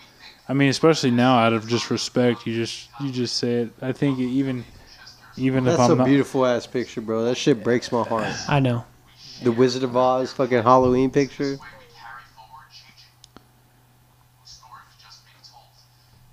[0.48, 3.70] I mean, especially now, out of just respect, you just you just say it.
[3.82, 4.64] I think even
[5.36, 7.24] even if That's a I'm not, beautiful ass picture, bro.
[7.24, 8.28] That shit breaks my heart.
[8.48, 8.84] I know.
[9.42, 11.58] The Wizard of Oz fucking Halloween picture.
[11.58, 13.10] way we carry forward changing.
[13.34, 15.74] The story was just being told.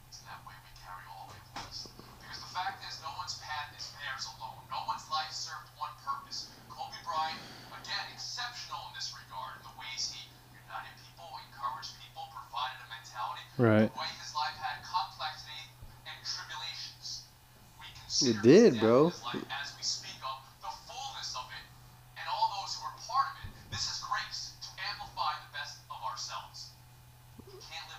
[0.05, 1.89] It's in that way we carry all the way with us.
[2.21, 4.61] Because the fact is, no one's path is theirs alone.
[4.69, 6.53] No one's life served one purpose.
[6.69, 7.41] Kobe Bryant,
[7.73, 9.65] again, exceptional in this regard.
[9.65, 10.21] The ways he
[10.53, 13.41] united people, encouraged people, provided a mentality.
[13.50, 13.50] Right.
[13.50, 13.50] The way his life had complexity and tribulations.
[13.50, 13.50] We It consider did, his death bro.
[13.50, 13.50] in his life as we speak of the fullness of it and all those who
[13.50, 13.50] are part of it.
[13.50, 13.50] This is grace to amplify the best of ourselves.
[13.50, 13.50] We can't live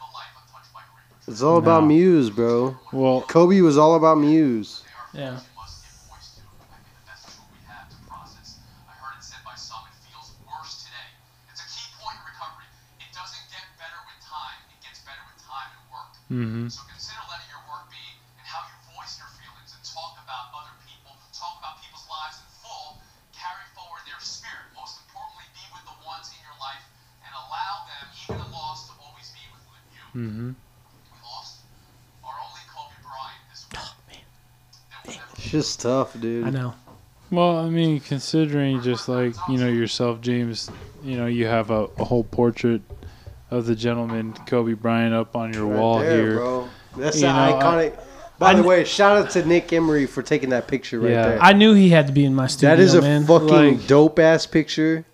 [0.01, 1.29] a life untouched by grief.
[1.29, 2.77] It's all about Muse, bro.
[2.93, 4.83] well, Kobe was all about Muse.
[5.15, 5.39] Yeah.
[16.33, 16.69] And work.
[16.69, 18.01] hmm So consider letting your work be
[18.41, 22.41] in how you voice your feelings and talk about other people, talk about people's lives
[22.41, 23.01] in full,
[23.37, 24.65] carry forward their spirit.
[24.77, 26.85] Most importantly, be with the ones in your life
[27.25, 30.03] and allow them, even in loss, to always be with you.
[30.13, 31.69] hmm We lost
[32.25, 34.25] our only Kobe Bryant this week.
[34.93, 36.47] There will never It's just tough, dude.
[36.47, 36.75] I know.
[37.31, 40.71] Well, I mean, considering just like you know yourself, James,
[41.03, 42.83] you know you have a, a whole portrait
[43.53, 46.35] of the gentleman Kobe Bryant up on your Right wall there, here.
[46.37, 46.69] bro.
[46.97, 47.99] That's You the know, I- iconic.
[48.39, 51.29] By I the way, shout out to Nick Emery for taking that picture right Yeah.
[51.29, 51.39] there.
[51.43, 53.25] I knew he had to be in my studio, that is a man.
[53.25, 55.05] fucking Like- dope ass picture.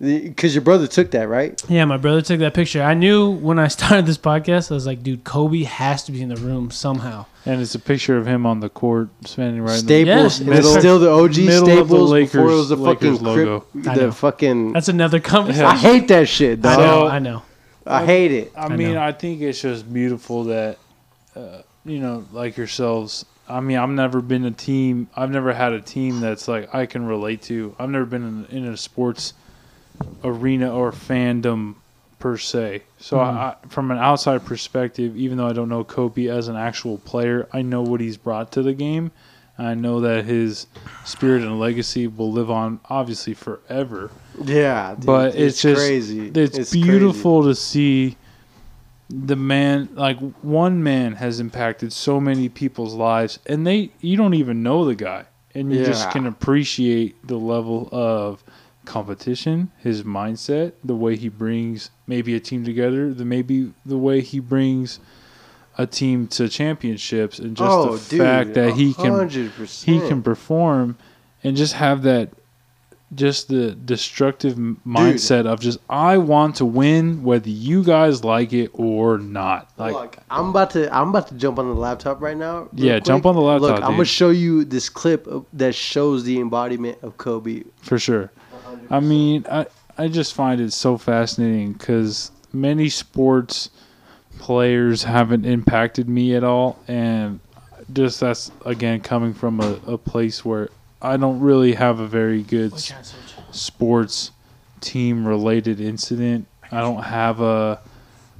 [0.00, 1.60] Because your brother took that, right?
[1.68, 2.80] Yeah, my brother took that picture.
[2.84, 6.22] I knew when I started this podcast, I was like, dude, Kobe has to be
[6.22, 7.26] in the room somehow.
[7.44, 10.40] And it's a picture of him on the court, standing right in the Staples.
[10.40, 10.46] Yeah.
[10.46, 12.76] and it's Middle- still the OG middle of the Staples Lakers- before it was the
[12.76, 13.60] fucking logo.
[13.82, 14.72] Crip, the fucking.
[14.72, 15.66] That's another conversation.
[15.66, 17.42] I hate that shit, I know, I know.
[17.88, 18.52] I hate it.
[18.56, 19.02] I I mean, know.
[19.02, 20.78] I think it's just beautiful that,
[21.34, 23.24] uh, you know, like yourselves.
[23.48, 25.08] I mean, I've never been a team.
[25.16, 27.74] I've never had a team that's like I can relate to.
[27.78, 29.32] I've never been in, in a sports
[30.22, 31.76] arena or fandom
[32.18, 32.82] per se.
[32.98, 36.98] So, I, from an outside perspective, even though I don't know Kobe as an actual
[36.98, 39.12] player, I know what he's brought to the game.
[39.56, 40.66] I know that his
[41.04, 44.10] spirit and legacy will live on, obviously, forever
[44.44, 46.28] Yeah, dude, but it's, just crazy.
[46.34, 46.82] It's, crazy.
[46.82, 48.16] beautiful to see
[49.10, 54.34] the man like one man has impacted so many people's lives and they you don't
[54.34, 55.24] even know the guy
[55.54, 58.44] and you just can appreciate the level of
[58.84, 64.20] competition his mindset the way he brings maybe a team together the maybe the way
[64.20, 65.00] he brings
[65.78, 70.22] a team to championships and just oh, the dude, fact that he can he can
[70.22, 70.98] perform
[71.42, 72.30] and just have that
[73.14, 78.70] just the destructive mindset of just I want to win whether you guys like it
[78.74, 79.70] or not.
[79.78, 82.68] Like Look, I'm about to I'm about to jump on the laptop right now.
[82.74, 86.24] Yeah, jump on the laptop, Look, I'm gonna show you this clip of, that shows
[86.24, 87.64] the embodiment of Kobe.
[87.80, 88.30] for sure.
[88.90, 93.70] I mean, I I just find it so fascinating cuz many sports
[94.38, 97.40] players haven't impacted me at all and
[97.92, 100.68] just that's again coming from a, a place where
[101.00, 103.14] I don't really have a very good s-
[103.52, 104.30] sports
[104.80, 106.46] team related incident.
[106.72, 107.80] I don't have a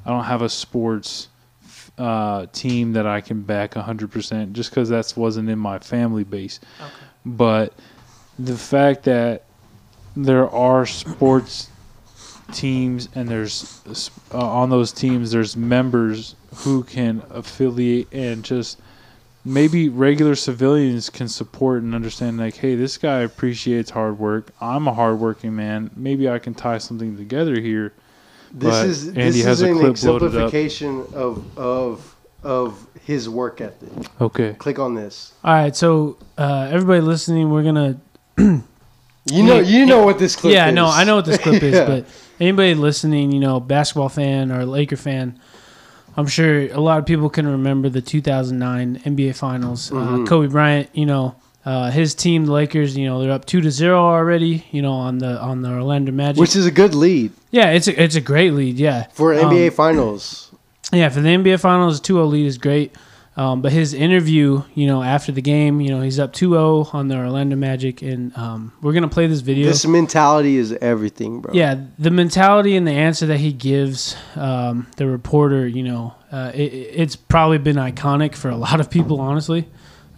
[0.04, 1.28] I don't have a sports
[1.98, 6.60] uh, team that I can back 100% just cuz that wasn't in my family base.
[7.26, 7.74] But
[8.38, 9.44] the fact that
[10.16, 11.68] there are sports
[12.52, 13.80] teams and there's
[14.32, 18.78] uh, on those teams there's members who can affiliate and just
[19.48, 24.86] maybe regular civilians can support and understand like hey this guy appreciates hard work i'm
[24.86, 27.92] a hardworking man maybe i can tie something together here
[28.52, 30.52] This But is Andy this has is a an clip loaded up.
[30.52, 33.90] exemplification of of of his work ethic.
[34.20, 35.32] okay Click on this.
[35.42, 37.98] All right, so uh, everybody listening, we're gonna
[39.30, 40.54] You know, you know what this clip is.
[40.54, 40.74] yeah, is.
[40.74, 42.06] no, I know what this clip is, but
[42.40, 45.38] anybody listening, you know, basketball fan or Laker fan,
[46.18, 49.90] I'm sure a lot of people can remember the 2009 NBA Finals.
[49.90, 50.24] Mm-hmm.
[50.24, 53.60] Uh, Kobe Bryant, you know, uh, his team, the Lakers, you know, they're up two
[53.60, 54.66] to zero already.
[54.70, 56.40] You know, on the on the Orlando Magic.
[56.40, 58.78] which is a good lead yeah, it's a, it's a great lead.
[58.78, 60.50] Yeah, for Um, NBA Finals.
[60.92, 62.94] yeah, for the NBA Finals, 2-0 lead is great.
[63.38, 67.06] Um, but his interview, you know, after the game, you know, he's up 2-0 on
[67.06, 69.68] the Orlando Magic, and um, we're gonna play this video.
[69.68, 71.54] This mentality is everything, bro.
[71.54, 76.50] Yeah, the mentality and the answer that he gives um, the reporter, you know, uh,
[76.52, 79.20] it, it's probably been iconic for a lot of people.
[79.20, 79.68] Honestly,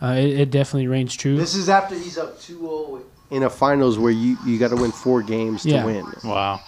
[0.01, 1.37] uh, it, it definitely reigns true.
[1.37, 3.03] This is after he's up 2-0
[3.33, 5.81] in a finals where you, you got to win four games Yeah.
[5.83, 6.07] to win.
[6.25, 6.61] Wow.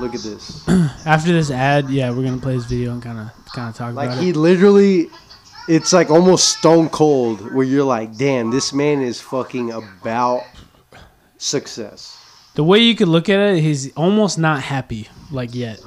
[0.00, 0.66] Look at this.
[1.06, 3.94] After this ad, yeah, we're gonna play this video and kind of kind of talk
[3.94, 4.16] Like about it.
[4.16, 5.10] Like he literally,
[5.68, 10.42] it's like almost stone cold where you're like, damn, this man is fucking about
[11.38, 12.18] success.
[12.54, 15.80] The way you could look at it, he's almost not happy like yet.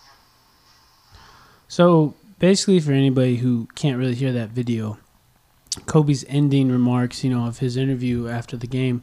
[1.70, 4.98] So basically, for anybody who can't really hear that video,
[5.88, 9.02] Kobe's ending remarks, you know, of his interview after the game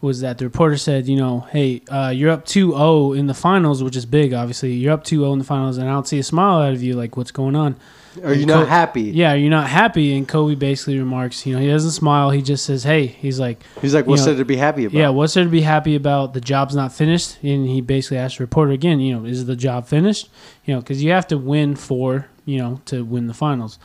[0.00, 3.82] was that the reporter said, you know, hey, uh, you're up 2-0 in the finals,
[3.82, 4.72] which is big, obviously.
[4.72, 6.94] You're up 2-0 in the finals, and I don't see a smile out of you.
[6.94, 7.76] Like, what's going on?
[8.22, 9.02] Are you And not happy?
[9.02, 10.16] Yeah, you're not happy.
[10.16, 12.30] And Kobe basically remarks, you know, he doesn't smile.
[12.30, 14.96] He just says, hey, he's like, He's like, what's know, there to be happy about?
[14.96, 16.32] yeah, what's there to be happy about?
[16.32, 17.38] The job's not finished.
[17.42, 20.30] And he basically asked the reporter again, you know, is the job finished?
[20.64, 23.78] You know, because you have to win four, you know, to win the finals.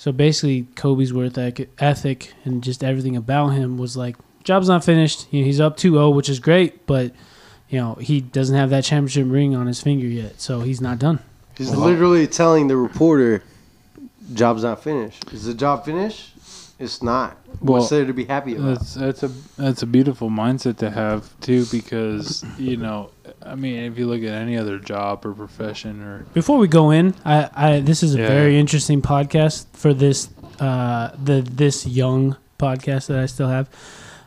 [0.00, 5.26] So basically, Kobe's worth ethic and just everything about him was like, job's not finished.
[5.30, 7.12] You know, he's up 2 0, which is great, but,
[7.68, 10.40] you know, he doesn't have that championship ring on his finger yet.
[10.40, 11.18] So he's not done.
[11.54, 13.42] He's literally telling the reporter,
[14.32, 15.30] job's not finished.
[15.34, 16.32] Is the job finished?
[16.78, 17.36] It's not.
[17.60, 18.78] Well, what's there to be happy about?
[18.78, 19.28] That's that's a
[19.58, 23.10] that's a beautiful mindset to have too, because you know,
[23.42, 26.90] I mean, if you look at any other job or profession or Before we go
[26.90, 28.28] in, I, I this is a Yeah.
[28.28, 30.28] very interesting podcast for this
[30.58, 33.68] uh the this young podcast that I still have.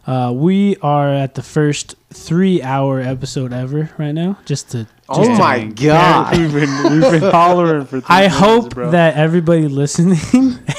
[0.06, 4.38] Uh, we are at the first three hour episode ever right now.
[4.46, 6.36] Just to, oh just to- my god.
[6.38, 8.02] we've been we've been hollering for.
[8.02, 8.92] three I minutes, hope bro.
[8.92, 10.18] that everybody listening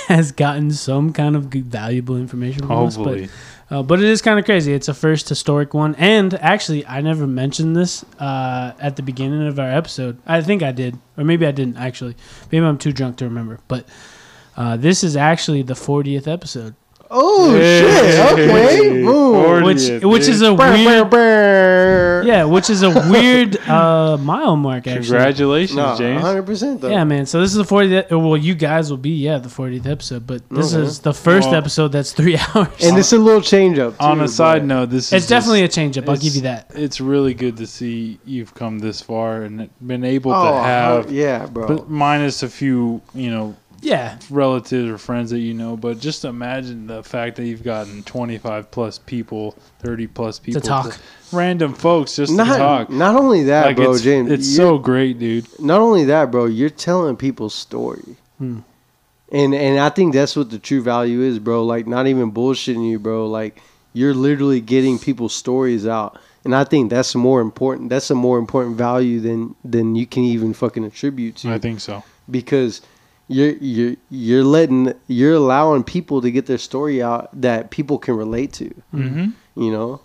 [0.09, 2.97] has gotten some kind of good, valuable information from us.
[2.97, 3.31] hopefully But,
[3.75, 4.73] uh, but it is kind of crazy.
[4.73, 9.49] It's a first historic one, and actually, I never mentioned this uh, at the beginning
[9.49, 10.17] of our episode.
[10.27, 11.77] I think I did, or maybe I didn't.
[11.77, 12.15] Actually,
[12.53, 13.59] maybe I'm too drunk to remember.
[13.67, 13.89] But
[14.57, 16.77] uh, this is actually the 40th episode,
[17.17, 18.33] Oh shit.
[18.33, 19.03] Okay.
[19.05, 19.63] Boom.
[19.65, 22.23] which which is a Brr, weird, brr, brr.
[22.27, 24.87] yeah, which is a weird uh, mile mark.
[24.87, 26.23] Actually, congratulations, No, James.
[26.23, 26.89] 100% though.
[26.91, 27.27] Yeah, man.
[27.27, 28.11] So this is the 40th.
[28.11, 30.83] Well, you guys will be yeah the 40th episode, but this Okay.
[30.85, 32.69] is the first Well- episode that's three hours.
[32.83, 34.01] And it's a little change up.
[34.03, 36.09] On a side note, this is it's is definitely just- a change up.
[36.09, 36.71] I'll give you that.
[36.75, 41.13] It's really good to see you've come this far and been able Oh, to have,
[41.13, 41.69] yeah, bro.
[41.69, 43.55] but minus a few, you know,
[43.85, 45.77] Yeah, relatives or friends that you know.
[45.77, 50.67] But just imagine the fact that you've gotten 25 plus people, 30 plus people to
[50.67, 50.99] talk.
[51.33, 52.91] random folks just to not, talk.
[52.91, 54.31] not only that, like bro, it's, James.
[54.31, 55.47] it's so great, dude.
[55.61, 58.17] not only that, bro, you're telling people's story.
[58.39, 58.61] Hmm.
[59.31, 61.65] And and I think that's what the true value is, bro.
[61.65, 63.27] Like not even bullshitting you, bro.
[63.27, 63.61] Like
[63.93, 66.19] you're literally getting people's stories out.
[66.45, 67.89] And I think that's more important.
[67.91, 71.81] That's a more important value than than you can even fucking attribute to I think
[71.81, 72.03] so.
[72.31, 72.83] because
[73.29, 78.17] you're you're you're letting you're allowing people to get their story out that people can
[78.17, 79.31] relate to Mm-hmm.
[79.63, 80.01] you know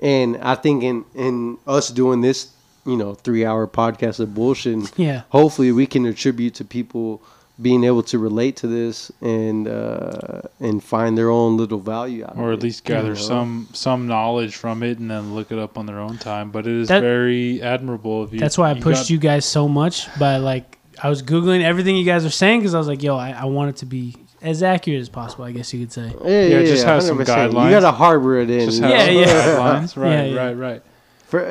[0.00, 2.50] and i think in in us doing this
[2.84, 5.22] you know three hour podcast of bullshit yeah.
[5.30, 7.22] hopefully we can attribute to people
[7.62, 12.36] being able to relate to this and uh and find their own little value out
[12.36, 13.20] Or of at it, least gather you know?
[13.32, 16.50] some some knowledge from it and then look it up on their own time.
[16.50, 18.40] But it is That- very admirable of you.
[18.40, 21.96] That's why I pushed got- you guys so much by like I was googling everything
[21.96, 24.16] you guys are saying because I was like, yo, I, I want it to be
[24.42, 25.44] as accurate as possible.
[25.44, 26.12] I guess you could say.
[26.24, 27.20] Yeah, yeah, Yeah, just have some 100%.
[27.20, 27.70] You guidelines.
[27.70, 28.60] gotta harbor it in.
[28.66, 29.26] Just you have Yeah, yeah.
[29.56, 29.96] guidelines.
[30.02, 30.40] Right, Yeah, yeah.
[30.40, 30.82] right, right.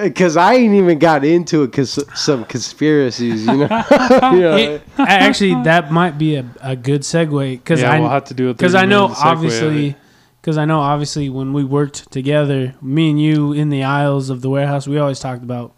[0.03, 3.83] Because I ain't even got into it because some conspiracies, you know.
[4.31, 4.55] you know?
[4.57, 8.33] It- actually, that might be a, a good segue because yeah, I we'll have to
[8.33, 9.95] do it because I know obviously
[10.41, 14.41] because I know obviously when we worked together, me and you in the aisles of
[14.41, 15.73] the warehouse, we always talked about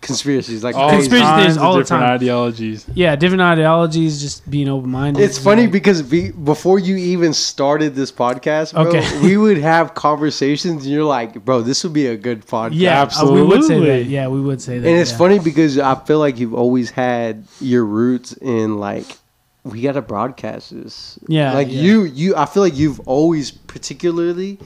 [0.00, 0.90] conspiracies like all.
[0.90, 2.14] Conspiracy theories all the different time.
[2.14, 2.86] ideologies.
[2.94, 5.22] yeah different ideologies, just being open minded.
[5.22, 9.20] It's funny because be, before you even started this podcast, bro, Okay.
[9.22, 13.02] we would have conversations, and you're like, "Bro, this would be a good podcast." yeah,
[13.02, 14.04] uh, we would say that.
[14.04, 14.88] Yeah, we would say that.
[14.88, 15.18] and it's yeah.
[15.18, 19.18] funny because I feel like you've always had your roots in like
[19.64, 21.18] we gotta broadcast this.
[21.28, 21.82] Yeah, like yeah.
[21.82, 22.36] you, you.
[22.36, 24.58] I feel like you've always, particularly,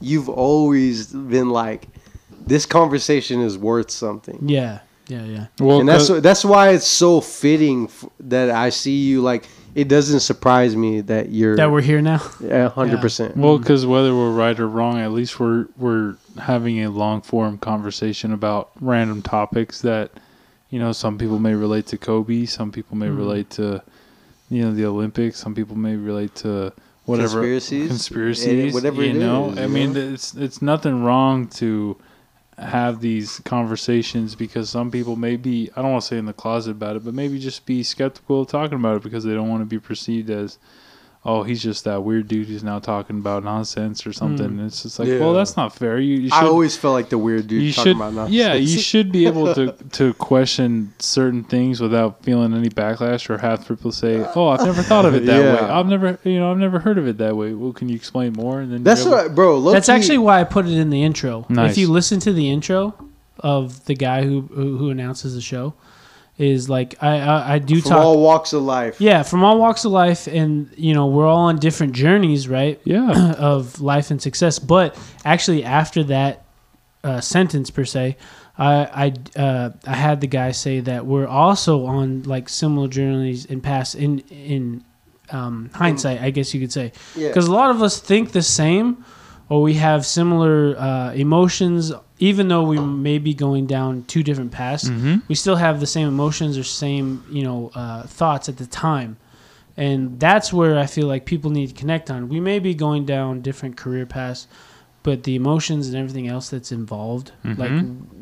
[0.00, 1.86] you've always been like,
[2.48, 4.38] this conversation is worth something.
[4.46, 5.46] Yeah, yeah, yeah.
[5.60, 9.46] Well, and that's 'cause- that's why it's so fitting f- that I see you like.
[9.74, 12.20] It doesn't surprise me that you're That we're here now.
[12.50, 13.36] a hundred percent.
[13.36, 17.58] Well, because whether we're right or wrong, at least we're we're having a long form
[17.58, 20.10] conversation about random topics that
[20.70, 23.16] you know some people may relate to Kobe, some people may Mm-hmm.
[23.18, 23.82] relate to
[24.50, 26.72] you know the Olympics, some people may relate to
[27.04, 27.88] whatever Conspiracies?
[27.88, 29.50] conspiracies, Eh, whatever you it know.
[29.50, 30.00] is, I you mean, know?
[30.14, 31.96] it's it's nothing wrong to
[32.58, 36.32] have these conversations because some people may be I don't want to say in the
[36.32, 39.48] closet about it, but maybe just be skeptical of talking about it because they don't
[39.48, 40.58] want to be perceived as
[41.30, 44.46] oh he's just that weird dude who's now talking about nonsense or something.
[44.46, 45.18] And it's just like Yeah.
[45.20, 45.98] well that's not fair.
[45.98, 48.34] You, you should I always felt like the weird dude you talking should about nonsense.
[48.34, 53.36] yeah you should be able to to question certain things without feeling any backlash or
[53.38, 56.50] have people say oh I've never thought of it that way I've never you know
[56.50, 57.52] I've never heard of it that way.
[57.52, 58.60] Well, can you explain more?
[58.60, 59.58] And then That's you're able- what, bro.
[59.58, 61.44] low That's key- actually why I put it in the intro.
[61.48, 61.72] Nice.
[61.72, 62.94] If you listen to the intro
[63.40, 65.74] of the guy who who, who announces the show,
[66.38, 68.00] is like I I, I do from talk.
[68.04, 69.00] all walks of life.
[69.00, 72.80] yeah, from all walks of life, and you know we're all on different journeys, right?
[72.84, 73.32] yeah.
[73.38, 74.58] of life and success.
[74.58, 76.44] But actually, after that
[77.04, 78.16] uh, sentence per se,
[78.56, 83.44] I I uh, I had the guy say that we're also on like similar journeys
[83.44, 84.84] in past in in
[85.30, 87.28] um, hindsight, I guess you could say, Yeah.
[87.28, 89.04] because a lot of us think the same,
[89.50, 91.92] or we have similar uh, emotions.
[92.20, 95.22] Even though we may be going down two different paths, Mhm.
[95.28, 99.16] we still have the same emotions or same you know uh, thoughts at the time
[99.76, 102.28] and that's where I feel like people need to connect on.
[102.28, 104.48] We may be going down different career paths,
[105.04, 107.70] but the emotions and everything else that's involved, like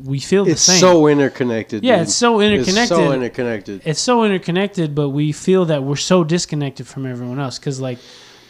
[0.03, 0.73] we feel the It's same.
[0.75, 1.83] It's so interconnected.
[1.83, 2.03] yeah, dude.
[2.03, 2.77] it's so interconnected.
[2.77, 3.81] It's so interconnected.
[3.85, 7.97] it's so interconnected, but we feel that we're so disconnected from everyone else because like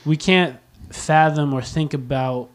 [0.05, 0.57] we can't
[0.91, 2.49] fathom or think about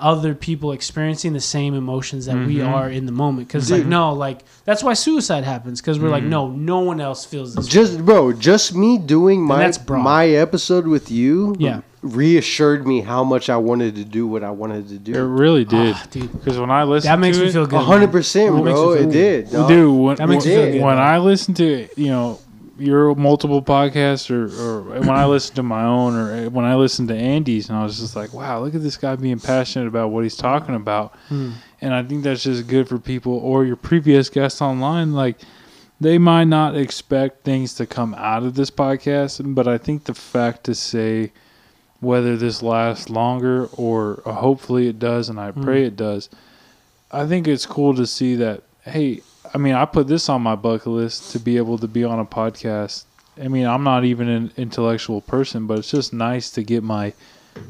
[0.00, 2.68] other people experiencing the same emotions that we mm-hmm.
[2.74, 3.90] are in the moment because like mm-hmm.
[3.90, 6.30] no like that's why suicide happens because we're like mm-hmm.
[6.30, 10.86] no no one else feels this Just bro, just me doing my that's my episode
[10.86, 11.82] with you, Yeah.
[12.02, 15.12] reassured me how much I wanted to do what I wanted to do.
[15.12, 15.94] It really ah, did.
[15.94, 18.10] Ah, dude Because when I listened that makes to me it, feel good A hundred
[18.10, 18.92] percent, That makes me bro.
[18.92, 19.50] It did.
[19.50, 19.68] dog.
[19.68, 20.98] Dude, when, That makes me feel good, when.
[20.98, 22.38] I listen to you know
[22.80, 27.06] your multiple podcasts, or, or when I listen to my own, or when I listen
[27.08, 30.08] to Andy's, and I was just like, wow, look at this guy being passionate about
[30.10, 31.50] what he's talking about, Hmm.
[31.80, 33.34] and I think that's just good for people.
[33.34, 35.36] Or your previous guests online, like
[36.00, 40.14] they might not expect things to come out of this podcast, but I think the
[40.14, 41.32] fact to say
[42.00, 46.30] whether this lasts longer or hopefully it does, and I pray it does.
[47.12, 48.62] I think it's cool to see that.
[48.82, 49.20] Hey,
[49.54, 52.18] I mean, I put this on my bucket list to be able to be on
[52.18, 53.04] a podcast.
[53.42, 57.12] I mean, I'm not even an intellectual person, but it's just nice to get my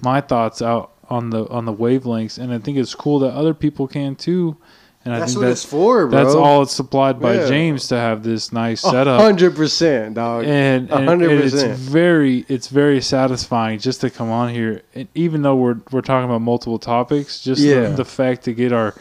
[0.02, 3.54] my thoughts out on the on the wavelengths, and I think it's cool that other
[3.54, 4.56] people can too.
[5.02, 6.22] And I think what that's it's for, bro.
[6.22, 7.48] that's all it's supplied by Yeah.
[7.48, 10.44] James to have this nice setup hundred percent, dog.
[10.44, 11.78] and, and, hundred and it's percent.
[11.78, 16.28] very it's very satisfying just to come on here and even though we're we're talking
[16.28, 17.88] about multiple topics just Yeah.
[17.88, 18.94] the, the fact to get our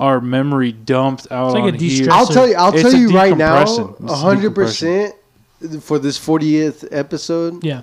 [0.00, 2.54] our memory dumped out It's like on here de-stress- I'll tell you.
[2.56, 3.62] I'll It's tell you right now.
[3.64, 5.12] A a hundred decompression.
[5.60, 7.62] percent for this fortieth episode.
[7.62, 7.82] yeah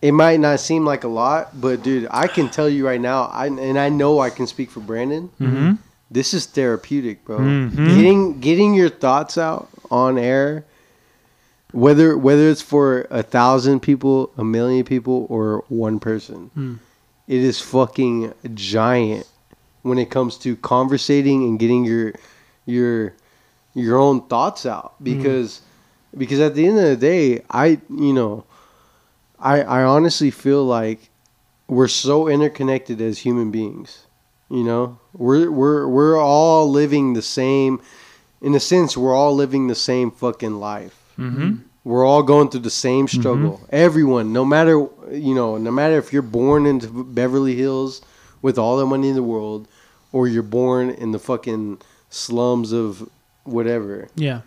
[0.00, 3.24] It might not seem like a lot, but dude, I can tell you right now.
[3.24, 5.30] I and I know I can speak for Brandon.
[5.40, 5.78] Mhm.
[6.10, 7.38] This is therapeutic, bro.
[7.38, 7.76] Mhm.
[7.96, 10.64] Getting getting your thoughts out on air,
[11.72, 16.74] whether whether it's for a thousand people, a million people, or one person, Hmm.
[17.26, 19.26] it is fucking giant
[19.82, 22.12] when it comes to conversating and getting your
[22.66, 23.14] your
[23.74, 25.60] your own thoughts out because
[26.16, 28.44] because at the end of the day, I you know,
[29.38, 31.10] I I honestly feel like
[31.68, 34.06] we're so interconnected as human beings.
[34.50, 37.80] You know, we're we're we're all living the same.
[38.42, 40.96] In a sense, we're all living the same fucking life.
[41.18, 41.60] Mhm.
[41.84, 43.60] We're all going through the same struggle.
[43.70, 48.02] Everyone, no matter you know, no matter if you're born into Beverly Hills
[48.42, 49.68] with all the money in the world,
[50.12, 53.08] or you're born in the fucking slums of
[53.44, 54.08] whatever.
[54.14, 54.42] Yeah.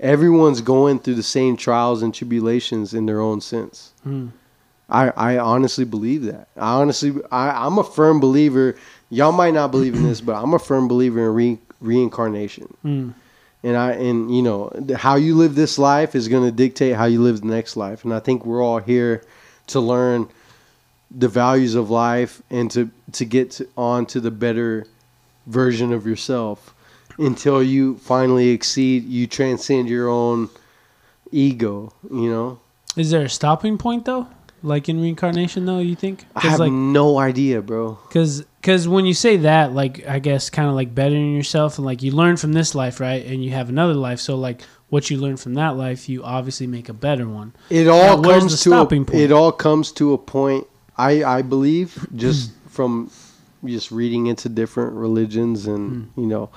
[0.00, 3.92] Everyone's going through the same trials and tribulations in their own sense.
[4.06, 4.32] Mm.
[4.88, 6.48] I, I honestly believe that.
[6.56, 8.76] I honestly, I, I'm a firm believer.
[9.10, 12.76] Y'all might not believe in this, but I'm a firm believer in re, reincarnation.
[12.84, 13.14] Mm.
[13.62, 17.06] And I, and you know, how you live this life is going to dictate how
[17.06, 18.04] you live the next life.
[18.04, 19.24] And I think we're all here
[19.68, 20.28] to learn
[21.10, 24.86] the values of life and to to get to, on to the better
[25.46, 26.74] version of yourself
[27.18, 30.48] until you finally exceed, you transcend your own
[31.30, 31.92] ego.
[32.10, 32.60] You know,
[32.96, 34.26] Is there a stopping point though?
[34.62, 36.24] Like in reincarnation though, you think?
[36.34, 37.98] I have like no idea, bro.
[38.10, 41.86] Cause, cause when you say that, like I guess kind of like bettering yourself, and
[41.86, 43.24] like you learn from this life, right?
[43.24, 46.66] And you have another life, so like what you learn from that life, you obviously
[46.66, 47.52] make a better one.
[47.70, 49.10] It all Now, comes to a, point?
[49.14, 50.66] it all comes to a point.
[50.98, 53.10] I I believe just from
[53.64, 56.20] just reading into different religions and Hmm.
[56.20, 56.50] you know.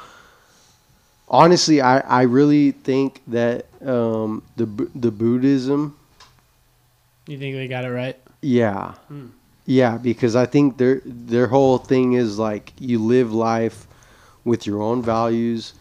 [1.31, 5.95] Honestly, I, I really think that um, the the Buddhism,
[7.27, 8.17] You think they got it right?
[8.41, 9.27] yeah, Hmm.
[9.65, 13.87] yeah, because I think their their whole thing is like you live life
[14.43, 15.73] with your own values.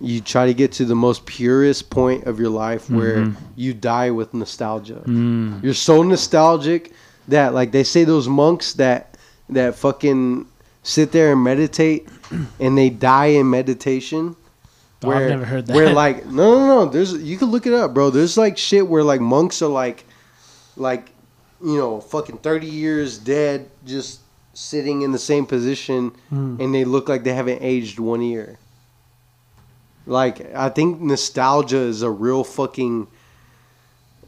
[0.00, 3.36] You try to get to the most purest point of your life where Mhm.
[3.56, 5.00] you die with nostalgia.
[5.06, 5.62] Mm.
[5.62, 6.92] You're so nostalgic
[7.28, 9.16] that like they say those monks that
[9.48, 10.46] that fucking
[10.82, 12.08] sit there and meditate
[12.60, 14.36] and they die in meditation.
[15.02, 15.74] Oh, I've never heard that.
[15.76, 18.10] Where like no no no, there's you can look it up, bro.
[18.10, 20.04] There's like shit where like monks are like
[20.76, 21.10] like
[21.62, 24.20] you know, fucking 30 years dead just
[24.52, 26.60] sitting in the same position Mm.
[26.60, 28.58] and they look like they haven't aged one year.
[30.06, 33.06] Like I think nostalgia is a real fucking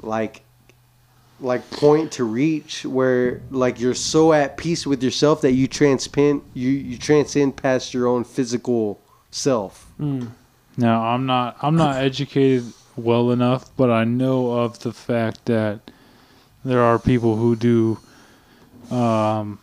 [0.01, 0.43] like
[1.41, 6.43] like point to reach where like you're so at peace with yourself that you transcend
[6.55, 9.01] you you transcend past your own physical
[9.31, 9.93] self.
[10.01, 10.31] Mm.
[10.77, 15.81] Now I'm not I'm not educated well enough, but I know of the fact that
[16.65, 17.99] there are people who do
[18.91, 19.59] um,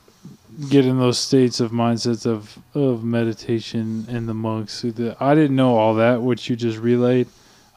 [0.70, 4.86] get in those states of mindsets of of meditation and the monks.
[4.86, 7.28] I didn't know all that, which you just relayed.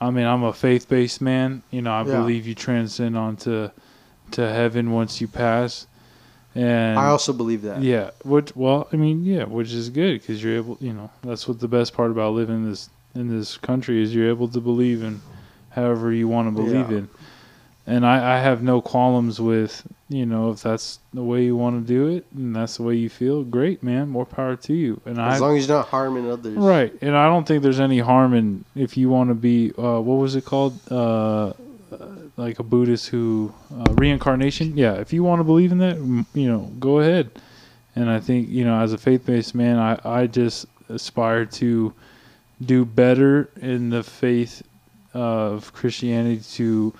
[0.00, 1.62] I mean, I'm a faith based man.
[1.70, 2.20] You know, I Yeah.
[2.20, 3.70] believe you transcend onto
[4.32, 5.86] to heaven once you pass.
[6.54, 7.82] And I also believe that.
[7.82, 11.46] yeah, which well, I mean, yeah, which is good because you're able, you know, that's
[11.46, 14.60] what the best part about living in this in this country is you're able to
[14.60, 15.20] believe in
[15.70, 16.98] however you want to believe Yeah.
[16.98, 17.08] in.
[17.88, 21.80] And I, I have no qualms with, you know, if that's the way you want
[21.80, 25.00] to do it and that's the way you feel, great, man, more power to you.
[25.06, 26.56] And I As long as you're not harming others.
[26.56, 30.00] right, and I don't think there's any harm in if you want to be, uh,
[30.00, 31.52] what was it called, uh,
[32.36, 34.76] like a Buddhist who uh, reincarnation.
[34.76, 35.96] Yeah, if you want to believe in that,
[36.34, 37.30] you know, go ahead.
[37.94, 41.92] And I think you know, as a faith-based man, I I just aspire to
[42.64, 44.62] do better in the faith
[45.14, 46.42] of Christianity.
[46.56, 46.92] To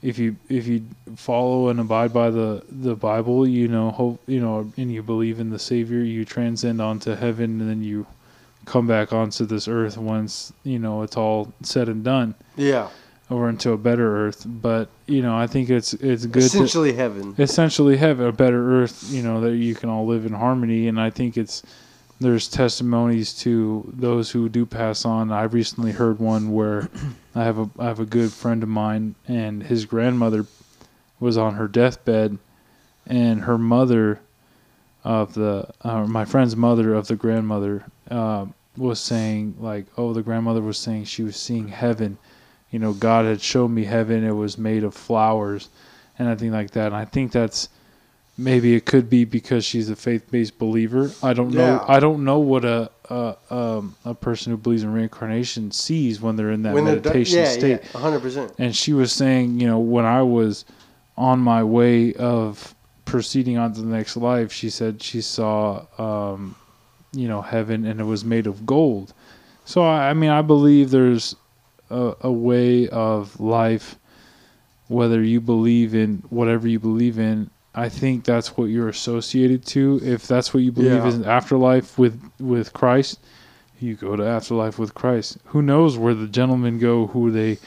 [0.00, 0.84] if you if you
[1.16, 5.40] follow and abide by the the Bible, you know, hope you know, and you believe
[5.40, 8.06] in the Savior, you transcend onto heaven, and then you
[8.64, 12.90] come back onto this earth once you know it's all said and done Yeah.
[13.32, 14.44] Over into a better earth.
[14.46, 17.34] But you know, I think it's it's good to Essentially heaven.
[17.38, 19.10] essentially have a better earth.
[19.10, 21.62] You know that you can all live in harmony, and I think it's
[22.20, 25.32] there's testimonies to those who do pass on.
[25.32, 26.88] I recently heard one where
[27.34, 30.46] I have a I have a good friend of mine, and his grandmother
[31.18, 32.38] was on her deathbed,
[33.06, 34.20] and her mother
[35.04, 38.46] of the uh, my friend's mother of the grandmother uh,
[38.76, 42.18] was saying like, oh, the grandmother was saying she was seeing heaven.
[42.72, 44.24] You know, God had shown me heaven.
[44.24, 45.68] It was made of flowers
[46.18, 46.86] and everything like that.
[46.86, 47.68] And I think that's
[48.36, 51.10] maybe it could be because she's a faith-based believer.
[51.22, 51.60] I don't know.
[51.60, 51.84] Yeah.
[51.86, 56.36] I don't know what a a, um, a person who believes in reincarnation sees when
[56.36, 58.54] they're in that When meditation yeah, state yeah, hundred percent.
[58.58, 60.64] and she was saying, you know, when I was
[61.16, 62.74] on my way of
[63.04, 66.56] proceeding on to the next life, she said she saw, um,
[67.12, 69.12] you know, heaven and it was made of gold.
[69.66, 71.36] So I, I mean, I believe there's
[71.92, 73.96] a, a way of life,
[74.88, 77.50] whether you believe in whatever you believe in.
[77.74, 79.98] I think that's what you're associated to.
[80.02, 81.06] If that's what you believe Yeah.
[81.06, 83.18] is an afterlife with with Christ,
[83.80, 85.38] you go to afterlife with Christ.
[85.46, 87.06] Who knows where the gentlemen go?
[87.08, 87.58] Who they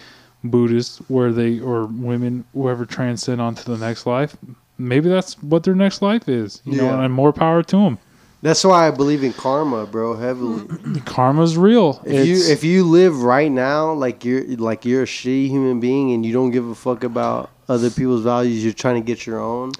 [0.44, 4.38] Buddhists, where they or women, whoever transcend onto the next life.
[4.78, 6.62] Maybe that's what their next life is.
[6.66, 7.04] You know, Yeah.
[7.04, 7.98] and more power to them.
[8.46, 10.66] That's why I believe in karma, bro, heavily.
[10.66, 10.98] Mm-hmm.
[10.98, 12.00] Karma's real.
[12.06, 16.12] If you if you live right now like you're like you're a shitty human being
[16.12, 19.40] and you don't give a fuck about other people's values, you're trying to get your
[19.40, 19.72] own.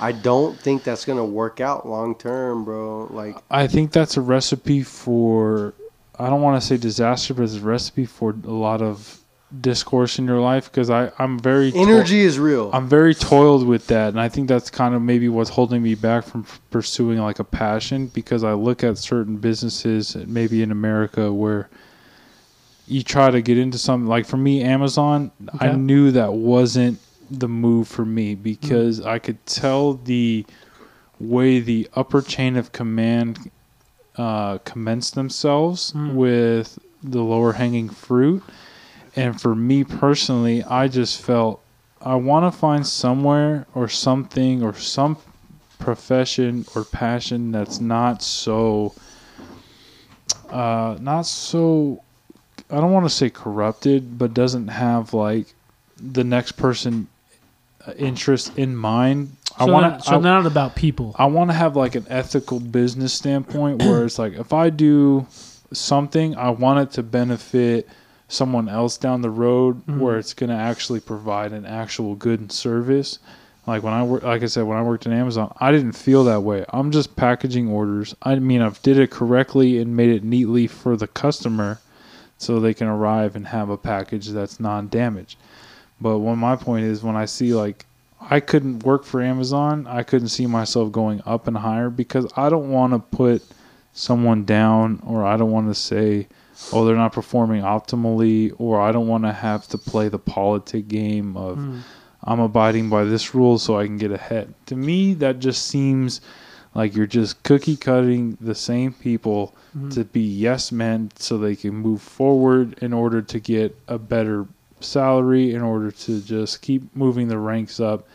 [0.00, 3.08] I don't think that's gonna work out long term, bro.
[3.10, 5.74] Like I think that's a recipe for
[6.18, 9.17] I don't want to say disaster, but it's a recipe for a lot of
[9.60, 12.70] discourse in your life because I I'm very to- energy is real.
[12.72, 15.94] I'm very toiled with that, and I think that's kind of maybe what's holding me
[15.94, 20.70] back from f- pursuing like a passion because I look at certain businesses, maybe in
[20.70, 21.68] America, where
[22.86, 24.06] you try to get into something.
[24.06, 25.30] Like for me, Amazon,
[25.60, 26.98] I knew that wasn't
[27.30, 30.44] the move for me because I could tell the
[31.20, 33.50] way the upper chain of command
[34.16, 36.14] uh, commenced themselves Mm.
[36.14, 38.42] with the lower hanging fruit.
[39.18, 41.60] And for me personally, I just felt
[42.00, 45.16] I want to find somewhere or something or some
[45.80, 48.94] profession or passion that's not so
[50.50, 52.02] uh not so
[52.70, 55.46] I don't want to say corrupted but doesn't have like
[55.96, 57.08] the next person
[57.86, 59.36] uh, interest in mind.
[59.56, 61.14] I So, want not, so not about people.
[61.18, 65.26] I want to have like an ethical business standpoint where it's like if I do
[65.72, 67.88] something, I want it to benefit
[68.28, 69.98] someone else down the road Mhm.
[69.98, 73.18] where it's going to actually provide an actual good service.
[73.66, 76.24] Like when I work, like I said, when I worked in Amazon, I didn't feel
[76.24, 76.64] that way.
[76.70, 78.14] I'm just packaging orders.
[78.22, 81.78] I mean, I've did it correctly and made it neatly for the customer,
[82.38, 85.36] so they can arrive and have a package that's non-damaged.
[86.00, 87.84] But what my point is, when I see like
[88.20, 89.86] I couldn't work for Amazon.
[89.88, 93.42] I couldn't see myself going up and higher because I don't want to put
[93.92, 96.26] someone down or I don't want to say,
[96.72, 100.88] oh, they're not performing optimally or I don't want to have to play the politic
[100.88, 101.80] game of Mm.
[102.24, 104.52] I'm abiding by this rule so I can get ahead.
[104.66, 106.20] To me, that just seems
[106.74, 109.94] like you're just cookie cutting the same people Mhm.
[109.94, 114.46] to be yes men so they can move forward in order to get a better
[114.80, 118.06] salary in order to just keep moving the ranks up.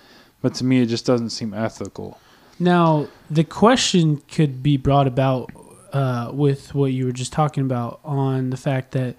[0.42, 2.18] But to me, it just doesn't seem ethical.
[2.60, 5.50] Now, the question could be brought about
[5.94, 9.16] uh, with what you were just talking about on the fact that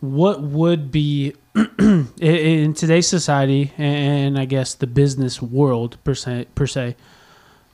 [0.00, 1.34] what would be
[2.20, 6.96] in- today's society and I guess the business world per se, per se,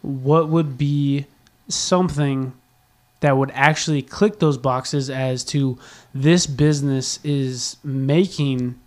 [0.02, 1.26] what would be
[1.68, 2.52] something
[3.20, 5.78] that would actually click those boxes as to
[6.14, 8.80] this business is making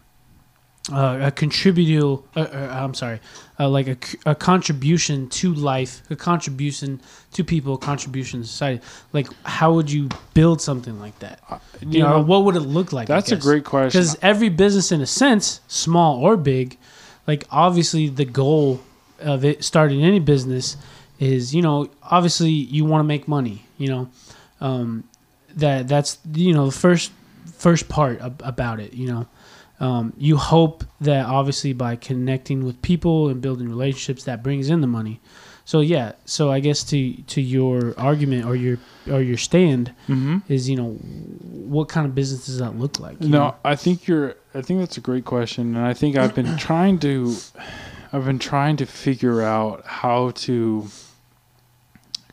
[0.91, 2.22] uh, a contributor.
[2.35, 3.19] Uh, uh, I'm sorry,
[3.60, 7.01] uh, like a, contribution to life, a contribution
[7.34, 8.84] to people, a contribution to society.
[9.14, 11.39] Like, how would you build something like that?
[11.81, 13.07] You, know, what would it look like?
[13.07, 13.99] that's a great question.
[13.99, 16.77] because every business, in a sense, small or big,
[17.27, 18.81] like obviously the goal
[19.19, 20.76] of it starting any business
[21.19, 23.65] is you know obviously you want to make money.
[23.77, 24.10] You know,
[24.60, 25.03] um,
[25.55, 27.11] that that's you know the first
[27.55, 28.93] first part ab- about it.
[28.93, 29.27] You know,
[29.84, 34.80] um, you hope that obviously by connecting with people and building relationships that brings in
[34.81, 35.19] the money.
[35.65, 38.77] So yeah, so I guess to to your argument or your
[39.07, 40.91] or your stand hmm is you know
[41.76, 43.19] what kind of business does that look like?
[43.22, 43.55] No, know?
[43.64, 44.35] I think you're.
[44.55, 47.35] I think that's a great question, and I think I've been trying to.
[48.14, 50.88] I've been trying to figure out how to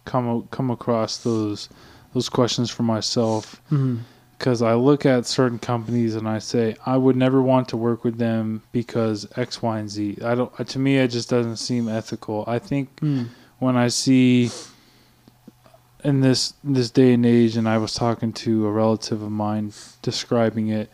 [0.05, 1.68] come come across those
[2.14, 4.01] those questions for myself Mhm.
[4.40, 8.04] Because I look at certain companies and I say I would never want to work
[8.04, 10.16] with them because X, Y, and Z.
[10.24, 10.66] I don't.
[10.66, 12.44] To me, it just doesn't seem ethical.
[12.46, 13.28] I think Mm.
[13.58, 14.50] when I see
[16.02, 19.74] in this this day and age, and I was talking to a relative of mine
[20.00, 20.90] describing it.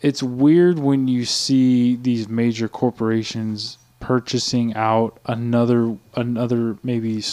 [0.00, 7.24] It's weird when you see these major corporations purchasing out another another maybe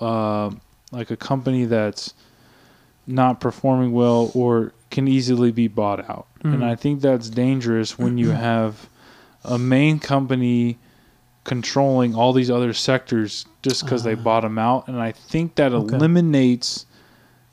[0.00, 0.50] uh,
[0.92, 2.14] like a company that's
[3.08, 6.26] not performing well or can easily be bought out.
[6.44, 6.62] And Mhm.
[6.62, 8.88] I think that's dangerous when you have
[9.44, 10.78] a main company
[11.44, 14.16] controlling all these other sectors just because they Ah.
[14.22, 14.86] bought them out.
[14.88, 15.96] And I think that Okay.
[15.96, 16.84] eliminates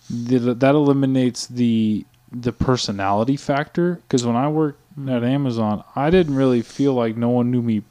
[0.10, 4.02] the, that eliminates the the personality factor.
[4.07, 5.10] Because when I worked Mm.
[5.10, 7.82] at Amazon, I didn't really feel like no one knew me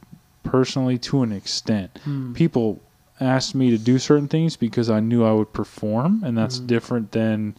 [0.42, 1.98] personally to an extent.
[2.06, 2.34] Mm.
[2.34, 2.80] People
[3.20, 6.66] asked me to do certain things because I knew I would perform, and that's Mhm.
[6.66, 7.56] different than.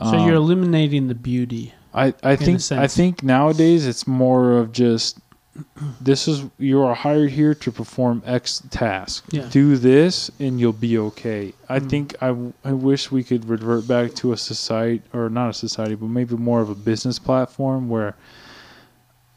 [0.00, 1.72] So um, you're eliminating the beauty.
[1.94, 5.18] I, I think I think nowadays it's more of just
[6.02, 9.24] this is you are hired here to perform X task.
[9.30, 9.48] Yeah.
[9.50, 11.54] Do this and you'll be okay.
[11.70, 11.88] I Mm.
[11.88, 16.10] think I wish we could revert back to a society or not a society, but
[16.10, 18.16] maybe more of a business platform where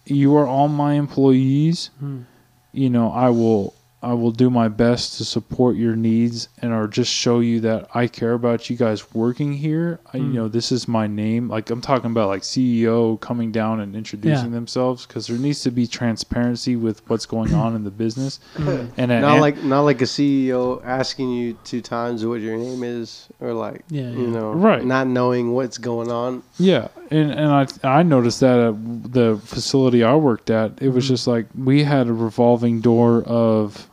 [0.05, 1.89] you are all my employees.
[2.03, 2.25] Mm.
[2.73, 6.87] You know, I will I will do my best to support your needs and or
[6.87, 9.99] just show you that I care about you guys working here.
[10.13, 10.33] I, you Mm.
[10.33, 11.49] know, this is my name.
[11.49, 14.55] Like I'm talking about like CEO coming down and introducing Yeah.
[14.55, 18.39] themselves because there needs to be transparency with what's going on in the business.
[18.57, 18.89] Mm.
[18.97, 22.83] And Not and- like not like a CEO asking you two times what your name
[22.83, 24.29] is, or like Yeah, you yeah.
[24.39, 24.85] know, Right.
[24.85, 26.43] Not knowing what's going on.
[26.57, 31.03] Yeah, and and I I noticed that at the facility I worked at, it was
[31.05, 31.07] Mhm.
[31.09, 33.87] just like we had a revolving door of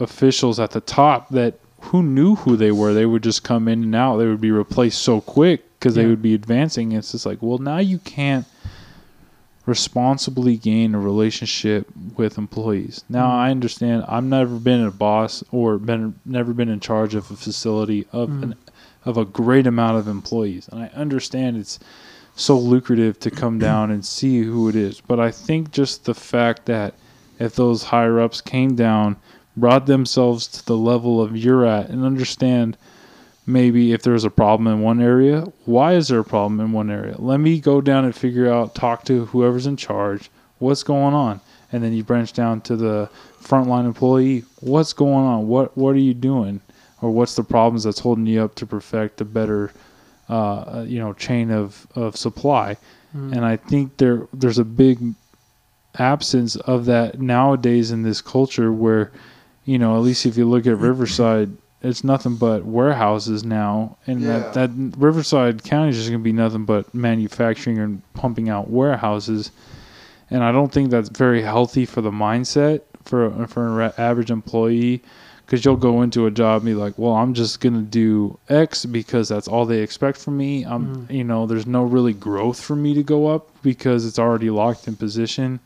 [0.00, 2.92] officials at the top that who knew who they were.
[2.92, 4.16] They would just come in and out.
[4.16, 6.92] They would be replaced so quick because they would be advancing.
[6.92, 8.44] It's just like, well, now you can't
[9.66, 13.04] responsibly gain a relationship with employees.
[13.08, 13.34] Now Mhm.
[13.34, 14.04] I understand.
[14.08, 18.28] I've never been a boss or been never been in charge of a facility of
[18.30, 18.42] Mhm.
[18.42, 18.54] an
[19.04, 21.78] of a great amount of employees, and I understand it's
[22.34, 25.00] so lucrative to come down and see who it is.
[25.06, 26.94] But I think just the fact that
[27.38, 29.16] if those higher ups came down,
[29.60, 32.76] brought themselves to the level of you're at, and understand
[33.46, 36.90] maybe if there's a problem in one area, why is there a problem in one
[36.90, 37.16] area?
[37.18, 41.40] Let me go down and figure out, talk to whoever's in charge, what's going on,
[41.72, 43.08] and then you branch down to the
[43.42, 45.48] frontline employee, what's going on?
[45.48, 46.60] What what are you doing?
[47.00, 49.70] Or what's the problems that's holding you up to perfect a better,
[50.28, 52.76] uh, you know, chain of, of supply?
[53.16, 53.36] Mm.
[53.36, 54.98] And I think there there's a big
[55.98, 59.10] absence of that nowadays in this culture where,
[59.68, 60.84] you know, at least if you look at mm-hmm.
[60.84, 64.66] Riverside, it's nothing but warehouses now, and that Yeah.
[64.66, 69.50] that Riverside County is just going to be nothing but manufacturing and pumping out warehouses,
[70.30, 75.02] and I don't think that's very healthy for the mindset for for an average employee.
[75.44, 78.84] Because you'll go into a job and be like, well, I'm just gonna do X
[78.86, 80.64] because that's all they expect from me.
[80.64, 81.12] I'm, mm-hmm.
[81.12, 84.88] you know, there's no really growth for me to go up because it's already locked
[84.88, 85.60] in position.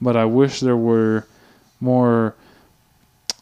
[0.00, 1.24] But I wish there were
[1.80, 2.34] more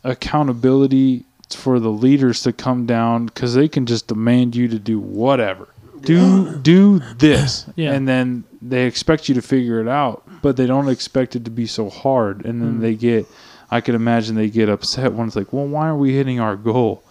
[0.04, 4.98] accountability for the leaders to come down because they can just demand you to do
[5.00, 5.68] whatever.
[6.02, 7.92] Do do this, Yeah.
[7.92, 11.50] and then they expect you to figure it out, but they don't expect it to
[11.50, 12.44] be so hard.
[12.46, 12.80] And then Mm.
[12.80, 13.26] they get,
[13.70, 16.56] I can imagine they get upset when it's like, well, why are we hitting our
[16.56, 17.02] goal?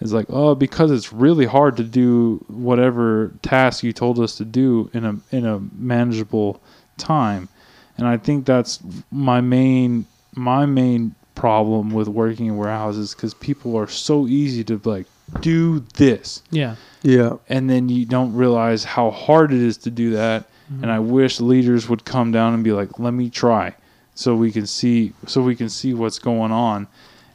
[0.00, 4.44] It's like, oh, because it's really hard to do whatever task you told us to
[4.44, 6.60] do in a in a manageable
[6.98, 7.48] time.
[7.96, 8.78] And I think that's
[9.10, 10.04] my main
[10.36, 15.06] my main problem with working in warehouses because people are so easy to like
[15.40, 16.76] do this, Yeah.
[17.02, 17.34] Yeah.
[17.48, 20.44] and then you don't realize how hard it is to do that.
[20.82, 23.74] And I wish leaders would come down and be like, "Let me try,"
[24.14, 26.86] so we can see so we can see what's going on,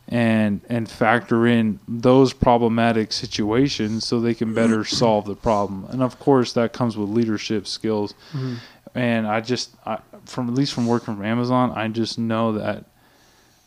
[0.07, 5.85] and and factor in those problematic situations so they can better solve the problem.
[5.89, 8.13] And of course, that comes with leadership skills.
[8.33, 8.57] Mhm.
[8.95, 12.85] And I just, I, from at least from working from Amazon, I just know that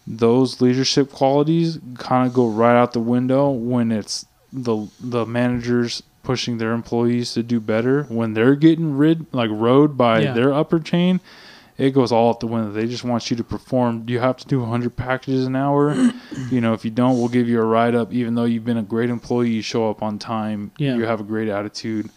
[0.06, 6.02] those leadership qualities kind of go right out the window when it's the the managers
[6.22, 8.04] pushing their employees to do better.
[8.04, 10.32] When they're getting rid like rode by Yeah.
[10.32, 11.20] their upper chain
[11.78, 12.72] it goes all out the window.
[12.72, 14.04] They just want you to perform.
[14.08, 15.94] You have to do 100 packages an hour?
[16.50, 18.76] You know if you don't we'll give you a write up even though you've been
[18.76, 20.70] a great employee you show up on time.
[20.78, 20.96] Yeah.
[20.96, 22.10] you have a great attitude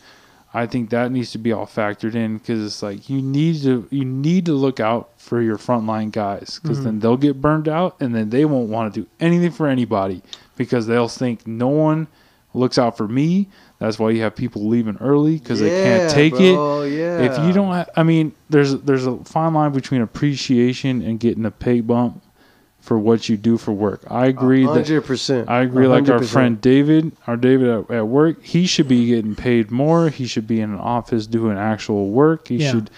[0.54, 3.88] I think that needs to be all factored in because it's like you need to
[3.92, 6.84] you need to look out for your frontline guys because Mhm.
[6.86, 10.22] then they'll get burned out and then they won't want to do anything for anybody
[10.58, 12.08] because they'll think no one
[12.56, 13.48] looks out for me.
[13.78, 16.56] That's why you have people leaving early because they can't take it.
[16.58, 17.20] Oh yeah.
[17.20, 21.46] If you don't, ha- I mean, there's there's a fine line between appreciation and getting
[21.46, 22.24] a pay bump
[22.90, 24.02] for what you do for work.
[24.10, 25.48] I agree that hundred percent.
[25.48, 25.86] I agree.
[25.86, 30.10] Like our friend David, our David at, at work, he should be getting paid more.
[30.10, 32.48] He should be in an office doing actual work.
[32.48, 32.72] He Yeah.
[32.72, 32.90] should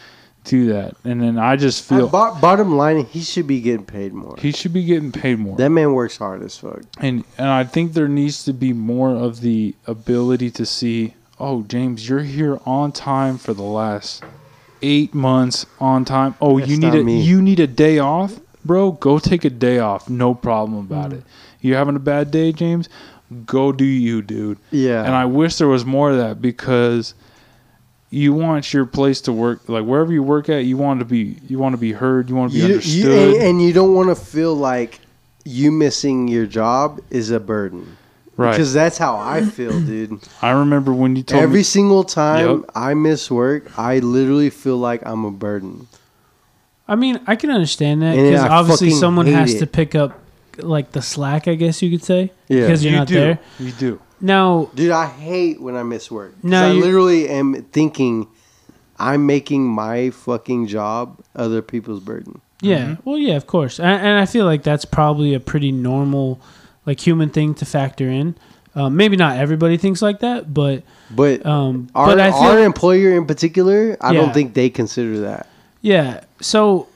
[0.45, 0.95] do that.
[1.03, 4.35] And then I just feel bo- bottom line, he should be getting paid more.
[4.39, 5.57] he should be getting paid more.
[5.57, 6.83] that man works hard as fuck.
[7.01, 11.15] and and I think there needs to be more of the ability to see.
[11.37, 14.23] Oh, James, you're here on time for the last
[14.81, 16.35] eight months on time.
[16.39, 17.21] Oh, That's you need a me.
[17.21, 18.91] you need a day off, bro.
[18.93, 20.09] Go take a day off.
[20.09, 21.17] No problem about Mm.
[21.19, 21.23] it.
[21.61, 22.89] You're having a bad day, James?
[23.45, 24.57] Go do you, dude.
[24.71, 25.03] Yeah.
[25.05, 27.13] And I wish there was more of that because
[28.09, 31.37] you want your place to work like wherever you work at, you want to be
[31.47, 33.33] you want to be heard, you want to be you, you, understood.
[33.35, 34.99] and, and you don't want to feel like
[35.45, 37.95] you missing your job is a burden.
[38.35, 38.51] right.
[38.51, 40.19] Because that's how I feel, dude.
[40.41, 42.69] I remember when you told Every me Every single time Yep.
[42.75, 45.87] I miss work, I literally feel like I'm a burden.
[46.91, 49.59] I mean, I can understand that And because I obviously fucking someone hate has it.
[49.59, 50.19] to pick up
[50.57, 52.61] like the slack, I guess you could say, Yeah.
[52.61, 53.13] because you're you not do.
[53.15, 53.39] there.
[53.59, 53.99] You do.
[54.19, 56.33] Now, Dude, I hate when I miss work.
[56.41, 58.27] 'Cause No, I you- literally am thinking
[58.99, 62.41] I'm making my fucking job other people's burden.
[62.61, 62.97] Yeah.
[63.03, 63.79] Well, yeah, of course.
[63.79, 66.39] And, and I feel like that's probably a pretty normal,
[66.85, 68.35] like human thing to factor in.
[68.75, 72.59] Um, maybe not everybody thinks like that, but But um, our but I feel our
[72.63, 74.21] employer in particular, I Yeah.
[74.21, 75.47] don't think they consider that.
[75.81, 76.23] Yeah.
[76.39, 76.87] So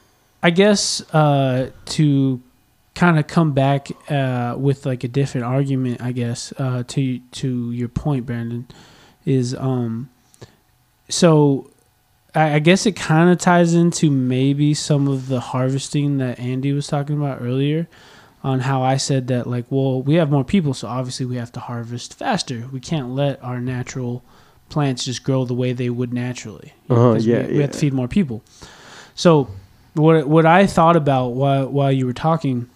[0.42, 2.42] I guess uh, to
[2.94, 7.72] kind of come back uh, with like a different argument, I guess uh, to to
[7.72, 8.68] your point, Brandon,
[9.26, 10.10] is um,
[11.10, 11.70] so
[12.34, 16.72] I, I guess it kind of ties into maybe some of the harvesting that Andy
[16.72, 17.88] was talking about earlier.
[18.44, 21.52] On how I said that, like, well, we have more people, so obviously we have
[21.54, 22.70] to harvest faster.
[22.72, 24.24] We can't let our natural
[24.70, 26.76] plants just grow the way they would naturally.
[26.88, 28.44] you know, Uh-huh, yeah, we, we have to feed more people.
[29.16, 29.48] So
[29.94, 32.70] what what I thought about while while you were talking,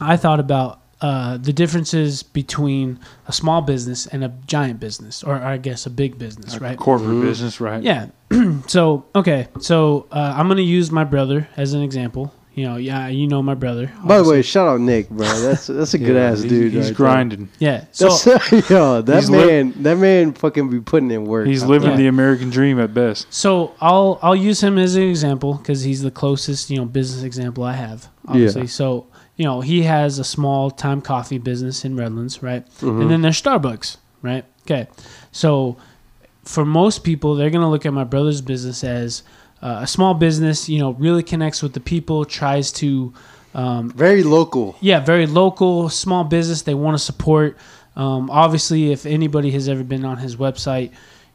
[0.00, 5.34] I thought about uh, the differences between a small business and a giant business, or
[5.34, 6.78] I guess a big business, Like right?
[6.78, 7.20] corporate Mhm.
[7.22, 7.82] business, right?
[7.82, 8.06] Yeah.
[8.66, 12.32] so okay, so uh, I'm gonna use my brother as an example.
[12.56, 13.92] You know, yeah, you know my brother.
[14.02, 15.26] By the way, shout out Nick, bro.
[15.26, 16.72] That's that's a Yeah, good ass dude.
[16.72, 16.94] He's right there.
[16.94, 17.48] grinding.
[17.58, 17.84] yeah.
[17.92, 21.46] So That's, yo, that He's li- man, that man, fucking be putting in work.
[21.46, 21.96] He's living Yeah.
[21.98, 23.26] the American dream at best.
[23.30, 27.22] So I'll I'll use him as an example because he's the closest you know business
[27.24, 28.08] example I have.
[28.26, 29.06] Obviously, so
[29.36, 32.66] you know he has a small time coffee business in Redlands, right?
[32.80, 33.02] Mhm.
[33.02, 34.46] And then there's Starbucks, right?
[34.62, 34.88] Okay,
[35.30, 35.76] so
[36.42, 39.22] for most people, they're gonna look at my brother's business as
[39.66, 40.68] uh, a small business.
[40.68, 43.12] You know, really connects with the people, tries to
[43.54, 44.76] um, Very local.
[44.80, 47.56] yeah, very local, small business they want to support.
[47.96, 50.90] Um, obviously, if anybody has ever been on his website,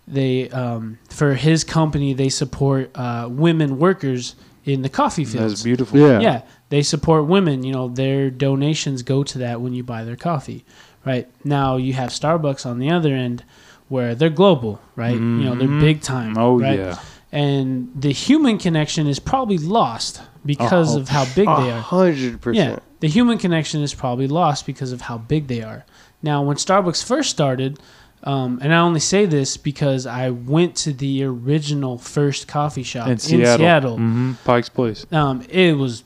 [0.08, 4.36] they um, for his company they support uh, women workers
[4.66, 5.52] in the coffee fields.
[5.54, 5.98] That's beautiful.
[6.00, 6.20] Yeah.
[6.20, 7.64] Yeah, they support women.
[7.64, 10.64] You know, their donations go to that when you buy their coffee.
[11.06, 13.44] Right now, you have Starbucks on the other end,
[13.90, 14.80] where they're global.
[14.96, 15.82] Right, you know, they're Mhm.
[15.82, 16.38] big time.
[16.38, 16.78] Oh right?
[16.78, 17.00] yeah.
[17.32, 21.80] And the human connection is probably lost because Oh, of how big they A are.
[21.82, 25.86] hundred Yeah, the human connection is probably lost because of how big they are.
[26.22, 27.80] Now, when Starbucks first started,
[28.24, 33.08] um, and I only say this because I went to the original first coffee shop
[33.08, 33.58] in In Seattle.
[33.58, 33.98] Seattle.
[33.98, 35.06] hmm Pike's Place.
[35.12, 36.04] Um, it was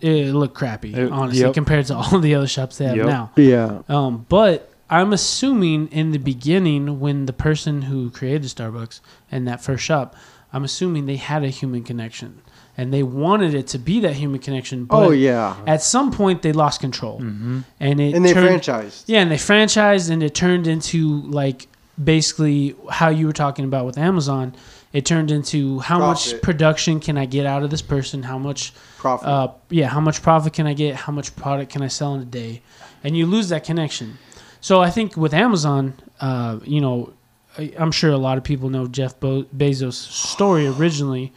[0.00, 1.54] it looked crappy, It- honestly, yep.
[1.54, 3.06] compared to all the other shops they have Yep.
[3.06, 3.30] now.
[3.36, 3.82] Yeah.
[3.88, 9.00] Um, but I'm assuming in the beginning, when the person who created Starbucks
[9.30, 10.16] and that first shop,
[10.52, 12.42] I'm assuming they had a human connection
[12.76, 14.84] and they wanted it to be that human connection.
[14.86, 15.56] But Oh yeah.
[15.66, 17.60] at some point, they lost control, Mm-hmm.
[17.80, 19.04] and it And they turned, franchised.
[19.06, 21.68] Yeah, and they franchised, and it turned into like
[22.02, 24.54] basically how you were talking about with Amazon.
[24.92, 28.22] It turned into how much production can I get out of this person?
[28.24, 29.26] How much Profit.
[29.28, 30.94] uh, yeah, how much profit can I get?
[30.96, 32.60] How much product can I sell in a day?
[33.02, 34.18] And you lose that connection.
[34.60, 37.12] So I think with Amazon, uh, you know,
[37.58, 41.32] I- I'm sure a lot of people know Jeff Bo- Bezos' story originally.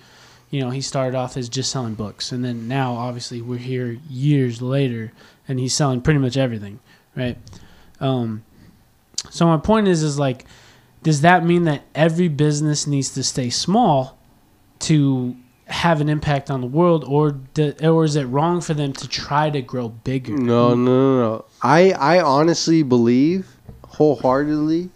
[0.50, 3.98] You know, he started off as just selling books, and then now obviously we're here
[4.10, 5.12] years later,
[5.48, 6.80] and he's selling pretty much everything,
[7.16, 7.38] right?
[8.00, 8.44] Um,
[9.30, 10.46] so my point is, is like,
[11.04, 14.18] does that mean that every business needs to stay small
[14.80, 15.36] to
[15.68, 19.08] have an impact on the world, or do, or is it wrong for them to
[19.08, 20.38] try to grow bigger?
[20.38, 21.46] No, no, no, no.
[21.64, 23.48] I I honestly believe
[23.88, 24.90] wholeheartedly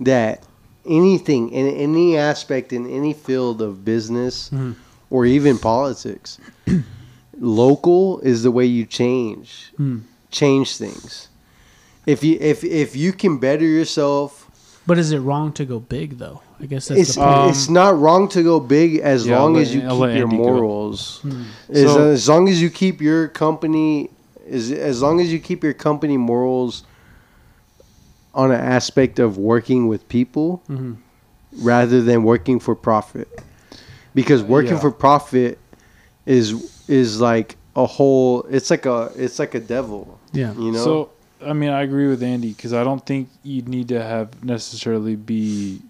[0.00, 0.42] that
[0.86, 4.74] anything in any aspect in any field of business Mhm.
[5.10, 6.38] or even politics,
[7.40, 9.98] local is the way you change Hmm.
[10.30, 11.28] change things.
[12.06, 14.40] If you if if you can better yourself,
[14.86, 16.40] But is it wrong to go big though?
[16.60, 17.36] I guess that's it's the point.
[17.36, 20.16] Um, it's not wrong to go big as Yeah, long let- as you I'll keep
[20.18, 21.18] your Andy morals.
[21.22, 21.42] Hmm.
[21.70, 24.10] As, So- as long as you keep your company
[24.50, 26.82] as as long as you keep your company morals
[28.34, 30.96] on an aspect of working with people Mhm.
[31.62, 33.28] rather than working for profit.
[34.14, 34.80] Because working Yeah.
[34.80, 35.58] for profit
[36.26, 40.52] is is like a whole it's like a it's like a devil, Yeah.
[40.54, 40.84] you know?
[40.84, 41.08] So,
[41.44, 45.16] I mean, I agree with Andy because I don't think you need to have necessarily
[45.16, 45.80] be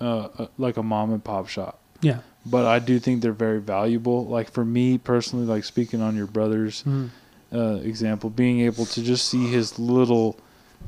[0.00, 1.78] uh, uh, like a mom and pop shop.
[2.00, 2.18] Yeah.
[2.44, 4.26] But I do think they're very valuable.
[4.26, 7.10] Like for me personally, like speaking on your brother's Mhm.
[7.54, 10.36] uh, example, being able to just see his little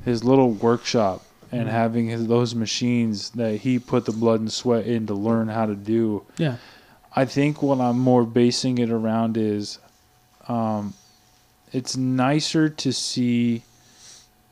[0.06, 1.22] his little workshop
[1.52, 1.72] and Mhm.
[1.72, 5.66] having his, those machines that he put the blood and sweat in to learn how
[5.66, 6.22] to do.
[6.38, 6.56] Yeah.
[7.14, 9.78] I think what I'm more basing it around is
[10.48, 10.94] um,
[11.72, 13.62] it's nicer to see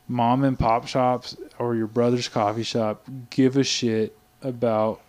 [0.07, 4.99] mom and pop shops or your brother's coffee shop give a shit about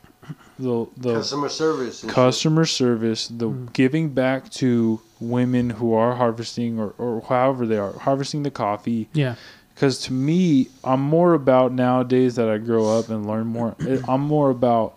[0.59, 2.03] the the customer service.
[2.03, 2.15] and shit.
[2.15, 3.73] customer service, the Mm.
[3.73, 9.09] giving back to women who are harvesting or, or however they are harvesting the coffee.
[9.13, 9.35] Yeah.
[9.77, 13.77] Because to me, I'm more about nowadays that I grow up and learn more.
[14.09, 14.95] I'm more about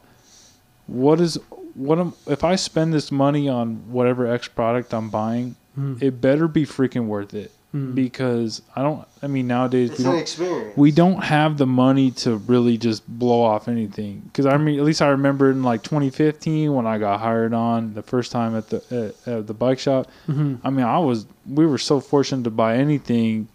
[0.88, 1.38] what is
[1.76, 6.01] what am if I spend this money on whatever X product I'm buying, Mm.
[6.01, 7.51] it better be freaking worth it
[7.93, 9.07] because I don't.
[9.22, 10.76] I mean, nowadays It's we an don't experience.
[10.77, 14.22] we don't have the money to really just blow off anything.
[14.26, 17.93] Because I mean, at least I remember in like 2015 when I got hired on
[17.93, 20.07] the first time at the at, at the bike shop.
[20.27, 20.56] Mm-hmm.
[20.65, 23.47] I mean, I was we were so fortunate to buy anything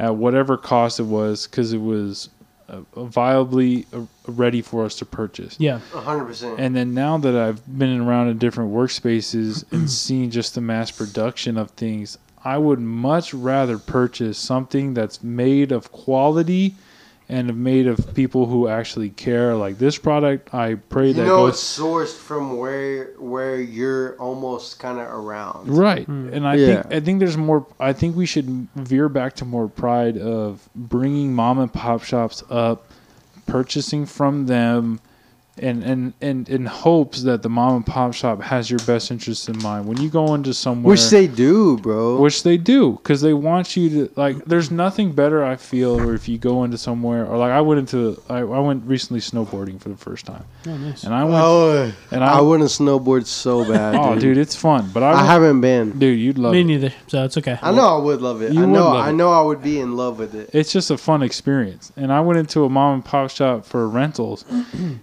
[0.00, 2.30] at whatever cost it was because it was
[2.70, 5.56] uh, viably uh, ready for us to purchase.
[5.60, 5.80] Yeah.
[5.92, 6.58] hundred percent.
[6.58, 10.90] And then now that I've been around in different workspaces and seen just the mass
[10.90, 16.76] production of things, I would much rather purchase something that's made of quality
[17.30, 19.54] and made of people who actually care.
[19.54, 24.16] Like this product, I pray You that know, goes it's sourced from where where you're
[24.16, 25.68] almost kind of around.
[25.68, 26.04] right.
[26.06, 26.28] Hmm.
[26.32, 26.82] And I Yeah.
[26.82, 27.66] think I think there's more.
[27.78, 32.42] I think we should veer back to more pride of bringing mom and pop shops
[32.50, 32.86] up,
[33.46, 35.00] purchasing from them.
[35.60, 39.48] And, and, and in hopes that the mom and pop shop has your best interest
[39.48, 39.86] in mind.
[39.86, 42.18] When you go into somewhere, Which they do, bro.
[42.18, 46.14] which they do because they want you to like there's nothing better i feel or
[46.14, 49.80] if you go into somewhere or like i went into i, I went recently snowboarding
[49.80, 51.04] for the first time Oh, nice.
[51.04, 53.94] and i went oh, and I, I- want to snowboard so bad.
[53.98, 54.20] oh dude.
[54.22, 55.98] dude it's fun but i, I haven't been.
[55.98, 56.92] dude you'd love Me it neither.
[57.08, 57.58] So it's okay.
[57.60, 58.52] I know I would love it.
[58.52, 58.84] You I would know.
[58.84, 59.12] love I it.
[59.12, 60.50] know I would be in love with it.
[60.54, 63.86] it's just a fun experience and i went into a mom and pop shop for
[63.88, 64.44] rentals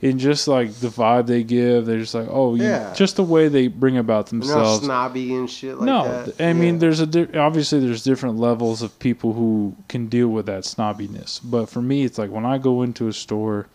[0.02, 2.94] and just like the vibe they give they're just like oh you, Yeah.
[2.94, 6.42] just the way they bring about They're not themselves snobby and shit like no, that.
[6.44, 10.46] I mean, there's a di- obviously there's different levels of people who can deal with
[10.48, 11.40] that snobbiness.
[11.44, 13.68] But for me, it's like when I go into a store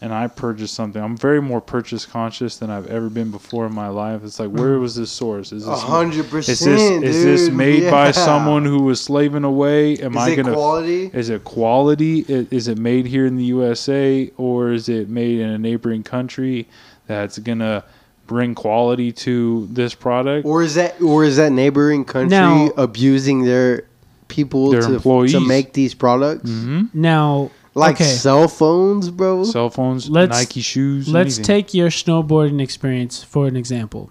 [0.00, 3.74] and I purchase something, I'm very more purchase conscious than I've ever been before in
[3.74, 4.22] my life.
[4.22, 5.50] It's like, where was this source?
[5.52, 7.02] Is this hundred is percent.
[7.02, 7.54] this is this dude.
[7.56, 9.96] made by someone who was slaving away?
[9.98, 10.52] Am Is I it gonna?
[10.52, 11.10] quality?
[11.12, 12.20] Is it quality?
[12.28, 16.68] Is it made here in the USA or is it made in a neighboring country
[17.08, 17.82] that's gonna
[18.28, 20.46] bring quality to this product?
[20.46, 23.84] Or is that or is that neighboring country Now- abusing their
[24.28, 25.32] people Their to, employees.
[25.32, 26.48] to make these products?
[26.50, 29.44] hmm Now, Like okay, cell phones, bro.
[29.44, 31.08] cell phones, Let's- Nike shoes.
[31.08, 31.44] let's anything.
[31.44, 34.10] take your snowboarding experience for an example.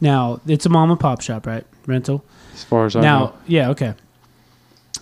[0.00, 1.64] Now, it's a mom and pop shop, right?
[1.86, 2.24] Rental.
[2.54, 3.32] as far as I now, know.
[3.46, 3.94] yeah, okay.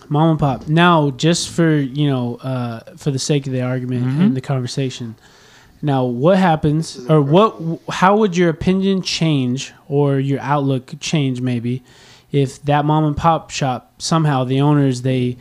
[0.09, 0.67] Mom and pop.
[0.67, 4.21] Now, just for you know, uh, for the sake of the argument Mhm.
[4.21, 5.15] and the conversation.
[5.81, 7.55] Now, what happens, or what?
[7.89, 11.83] How would your opinion change, or your outlook change, maybe,
[12.31, 15.37] if that mom and pop shop somehow the owners they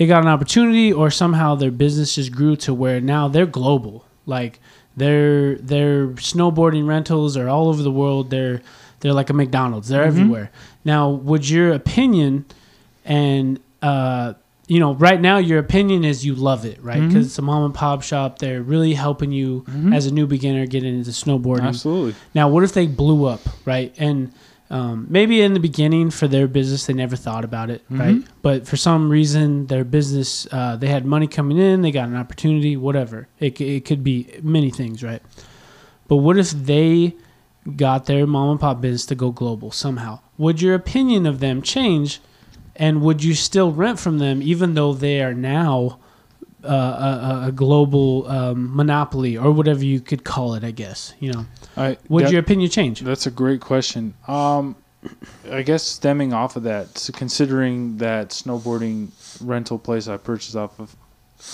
[0.00, 4.06] they got an opportunity, or somehow their business just grew to where now they're global,
[4.24, 4.58] like
[4.96, 8.30] their their snowboarding rentals are all over the world.
[8.30, 8.62] They're
[9.00, 9.88] they're like a McDonald's.
[9.88, 10.18] They're mm-hmm.
[10.18, 10.50] everywhere.
[10.86, 12.46] Now, would your opinion
[13.04, 14.32] and uh,
[14.68, 16.96] you know, right now your opinion is you love it, right?
[16.96, 17.08] Mm-hmm.
[17.08, 18.38] Because it's a mom and pop shop.
[18.38, 19.92] They're really helping you mm-hmm.
[19.92, 21.64] as a new beginner get into snowboarding.
[21.64, 22.14] Absolutely.
[22.34, 23.94] Now, what if they blew up, right?
[23.98, 24.32] And
[24.70, 28.14] um, maybe in the beginning for their business, they never thought about it, right?
[28.40, 32.16] But for some reason, their business, uh, they had money coming in, they got an
[32.16, 33.26] opportunity, whatever.
[33.40, 35.22] It, it could be many things, right?
[36.06, 37.16] But what if they
[37.76, 40.20] got their mom and pop business to go global somehow?
[40.38, 42.20] Would your opinion of them change?
[42.76, 45.98] And would you still rent from them even though they are now
[46.64, 50.64] uh, a, a- global um, monopoly or whatever you could call it?
[50.64, 51.46] I guess you know.
[51.76, 53.00] I, Would that- your opinion change?
[53.00, 54.14] That's a great question.
[54.28, 54.76] Um,
[55.50, 59.08] I guess stemming off of that, so considering that snowboarding
[59.42, 60.94] rental place I purchased off of,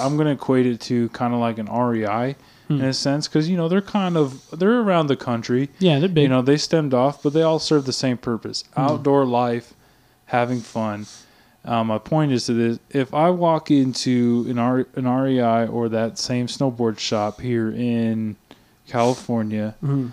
[0.00, 2.34] I'm going to equate it to kind of like an REI
[2.68, 5.68] in a sense because you know they're kind of they're around the country.
[5.78, 6.24] Yeah, they're big.
[6.24, 9.72] You know they stemmed off, but they all serve the same purpose: outdoor life,
[10.24, 11.06] having fun.
[11.66, 16.16] Um, my point is that if I walk into an, R, an REI or that
[16.18, 18.36] same snowboard shop here in
[18.86, 20.12] California, Mhm.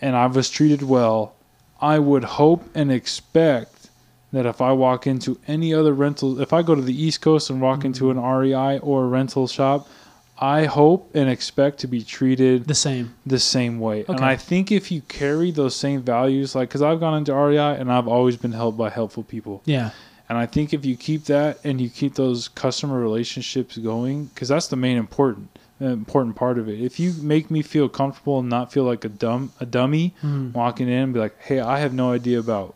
[0.00, 1.32] and I was treated well,
[1.80, 3.88] I would hope and expect
[4.32, 7.48] that if I walk into any other rental, if I go to the East Coast
[7.48, 9.88] and walk into an REI or a rental shop,
[10.40, 13.14] I hope and expect to be treated the same.
[13.26, 14.04] the same way.
[14.06, 17.74] And I think if you carry those same values, like, because I've gone into REI
[17.80, 19.62] and I've always been helped by helpful people.
[19.64, 19.90] Yeah.
[20.28, 24.48] And I think if you keep that and you keep those customer relationships going, because
[24.48, 26.80] that's the main important important part of it.
[26.80, 30.52] If you make me feel comfortable and not feel like a dumb a dummy Mhm.
[30.52, 32.74] walking in and be like, "Hey, I have no idea about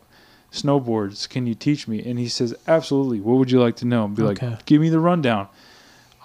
[0.51, 1.27] snowboards.
[1.27, 3.19] Can you teach me?" And he says, "Absolutely.
[3.19, 4.49] What would you like to know?" And be Okay.
[4.51, 5.47] like, "Give me the rundown."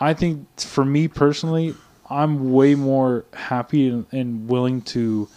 [0.01, 1.75] I think for me personally,
[2.09, 5.29] I'm way more happy and, and willing to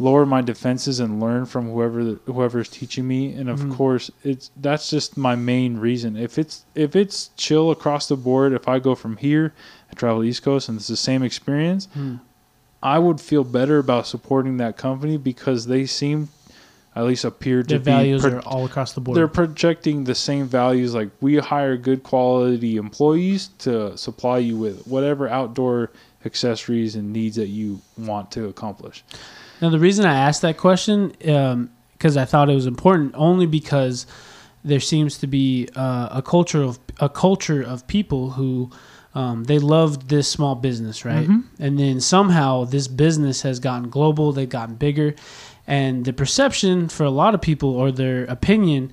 [0.00, 3.32] lower my defenses and learn from whoever whoever is teaching me.
[3.34, 3.74] And of Mhm.
[3.76, 6.16] course, it's that's just my main reason.
[6.16, 9.52] If it's if it's chill across the board, if I go from here,
[9.90, 11.86] I travel East Coast, and it's the same experience.
[11.94, 12.14] Hmm.
[12.82, 16.30] I would feel better about supporting that company because they seem,
[16.96, 19.16] at least appear to Their be values pro- are all across the board.
[19.18, 24.86] they're projecting the same values like we hire good quality employees to supply you with
[24.86, 25.90] whatever outdoor
[26.24, 29.04] accessories and needs that you want to accomplish
[29.60, 34.06] Now, the reason I asked that question, because I thought it was important, only because
[34.64, 38.70] there seems to be uh, a culture of a culture of people who
[39.14, 41.26] um, they loved this small business, right?
[41.58, 45.14] And then somehow this business has gotten global, they've gotten bigger,
[45.66, 48.92] and the perception for a lot of people or their opinion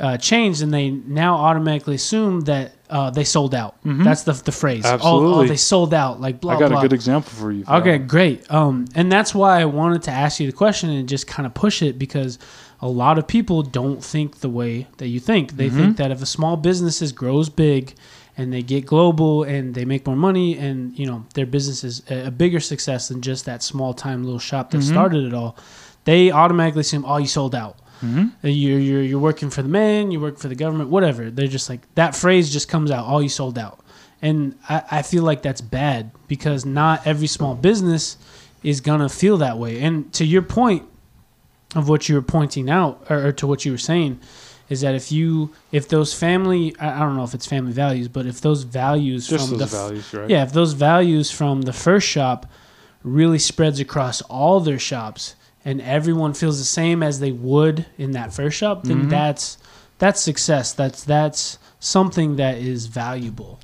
[0.00, 3.76] uh, changed, and they now automatically assume that uh, they sold out.
[3.84, 4.84] That's the the phrase.
[4.86, 6.20] Oh, Oh, they sold out.
[6.20, 6.78] Like blah i got blah.
[6.78, 8.50] a good example for you for Okay, great.
[8.50, 11.54] Um, and that's why I wanted to ask you the question and just kind of
[11.54, 12.38] push it because
[12.80, 15.56] a lot of people don't think the way that you think.
[15.56, 17.94] They think that if a small business grows big
[18.36, 22.02] and they get global and they make more money and you know their business is
[22.08, 25.56] a a bigger success than just that small time little shop that started it all,
[26.04, 27.76] they automatically assume, oh, you sold out.
[28.02, 31.30] Uh, You're, you're you're working for the man, you work for the government, whatever.
[31.30, 33.04] They're just like that phrase just comes out.
[33.06, 33.80] all you sold out,
[34.22, 38.16] and I, I feel like that's bad because not every small business
[38.62, 39.80] is gonna feel that way.
[39.82, 40.84] And to your point
[41.74, 44.20] of what you were pointing out, or, or to what you were saying,
[44.68, 48.06] is that if you if those family I I don't know if it's family values,
[48.08, 51.62] but if those values just from those the values right yeah, if those values from
[51.62, 52.46] the first shop
[53.02, 55.34] really spreads across all their shops
[55.68, 59.08] and everyone feels the same as they would in that first shop, then Mm-hmm.
[59.18, 59.58] that's
[60.02, 60.72] that's success.
[60.80, 63.58] That's that's something that is valuable.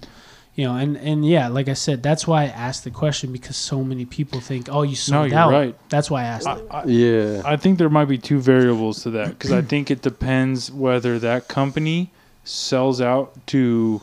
[0.56, 3.56] You know, and and yeah, like I said, that's why I asked the question because
[3.56, 5.74] so many people think, "Oh, you sold you're out." right.
[5.88, 6.66] That's why I asked I, it.
[6.70, 7.42] I, Yeah.
[7.52, 11.18] I think there might be two variables to that because I think it depends whether
[11.18, 12.10] that company
[12.44, 14.00] sells out to,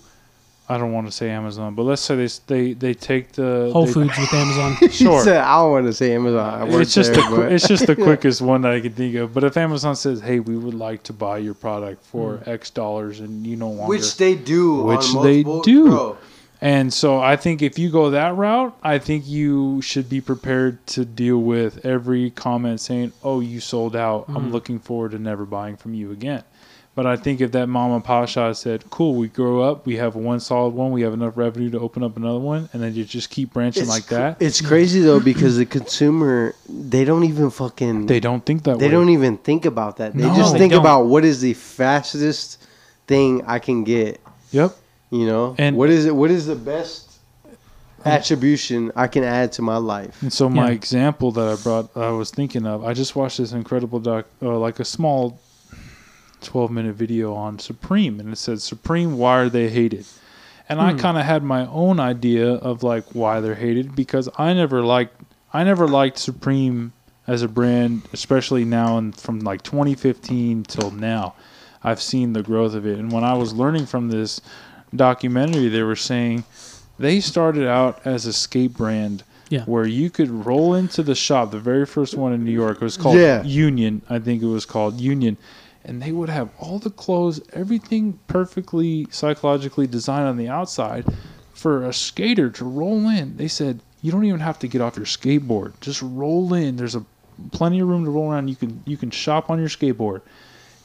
[0.73, 3.85] I don't want to say Amazon, but let's say they they they take the Whole
[3.85, 4.77] they- Foods with Amazon.
[4.91, 5.22] Sure.
[5.23, 6.61] said, I don't want to say Amazon.
[6.61, 8.93] I work It's just there, the, but- it's just the quickest one that I can
[8.93, 9.34] think of.
[9.34, 12.49] But if Amazon says, "Hey, we would like to buy your product for Hmm.
[12.49, 14.81] X dollars," and you no longer, which they do.
[14.84, 15.89] Which on they multiple- do.
[15.89, 16.18] Bro,
[16.64, 20.85] And so I think if you go that route, I think you should be prepared
[20.93, 24.26] to deal with every comment saying, "Oh, you sold out.
[24.30, 26.43] I'm looking forward to never buying from you again."
[26.93, 29.95] But I think if that mom and pop shop said, "Cool, we grow up, we
[29.95, 32.93] have one solid one, we have enough revenue to open up another one," and then
[32.95, 37.23] you just keep branching like cr- that, It's crazy though because the consumer they don't
[37.23, 38.91] even fucking they don't think that they way.
[38.91, 40.13] don't even think about that.
[40.13, 40.81] They No, just they think don't.
[40.81, 42.57] about what is the fastest
[43.07, 44.19] thing I can get.
[44.51, 44.76] Yep.
[45.11, 46.13] You know, And- what is it?
[46.15, 47.07] What is the best
[48.05, 50.22] attribution I can add to my life?
[50.22, 50.73] And so my Yeah.
[50.73, 54.57] example that I brought, I was thinking of, I just watched this incredible doc, uh,
[54.57, 55.39] like a small,
[56.41, 60.05] twelve minute video on Supreme, and it said Supreme, why are they hated?
[60.69, 60.99] And I hmm.
[60.99, 65.22] kind of had my own idea of like why they're hated because I never liked,
[65.53, 66.93] I never liked Supreme
[67.27, 71.35] as a brand, especially now and from like 2015 till now.
[71.84, 74.39] I've seen the growth of it, and when I was learning from this
[74.95, 76.43] documentary, they were saying
[76.99, 79.63] they started out as a skate brand Yeah.
[79.65, 82.77] where you could roll into the shop, the very first one in New York.
[82.77, 83.43] It was called Yeah.
[83.43, 85.38] Union, I think it was called Union.
[85.84, 91.06] And they would have all the clothes, everything perfectly psychologically designed on the outside
[91.53, 93.38] for a skater to roll in.
[93.38, 95.74] They said, you don't even have to get off your skateboard.
[95.80, 96.76] Just roll in.
[96.76, 97.06] There's a
[97.52, 98.48] plenty of room to roll around.
[98.48, 100.22] You can you can shop on your skateboard.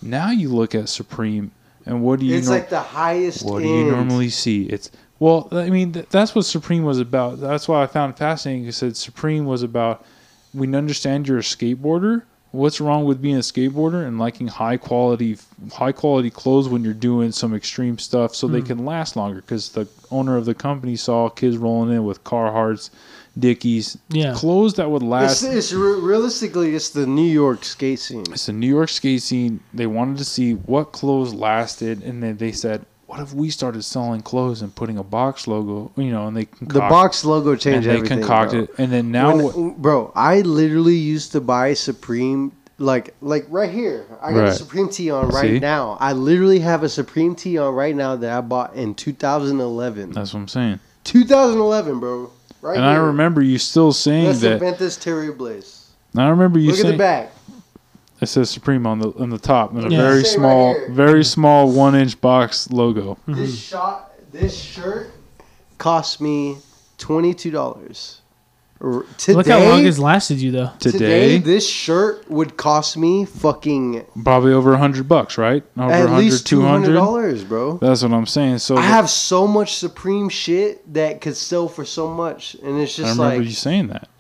[0.03, 1.51] Now you look at Supreme
[1.87, 2.55] and what do you It's know?
[2.55, 3.45] like the highest.
[3.45, 4.65] What do you normally see?
[4.65, 7.41] It's well, I mean, th- that's what Supreme was about.
[7.41, 8.65] That's why I found it fascinating.
[8.65, 10.05] He said Supreme was about
[10.53, 12.23] we understand you're a skateboarder.
[12.57, 15.37] What's wrong with being a skateboarder and liking high quality,
[15.73, 18.67] high quality clothes when you're doing some extreme stuff, so they hmm.
[18.67, 19.43] can last longer?
[19.43, 22.91] Because the owner of the company saw kids rolling in with Carhartts,
[23.39, 24.33] Dickies, Yeah.
[24.33, 25.43] clothes that would last.
[25.43, 28.25] it's re- realistically it's the New York skate scene.
[28.31, 29.61] It's the New York skate scene.
[29.75, 33.83] They wanted to see what clothes lasted, and then they said, "What if we started
[33.83, 37.61] selling clothes and putting a box logo?" You know, and they The box logo and
[37.61, 38.19] changed they everything.
[38.19, 38.75] concocted, bro.
[38.85, 44.05] and then now, When- bro, I literally used to buy Supreme like like right here.
[44.23, 45.59] I got a Supreme tee on right See?
[45.61, 45.97] now.
[46.01, 50.13] I literally have a Supreme tee on right now that I bought in 2011.
[50.13, 50.81] that's what I'm saying.
[51.05, 52.31] 2011, bro.
[52.63, 52.93] Right and here.
[52.95, 54.53] I remember you still saying Let's that.
[54.55, 55.85] invent this Terry Blaze.
[56.17, 57.33] I remember you Look at the saying back.
[58.21, 60.03] It says Supreme on the on the top, and a Yeah.
[60.03, 61.23] very Say right small, very mm-hmm.
[61.23, 63.19] small one inch box logo.
[63.27, 63.55] This mm-hmm.
[63.55, 65.11] shot, this shirt
[65.79, 66.59] cost me
[66.99, 68.21] twenty two dollars.
[69.17, 70.71] Today, Look how long it's lasted you though.
[70.79, 75.65] today, Today, this shirt would cost me fucking probably over a hundred bucks, right?
[75.79, 77.79] Over at 100, least two hundred dollars, bro.
[77.79, 78.59] That's what I'm saying.
[78.59, 82.79] So I the- have so much Supreme shit that could sell for so much, and
[82.79, 84.11] it's just I just remember like you saying that.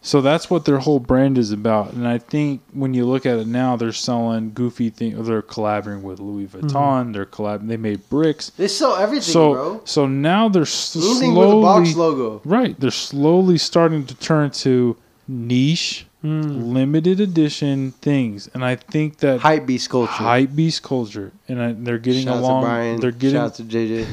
[0.00, 1.92] So that's what their whole brand is about.
[1.92, 5.26] And I think when you look at it now, they're selling goofy things.
[5.26, 6.70] They're collaborating with Louis Vuitton.
[6.70, 7.12] Mm-hmm.
[7.12, 7.66] They're collab.
[7.66, 8.50] They made bricks.
[8.50, 9.80] They sell everything, So bro.
[9.84, 12.40] so now they're s- Anything with a box slowly logo.
[12.44, 12.78] right.
[12.78, 14.96] They're slowly starting to turn to
[15.26, 16.72] niche, Mm.
[16.72, 18.48] limited edition things.
[18.54, 20.10] And I think that Hype beast culture.
[20.12, 22.62] hype beast culture, and I, they're getting Shouts along.
[22.62, 23.00] to Brian.
[23.00, 24.06] They're getting Shouts to JJ.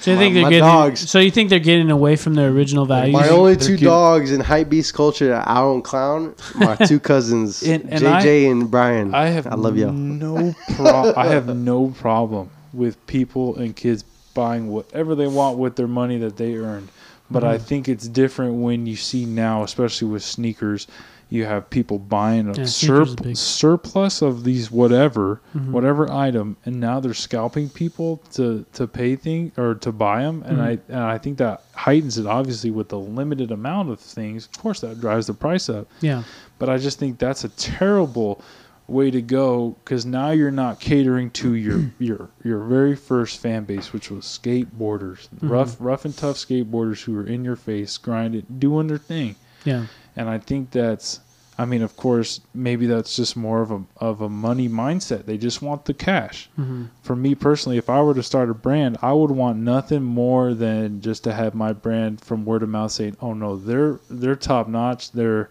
[0.00, 0.64] So you My- think they're my getting?
[0.64, 1.10] dogs.
[1.10, 3.12] So you think they're getting away from their original values?
[3.12, 6.34] My only they're two getting- dogs in hype beast culture that I don't clown.
[6.56, 9.14] My two cousins, And- and JJ and Brian.
[9.14, 9.92] I have I love y'all.
[9.92, 15.76] no pro- I have no problem with people and kids buying whatever they want with
[15.76, 16.88] their money that they earned.
[17.30, 17.52] But Mm-hmm.
[17.52, 20.86] I think it's different when you see now, especially with sneakers,
[21.30, 25.70] you have people buying a Yeah, sneakers is surp- surplus of these whatever, Mhm.
[25.70, 30.42] whatever item, and now they're scalping people to to pay thing or to buy them,
[30.46, 30.62] and Mhm.
[30.62, 34.46] I and I think that heightens it obviously with the limited amount of things.
[34.52, 35.86] Of course, that drives the price up.
[36.00, 36.24] Yeah.
[36.58, 38.42] But I just think that's a terrible
[38.88, 43.62] way to go because now you're not catering to your your your very first fan
[43.64, 48.44] base, which was skateboarders, rough rough and tough skateboarders who were in your face, grinding,
[48.58, 49.36] doing their thing.
[49.64, 49.84] Yeah.
[50.20, 51.20] And I think that's,
[51.56, 55.24] I mean, of course, maybe that's just more of a of a money mindset.
[55.24, 56.50] They just want the cash.
[56.56, 60.02] hmm For me personally, if I were to start a brand, I would want nothing
[60.02, 63.98] more than just to have my brand from word of mouth saying, "Oh no, they're
[64.10, 65.10] they're top notch.
[65.12, 65.48] They're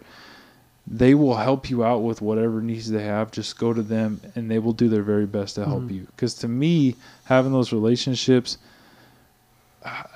[0.85, 3.31] they will help you out with whatever needs they have.
[3.31, 5.95] Just go to them, and they will do their very best to help Mhm.
[5.95, 8.57] you." Because to me, having those relationships,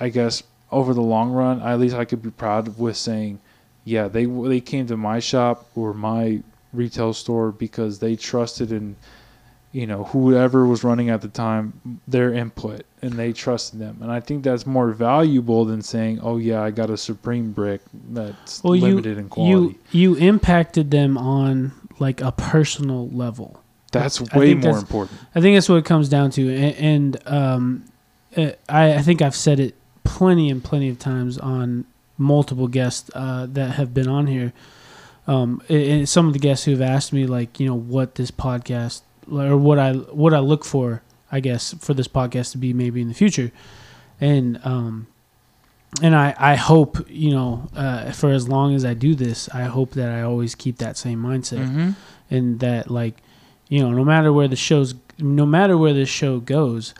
[0.00, 3.38] I guess over the long run, at least I could be proud with saying,
[3.84, 6.40] "Yeah, they they came to my shop or my
[6.72, 8.96] retail store because they trusted in."
[9.72, 14.08] you know whoever was running at the time their input and they trusted them and
[14.12, 17.80] i think that's more valuable than saying oh yeah i got a supreme brick
[18.10, 23.60] that's Well, you limited in quality you you impacted them on like a personal level.
[23.90, 27.28] that's way more that's- important I think that's what it comes down to, and, and
[27.28, 27.84] um,
[28.36, 29.74] uh, I, I think I've said it
[30.04, 31.84] plenty and plenty of times on
[32.16, 34.52] multiple guests uh, that have been on here.
[35.26, 38.30] Um, and- some of the guests who have asked me, like, you know, what this
[38.30, 42.72] podcast or what I what I look for, I guess, for this podcast to be
[42.72, 43.52] maybe in the future,
[44.20, 45.06] and um,
[46.02, 49.62] and I I hope you know uh, for as long as I do this, I
[49.62, 51.90] hope that I always keep that same mindset mm-hmm.
[52.30, 53.16] and that like
[53.68, 56.94] you know no matter where the show's no matter where this show goes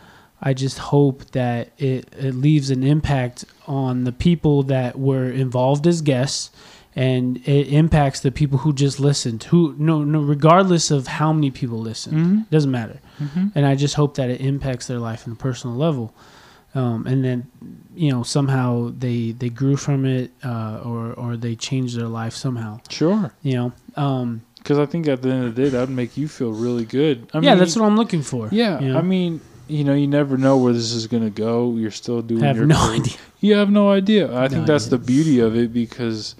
[0.45, 5.85] i just hope that it, it leaves an impact on the people that were involved
[5.87, 6.51] as guests
[6.97, 11.51] and it impacts the people who just listened who no no regardless of how many
[11.51, 12.39] people listen Mm-hmm.
[12.51, 12.99] doesn't matter.
[13.21, 13.47] Mm-hmm.
[13.55, 16.13] and i just hope that it impacts their life on a personal level.
[16.81, 17.39] Um, and then
[17.95, 22.33] you know somehow they they grew from it uh, or or they changed their life
[22.35, 22.79] somehow.
[22.89, 23.31] Sure.
[23.49, 26.17] You know um, because i think at the end of the day that would make
[26.17, 27.17] you feel really good.
[27.33, 28.49] I yeah mean, that's what i'm looking for.
[28.51, 28.99] Yeah you know?
[28.99, 32.21] i mean you know you never know where this is going to go you're still
[32.21, 33.01] doing I have your no career.
[33.01, 33.17] idea.
[33.39, 34.35] You have no idea.
[34.37, 34.97] I think that's idea.
[34.97, 36.35] the beauty of it because,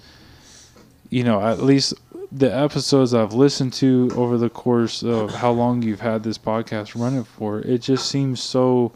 [1.10, 1.94] you know, at least
[2.32, 7.00] the episodes I've listened to over the course of how long you've had this podcast
[7.00, 8.92] running for, it just seems so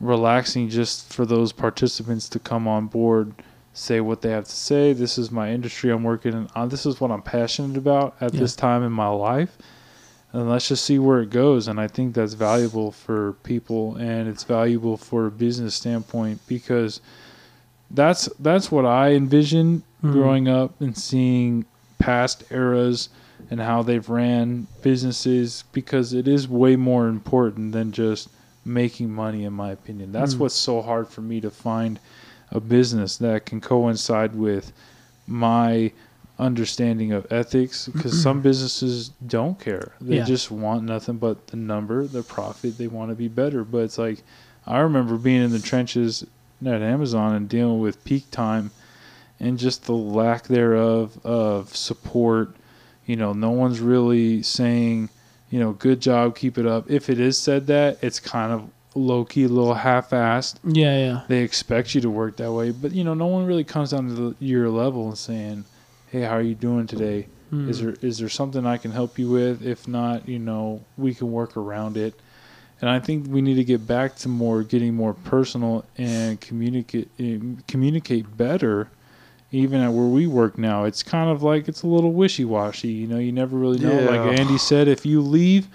[0.00, 3.34] relaxing just for those participants to come on board,
[3.74, 4.92] say what they have to say.
[4.94, 6.48] This is my industry I'm working in.
[6.54, 8.40] Uh, this is what I'm passionate about at Yeah.
[8.40, 9.58] this time in my life.
[10.36, 11.66] And let's just see where it goes.
[11.66, 17.00] And I think that's valuable for people and it's valuable for a business standpoint because
[17.90, 20.12] that's that's what I envisioned Mhm.
[20.12, 21.64] growing up and seeing
[21.98, 23.08] past eras
[23.50, 28.28] and how they've ran businesses because it is way more important than just
[28.64, 30.12] making money in my opinion.
[30.12, 30.40] That's Mm.
[30.40, 31.98] what's so hard for me to find
[32.52, 34.72] a business that can coincide with
[35.26, 35.92] my
[36.38, 39.92] understanding of ethics because some businesses don't care.
[40.00, 40.24] They Yeah.
[40.24, 42.78] just want nothing but the number, the profit.
[42.78, 43.64] They want to be better.
[43.64, 44.22] But it's like
[44.66, 46.26] I remember being in the trenches
[46.64, 48.70] at Amazon and dealing with peak time
[49.38, 52.54] and just the lack thereof of support.
[53.06, 55.08] You know, no one's really saying,
[55.50, 56.90] you know, good job, keep it up.
[56.90, 60.56] If it is said that, it's kind of low key, a little half assed.
[60.64, 61.20] Yeah, yeah.
[61.28, 64.08] They expect you to work that way, but you know, no one really comes down
[64.08, 65.64] to the, your level and saying,
[66.06, 67.26] "Hey, how are you doing today?
[67.52, 67.68] Mm.
[67.68, 69.64] Is there is there something I can help you with?
[69.64, 72.18] If not, you know, we can work around it."
[72.80, 77.08] And I think we need to get back to more getting more personal and communicate
[77.18, 78.88] eh, communicate better.
[79.52, 82.88] Even at where we work now, it's kind of like it's a little wishy washy.
[82.88, 84.00] You know, you never really know.
[84.00, 84.10] Yeah.
[84.10, 85.68] Like Andy said, if you leave,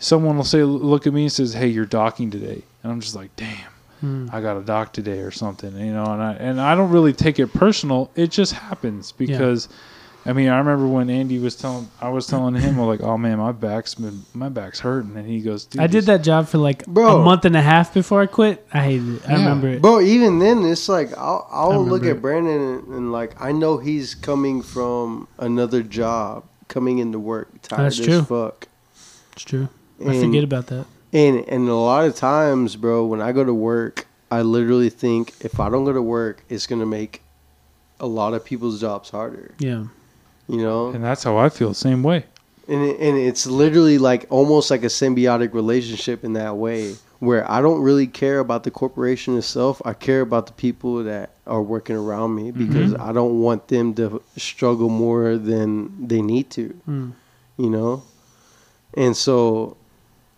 [0.00, 3.14] someone will say, look at me and says, "Hey, you're docking today," and I'm just
[3.14, 4.28] like, "Damn." Hmm.
[4.32, 7.12] I got a doc today or something, you know, and I and I don't really
[7.12, 8.10] take it personal.
[8.14, 9.68] It just happens because.
[10.26, 13.38] I mean, I remember when Andy was telling, I was telling him, like, "Oh man,
[13.38, 16.58] my back's been, my back's hurting," and he goes, Dude, I did that job for
[16.58, 17.22] like Bro.
[17.22, 18.66] a month and a half before I quit.
[18.70, 19.28] I hated it.
[19.28, 19.80] I remember it.
[19.80, 23.78] Bro, even then, it's like I'll, I'll look at Brandon and, and like I know
[23.78, 28.22] he's coming from another job, coming into work tired That's as true.
[28.22, 28.68] fuck.
[29.32, 29.68] It's true.
[30.06, 30.84] I forget about that.
[31.12, 35.32] And and a lot of times, bro, when I go to work, I literally think
[35.40, 37.22] if I don't go to work, it's gonna make
[38.00, 39.54] a lot of people's jobs harder.
[39.58, 39.84] Yeah.
[40.48, 41.74] You know, and that's how I feel.
[41.74, 42.24] Same way.
[42.68, 47.50] and it, and it's literally like almost like a symbiotic relationship in that way, where
[47.50, 49.80] I don't really care about the corporation itself.
[49.84, 53.94] I care about the people that are working around me because I don't want them
[53.94, 56.78] to struggle more than they need to.
[56.88, 57.12] Mm.
[57.56, 58.02] You know,
[58.94, 59.76] and so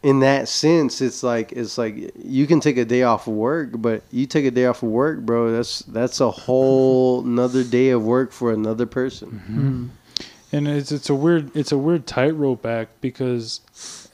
[0.03, 3.71] in that sense, it's like it's like you can take a day off of work,
[3.75, 5.53] but you take a day off of work, bro.
[5.53, 9.43] That's that's a whole another day of work for another person.
[9.51, 10.27] Mm.
[10.53, 13.61] And it's it's a weird it's a weird tightrope act because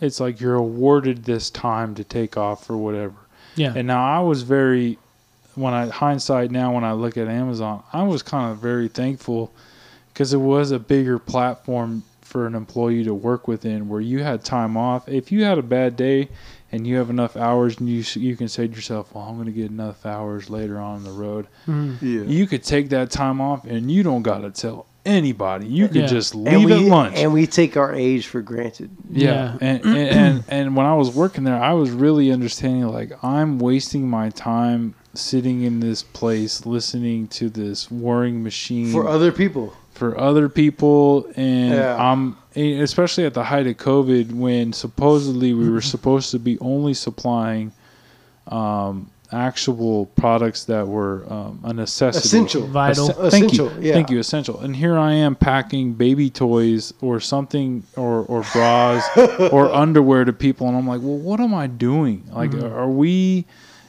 [0.00, 3.14] it's like you're awarded this time to take off or whatever.
[3.54, 3.72] Yeah.
[3.74, 4.98] And now I was very
[5.54, 9.52] when I hindsight now when I look at Amazon, I was kind of very thankful
[10.12, 14.44] because it was a bigger platform for an employee to work within where you had
[14.44, 15.08] time off.
[15.08, 16.28] If you had a bad day
[16.72, 19.46] and you have enough hours and you you can say to yourself, "Well, I'm going
[19.46, 22.02] to get enough hours later on the road." Mm.
[22.02, 22.22] Yeah.
[22.22, 25.66] You could take that time off and you don't got to tell anybody.
[25.68, 26.06] You could Yeah.
[26.06, 27.16] just leave we, at lunch.
[27.16, 28.90] And we take our age for granted.
[29.10, 29.58] Yeah, Yeah.
[29.60, 33.58] And, and and and when I was working there, I was really understanding like I'm
[33.60, 39.72] wasting my time sitting in this place listening to this whirring machine For other people.
[39.96, 41.96] For other people, and Yeah.
[41.96, 46.94] I'm especially at the height of COVID when supposedly we were supposed to be only
[46.94, 47.72] supplying
[48.48, 52.24] um, actual products that were um, a necessity.
[52.26, 52.66] Essential.
[52.66, 53.10] Vital.
[53.10, 53.70] Essen- thank you.
[53.80, 53.92] Yeah.
[53.92, 54.18] Thank you.
[54.18, 54.60] Essential.
[54.60, 59.04] And here I am packing baby toys or something or, or bras
[59.52, 60.68] or underwear to people.
[60.68, 62.24] And I'm like, well, what am I doing?
[62.30, 63.46] Like, are we.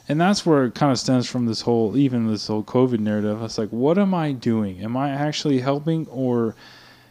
[0.08, 3.42] And that's where it kind of stems from this whole, even this whole COVID narrative.
[3.42, 4.80] It's like, what am I doing?
[4.82, 6.54] Am I actually helping or.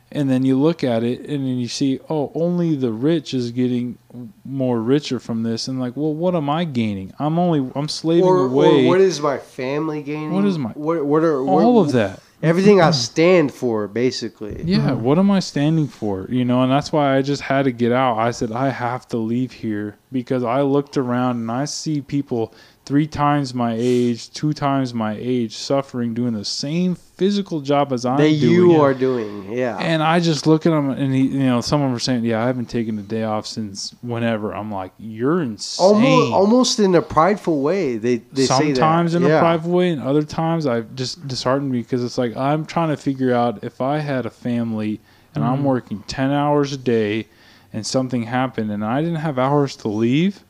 [0.09, 3.51] And then you look at it and then you see, oh, only the rich is
[3.51, 3.97] getting
[4.45, 5.67] more richer from this.
[5.67, 7.13] And like, well, what am I gaining?
[7.19, 8.85] I'm only, I'm slaving Or, away.
[8.85, 10.31] or what is my family gaining?
[10.31, 11.05] What is my- what?
[11.05, 12.21] What are all what, of that.
[12.41, 14.61] Everything I stand for, basically.
[14.63, 16.27] Yeah, what am I standing for?
[16.29, 18.17] You know, and that's why I just had to get out.
[18.17, 22.53] I said I have to leave here because I looked around and I see people
[22.87, 28.05] three times my age, two times my age suffering doing the same physical job as
[28.05, 28.39] I'm that doing.
[28.39, 29.51] you are doing.
[29.51, 29.77] Yeah.
[29.77, 32.47] And I just look at them, and he, you know, someone were saying, "Yeah, I
[32.47, 37.01] haven't taken a day off since whenever." I'm like, "You're insane." almost, almost in a
[37.01, 37.97] prideful way.
[37.97, 38.77] They they say that.
[38.77, 42.37] Sometimes in a prideful way, and other times I just disheartened me because it's like
[42.37, 45.01] I'm trying to figure out if I had a family
[45.35, 45.65] and I'm mm-hmm.
[45.65, 47.27] working ten hours a day,
[47.73, 50.45] and something happened and I didn't have hours to leave,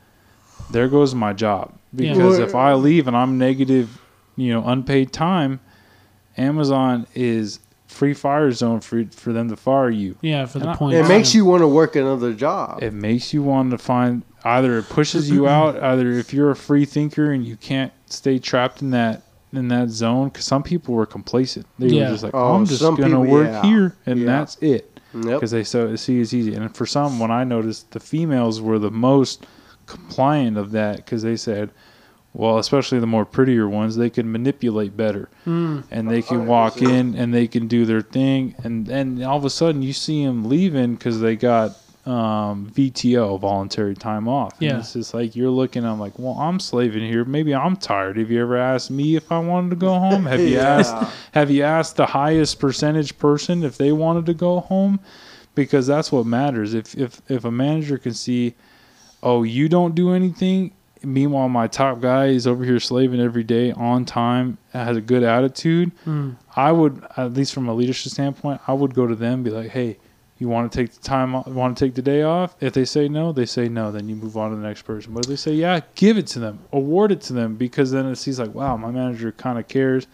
[0.69, 1.73] there goes my job.
[1.93, 2.14] Yeah.
[2.14, 3.99] Because Well- if I leave and I'm negative,
[4.35, 5.59] you know, unpaid time,
[6.38, 10.15] Amazon is free fire zone for for them to fire you.
[10.22, 10.95] Yeah, for the And I- point.
[10.95, 12.84] It makes you want to work another job.
[12.84, 16.55] It makes you want to find either it pushes you out, either if you're a
[16.55, 19.23] free thinker and you can't stay trapped in that
[19.53, 20.27] in that zone.
[20.27, 22.03] Because some people were complacent; they Yeah.
[22.05, 23.61] were just like, Oh, "I'm just gonna people- work yeah.
[23.64, 24.26] here, and Yeah.
[24.26, 25.23] that's it." Yep.
[25.23, 26.53] Because they so see it's easy.
[26.53, 29.47] And for some, when I noticed, the females were the most
[29.88, 31.72] compliant of that because they said.
[32.34, 35.85] Well, especially the more prettier ones, they can manipulate better, Mm.
[35.89, 39.45] and they can walk in and they can do their thing, and then all of
[39.45, 44.53] a sudden you see them leaving because they got um, VTO, voluntary time off.
[44.61, 44.77] And Yeah.
[44.80, 45.84] it's just like you're looking.
[45.84, 47.26] I'm like, well, I'm slaving here.
[47.26, 48.18] Maybe I'm tired.
[48.18, 50.26] Have you ever asked me if I wanted to go home?
[50.27, 50.77] Have you Yeah.
[50.80, 50.95] asked?
[51.34, 54.99] Have you asked the highest percentage person if they wanted to go home?
[55.55, 56.73] Because that's what matters.
[56.76, 58.53] If if if a manager can see,
[59.27, 60.71] oh, you don't do anything.
[61.03, 65.21] Meanwhile, my top guy is over here slaving every day on time, has a good
[65.21, 65.91] attitude.
[66.05, 66.37] Mm.
[66.55, 69.49] I would, at least from a leadership standpoint, I would go to them and be
[69.51, 69.97] like, hey,
[70.39, 72.55] you want to take the time want to take the day off?
[72.61, 75.13] If they say no, they say no, then you move on to the next person.
[75.13, 78.05] But if they say yeah, give it to them, award it to them, because then
[78.05, 80.07] it seems like, wow, my manager kind of cares.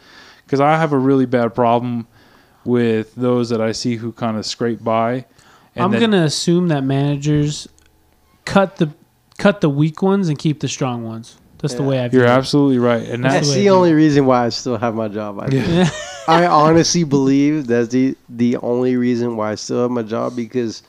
[0.45, 2.07] Because I have a really bad problem
[2.65, 5.25] with those that I see who kind of scrape by.
[5.75, 7.67] I'm then- gonna assume that managers
[8.45, 8.93] cut the
[9.37, 11.37] cut the weak ones and keep the strong ones.
[11.59, 12.31] That's the way I view You're it.
[12.31, 15.07] absolutely right, and That's that's That's the the only reason why I still have my
[15.07, 15.39] job.
[15.39, 15.47] I.
[15.47, 15.89] Yeah.
[16.27, 20.83] I honestly believe that's the the only reason why I still have my job because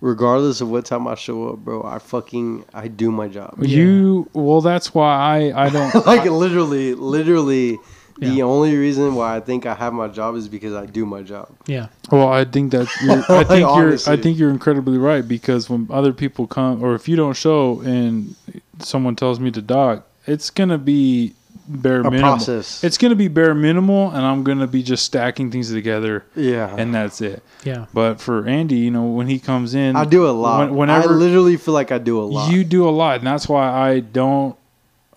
[0.00, 3.56] regardless of what time I show up, bro, I fucking I do my job.
[3.62, 5.14] You well, that's why
[5.52, 5.94] I I don't.
[6.06, 7.78] like literally, literally,
[8.18, 8.44] the Yeah.
[8.44, 11.48] only reason why I think I have my job is because I do my job.
[11.66, 11.88] Yeah.
[12.10, 15.68] Well, I think that you're, I Like, think you're I think you're incredibly right because
[15.68, 18.34] when other people come or if you don't show and
[18.78, 21.34] someone tells me to dock, it's gonna be
[21.68, 22.20] bare A minimum.
[22.20, 22.84] process.
[22.84, 26.94] It's gonna be bare minimal, and I'm gonna be just stacking things together, yeah, and
[26.94, 27.42] that's it.
[27.64, 27.86] Yeah.
[27.92, 30.60] But for Andy, you know, when he comes in, I do a lot.
[30.70, 32.52] when- whenever I literally feel like I do a lot.
[32.52, 34.54] you do a lot, and that's why I don't.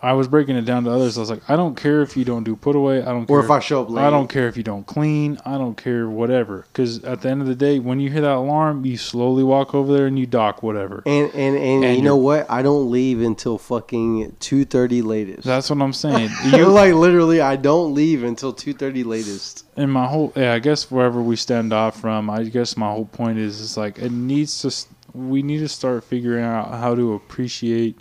[0.01, 1.17] I was breaking it down to others.
[1.17, 3.01] I was like, I don't care if you don't do put away.
[3.01, 4.01] I don't care or if I show up late.
[4.01, 5.38] I don't care if you don't clean.
[5.45, 6.65] I don't care whatever.
[6.71, 9.76] Because at the end of the day, when you hear that alarm, you slowly walk
[9.76, 11.03] over there and you dock whatever.
[11.05, 12.49] And and and, And you know what?
[12.49, 15.43] I don't leave until fucking two thirty latest.
[15.43, 16.30] That's what I'm saying.
[16.45, 19.65] you You like literally, I don't leave until two thirty latest.
[19.76, 20.53] and my whole yeah.
[20.53, 23.99] I guess wherever we stand off from, I guess my whole point is is like
[23.99, 24.73] it needs to.
[25.13, 27.97] We need to start figuring out how to appreciate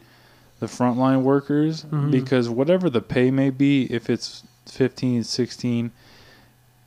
[0.60, 2.10] the frontline workers Mhm.
[2.10, 5.90] because whatever the pay may be, if it's 15, 16,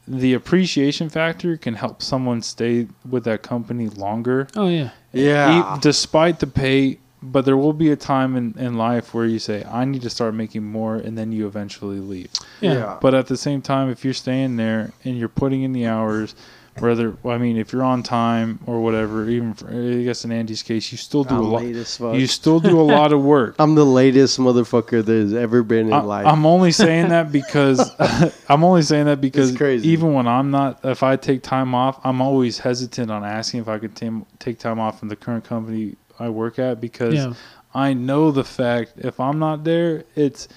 [0.07, 4.47] the appreciation factor can help someone stay with that company longer.
[4.55, 4.89] Oh yeah.
[5.13, 9.27] Yeah, E- despite the pay but there will be a time in, in life where
[9.27, 12.29] you say i need to start making more and then you eventually leave
[12.61, 12.73] Yeah.
[12.73, 12.97] yeah.
[12.99, 16.33] but at the same time if you're staying there and you're putting in the hours
[16.79, 20.63] whether i mean if you're on time or whatever even for, i guess in andy's
[20.63, 22.15] case you still do a I'm lot late as fuck.
[22.15, 25.93] you still do a lot of work I'm the latest motherfucker there's ever been in
[25.93, 26.25] I, life.
[26.25, 27.91] I'm only saying that because
[28.49, 29.89] I'm only saying that because crazy.
[29.89, 33.67] even when I'm not, if I take time off, I'm always hesitant on asking if
[33.67, 37.33] I could tam- take time off from the current company I work at because Yeah.
[37.73, 40.47] I know the fact if I'm not there, it's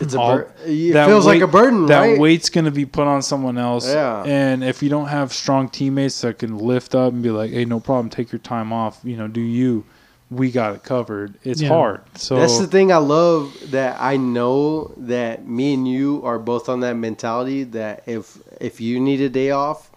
[0.00, 2.18] it's a all- bur- it that feels like a burden, that right?
[2.18, 3.86] weight's going to be put on someone else.
[3.88, 4.22] Yeah.
[4.24, 7.64] And if you don't have strong teammates that can lift up and be like, "Hey,
[7.64, 9.84] no problem, take your time off," you know, do you?
[10.30, 11.34] We got it covered.
[11.44, 11.68] It's Yeah.
[11.68, 12.00] hard.
[12.16, 16.68] So That's the thing I love that I know that me and you are both
[16.68, 19.90] on that mentality that if if you need a day off,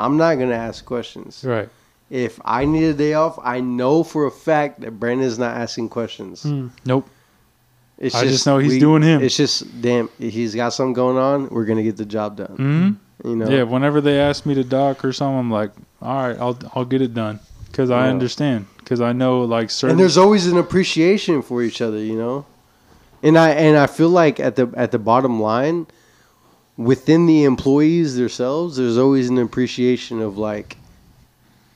[0.00, 1.44] I'm not gonna ask questions.
[1.46, 1.68] right.
[2.10, 5.90] If I need a day off, I know for a fact that Brandon's not asking
[5.90, 6.42] questions.
[6.42, 6.70] Mm.
[6.86, 7.06] Nope.
[7.98, 9.22] It's I just know he's doing him.
[9.22, 11.48] It's just damn, he's got something going on.
[11.48, 12.56] We're gonna get the job done.
[12.56, 13.28] Mm-hmm.
[13.28, 13.48] You know.
[13.48, 16.84] Yeah, whenever they ask me to dock or something, I'm like, all right, I'll I'll
[16.84, 18.10] get it done because I Yeah.
[18.10, 19.92] understand because I know like certain.
[19.92, 22.46] and there's always an appreciation for each other, you know.
[23.22, 25.88] And I and I feel like at the at the bottom line,
[26.76, 30.76] within the employees themselves, there's always an appreciation of like,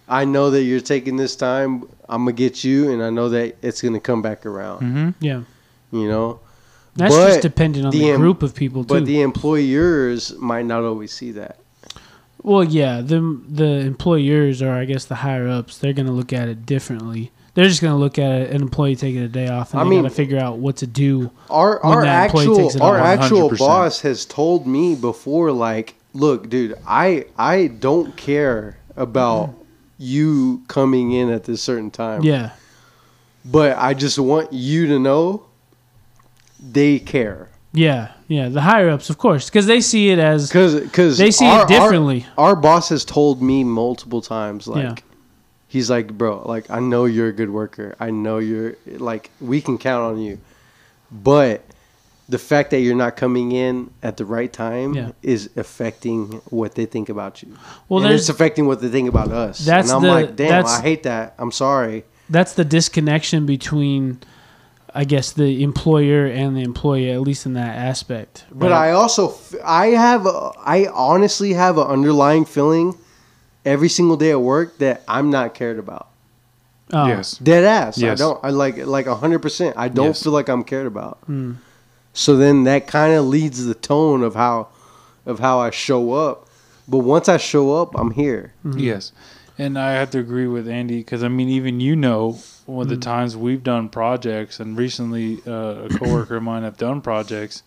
[0.08, 1.82] I know that you're taking this time.
[2.08, 4.80] I'm gonna get you, and I know that it's gonna come back around.
[4.82, 5.10] Mm-hmm.
[5.24, 5.40] Yeah.
[5.92, 6.40] You know.
[6.94, 8.94] That's But just dependent on the, the em- group of people too.
[8.94, 11.58] But the employers might not always see that.
[12.42, 16.48] well, yeah, the the employers or I guess the higher ups, they're gonna look at
[16.48, 17.30] it differently.
[17.54, 20.02] They're just gonna look at an employee taking a day off, and I they mean-
[20.02, 21.30] gotta figure out what to do.
[21.50, 23.06] Our when our that employee actual takes it our on.
[23.06, 23.58] actual 100%.
[23.58, 29.54] boss has told me before, like, look, dude, I I don't care about
[29.98, 32.22] you coming in at this certain time.
[32.22, 32.50] Yeah,
[33.44, 35.44] But I just want you to know
[36.62, 37.48] they care.
[37.72, 38.48] yeah, yeah.
[38.48, 41.62] The higher ups, of course, because they see it as Cause, cause they see our-
[41.62, 42.26] it differently.
[42.38, 44.94] Our, our boss has told me multiple times, like, Yeah.
[45.68, 47.96] he's like, bro, like, I know you're a good worker.
[47.98, 50.38] I know you're like, we can count on you.
[51.10, 51.64] But
[52.28, 55.10] the fact that you're not coming in at the right time Yeah.
[55.22, 57.56] is affecting what they think about you.
[57.88, 59.58] well, and it's affecting what they think about us.
[59.64, 61.34] That's and I'm the- like, damn, I hate that.
[61.38, 62.04] I'm sorry.
[62.30, 64.18] that's the disconnection between,
[64.94, 68.44] I guess, the employer and the employee, at least in that aspect.
[68.52, 68.72] But?
[68.72, 72.96] I also, I have, a, I honestly have an underlying feeling
[73.64, 76.08] every single day at work that I'm not cared about.
[76.92, 77.38] Oh, Yes.
[77.38, 77.96] Dead ass.
[77.96, 78.20] Yes.
[78.20, 78.40] I don't.
[78.44, 79.76] I like like hundred percent.
[79.78, 80.22] I don't Yes.
[80.24, 81.18] feel like I'm cared about.
[81.26, 81.56] Mm.
[82.12, 84.68] So then that kind of leads the tone of how,
[85.24, 86.48] of how I show up.
[86.86, 88.52] But once I show up, I'm here.
[88.66, 88.78] Mm-hmm.
[88.78, 89.12] Yes,
[89.56, 92.38] and I have to agree with Andy because I mean, even you know,
[92.72, 96.76] one of the times we've done projects, and recently uh, a coworker of mine have
[96.76, 97.62] done projects,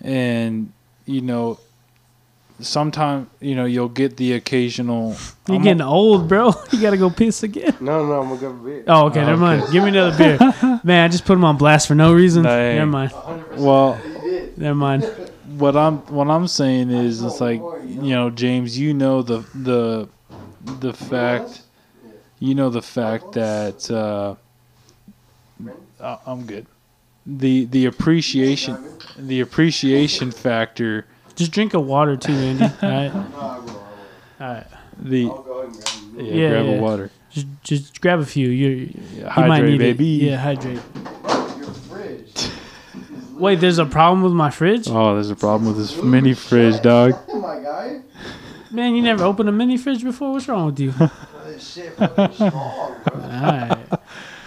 [0.00, 0.72] and
[1.06, 1.58] you know,
[2.60, 5.16] sometimes you know you'll get the occasional.
[5.48, 6.52] You're I'm getting old, bro.
[6.72, 7.76] You gotta go piss again.
[7.80, 8.84] No, no, I'm gonna go beer.
[8.86, 9.70] Oh, okay, never mind.
[9.72, 10.80] Give me another beer.
[10.84, 12.42] Man, I just put him on blast for no reason.
[12.44, 12.76] Dang.
[12.76, 13.12] Never mind.
[13.56, 14.00] well,
[14.56, 15.04] Never mind.
[15.58, 20.08] what I'm what I'm saying is it's like you know James you know the the
[20.80, 21.60] the fact
[22.40, 24.34] you know the fact that uh,
[26.02, 26.66] I- I'm good
[27.26, 28.76] the the appreciation
[29.18, 31.06] the appreciation factor
[31.36, 32.64] Just drink a water too, Andy.
[32.82, 33.12] All right.
[33.14, 33.66] All
[34.40, 34.66] right.
[35.00, 35.84] the go ahead and
[36.14, 36.26] grab.
[36.26, 36.72] Yeah, Yeah, grab yeah.
[36.72, 37.10] a water.
[37.30, 38.48] Just, just grab a few.
[38.48, 40.20] You're, you Yeah, might hydrate, need baby.
[40.20, 40.30] it.
[40.30, 40.80] Yeah, hydrate.
[41.58, 42.48] Your fridge.
[43.32, 44.86] Wait, there's a problem with my fridge?
[44.88, 47.14] Oh, there's a problem with this mini fridge, dog.
[47.28, 48.02] Oh my guy.
[48.70, 50.30] Man, you never opened a mini fridge before?
[50.32, 50.92] What's wrong with you?
[51.54, 53.14] This shit fucking strong, bro.
[53.22, 53.86] Alright.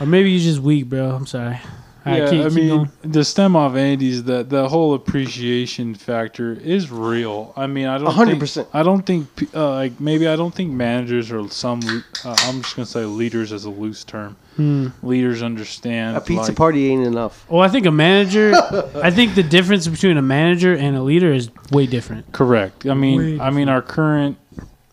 [0.01, 1.11] Or maybe you're just weak, bro.
[1.11, 1.57] I'm sorry.
[2.05, 2.91] Alright, yeah, keep, I keep mean, going.
[3.01, 7.53] the stem off Andy's that the whole appreciation factor is real.
[7.55, 8.53] I mean, I don't 100%.
[8.53, 11.79] Think, I don't think uh, like maybe I don't think managers or some.
[12.25, 14.35] Uh, I'm just gonna say leaders as a loose term.
[14.57, 14.87] Hmm.
[15.01, 17.45] Leaders understand A pizza like, party ain't enough.
[17.49, 18.53] Well, I think a manager.
[19.03, 22.33] I think the difference between a manager and a leader is way different.
[22.33, 22.85] Correct.
[22.85, 24.46] I mean, Way I mean, our current I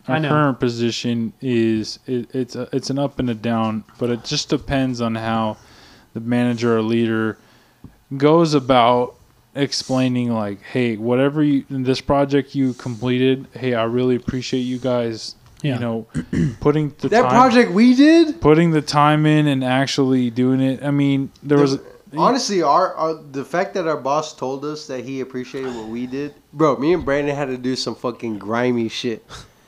[0.07, 0.29] our know.
[0.29, 4.49] current position is it, it's a, it's an up and a down, but it just
[4.49, 5.57] depends on how
[6.13, 7.37] the manager or leader
[8.15, 9.15] goes about
[9.55, 14.77] explaining like, hey, whatever you in this project you completed, hey, I really appreciate you
[14.77, 15.35] guys.
[15.61, 15.75] Yeah.
[15.75, 16.07] You know,
[16.59, 18.39] putting the That time, project we did.
[18.41, 20.83] putting the time in and actually doing it.
[20.83, 21.79] I mean, there was
[22.15, 26.05] Honestly, our, our the fact that our boss told us that he appreciated what we
[26.07, 26.77] did, bro.
[26.77, 29.25] Me and Brandon had to do some fucking grimy shit.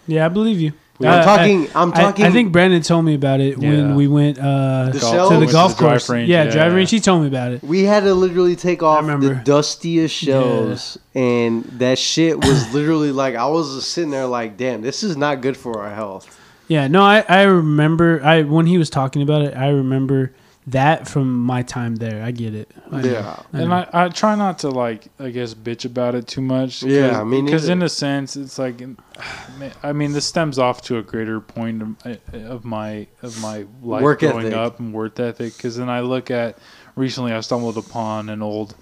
[0.07, 0.73] Yeah, I believe you.
[0.99, 1.67] I'm talking.
[1.75, 2.25] I, am talking.
[2.25, 3.69] I, think Brandon told me about it Yeah.
[3.69, 6.09] when we went uh, The golf- to the went golf drive course.
[6.09, 6.49] range, yeah, yeah.
[6.49, 6.89] drive range.
[6.89, 7.61] He told me about it.
[7.63, 9.35] we had to literally take off the remember.
[9.43, 14.81] dustiest shells, and that shit was literally like I was just sitting there like, damn,
[14.81, 16.35] this is not good for our health.
[16.67, 20.33] Yeah, no, I, I remember I when he was talking about it, I remember
[20.67, 22.21] that from my time there.
[22.21, 22.69] I get it.
[22.91, 23.09] I know.
[23.09, 23.41] Yeah.
[23.53, 26.83] and I, I try not to like I guess bitch about it too much.
[26.83, 28.81] Yeah, me because in a sense it's like,
[29.83, 33.41] I mean, this stems off to a greater point of, eh, eh, of my of
[33.41, 34.53] my life Work growing ethic.
[34.53, 35.55] up and work ethic.
[35.55, 36.57] Because then I look at
[36.95, 38.75] recently I stumbled upon an old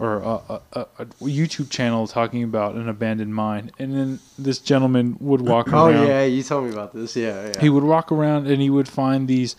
[0.00, 4.58] or a, a, a, a YouTube channel talking about an abandoned mine, and then this
[4.58, 5.96] gentleman would walk Oh around.
[6.04, 7.16] Oh yeah, you told me about this.
[7.16, 7.60] Yeah, yeah.
[7.60, 9.56] He would walk around and he would find these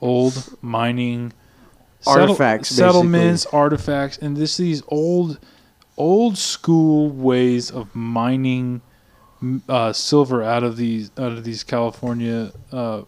[0.00, 1.32] old mining
[2.00, 5.38] settle- Artifacts, settlements, artifacts, and this these old,
[5.96, 8.80] old school ways of mining
[9.68, 13.02] uh, silver out of these out of these California, uh,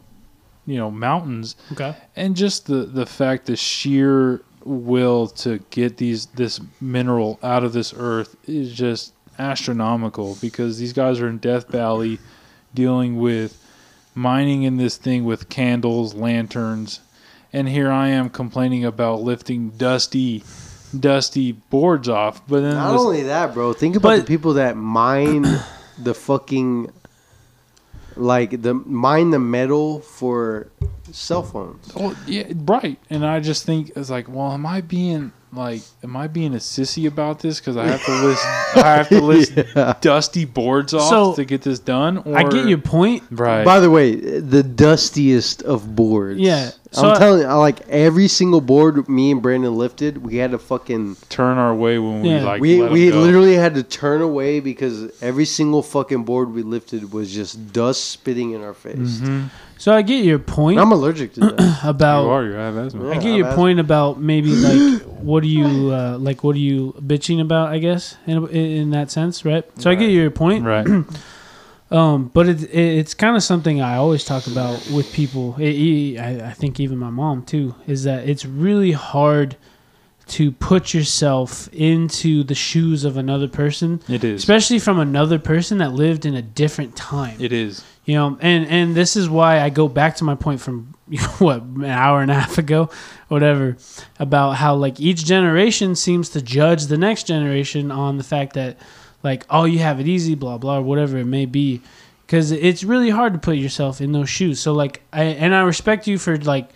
[0.67, 1.95] you know, mountains, Okay.
[2.17, 7.73] and just the the fact the sheer will to get these this mineral out of
[7.73, 12.19] this earth is just astronomical because these guys are in Death Valley
[12.75, 13.57] dealing with
[14.15, 17.01] mining in this thing with candles, lanterns,
[17.53, 20.43] and here I am complaining about lifting dusty
[20.99, 23.73] dusty boards off but then Not was- only that, bro.
[23.73, 25.43] Think about But- the people that mine
[26.03, 26.91] the fucking
[28.16, 30.69] like the mine the metal for
[31.12, 31.91] cell phones.
[31.97, 32.99] Oh yeah, right.
[33.09, 36.59] And I just think it's like, well, am I being like, am I being a
[36.59, 38.44] sissy about this because I have to list,
[38.77, 39.94] I have to list Yeah.
[40.01, 42.18] dusty boards off So, to get this done?
[42.18, 43.24] Or, I get your point.
[43.31, 43.64] right.
[43.64, 46.39] By the way, the dustiest of boards.
[46.40, 50.37] Yeah, so I'm I- telling you, like every single board me and Brandon lifted, we
[50.37, 52.45] had to fucking turn our way when we Yeah.
[52.45, 53.21] like we let 'em we go.
[53.21, 58.11] literally had to turn away because every single fucking board we lifted was just dust
[58.11, 59.21] spitting in our face.
[59.21, 59.45] Mm-hmm.
[59.79, 61.61] So I get your point I'm allergic to that.
[61.85, 62.27] You about.
[62.27, 62.45] are.
[62.45, 63.07] You have asthma.
[63.09, 63.15] Yeah.
[63.15, 66.59] I get your I've point about maybe like what are you uh, like what are
[66.59, 67.69] you bitching about?
[67.69, 69.65] I guess in in that sense, right?
[69.79, 70.65] So I get your point.
[70.65, 70.87] Right.
[71.91, 75.57] Um, but it, it, it's kind of something I always talk about with people.
[75.59, 79.57] It, I, I think even my mom too is that it's really hard
[80.29, 84.41] to put yourself into the shoes of another person, It is.
[84.41, 87.37] especially from another person that lived in a different time.
[87.41, 87.85] It is.
[88.05, 90.95] You know, and and this is why I go back to my point from
[91.39, 92.91] what an hour and a half ago,
[93.27, 93.77] whatever,
[94.21, 98.79] about how like each generation seems to judge the next generation on the fact that
[99.23, 101.81] like oh you have it easy, blah blah, or whatever it may be,
[102.27, 104.61] because it's really hard to put yourself in those shoes.
[104.61, 106.71] So like I and I respect you for like,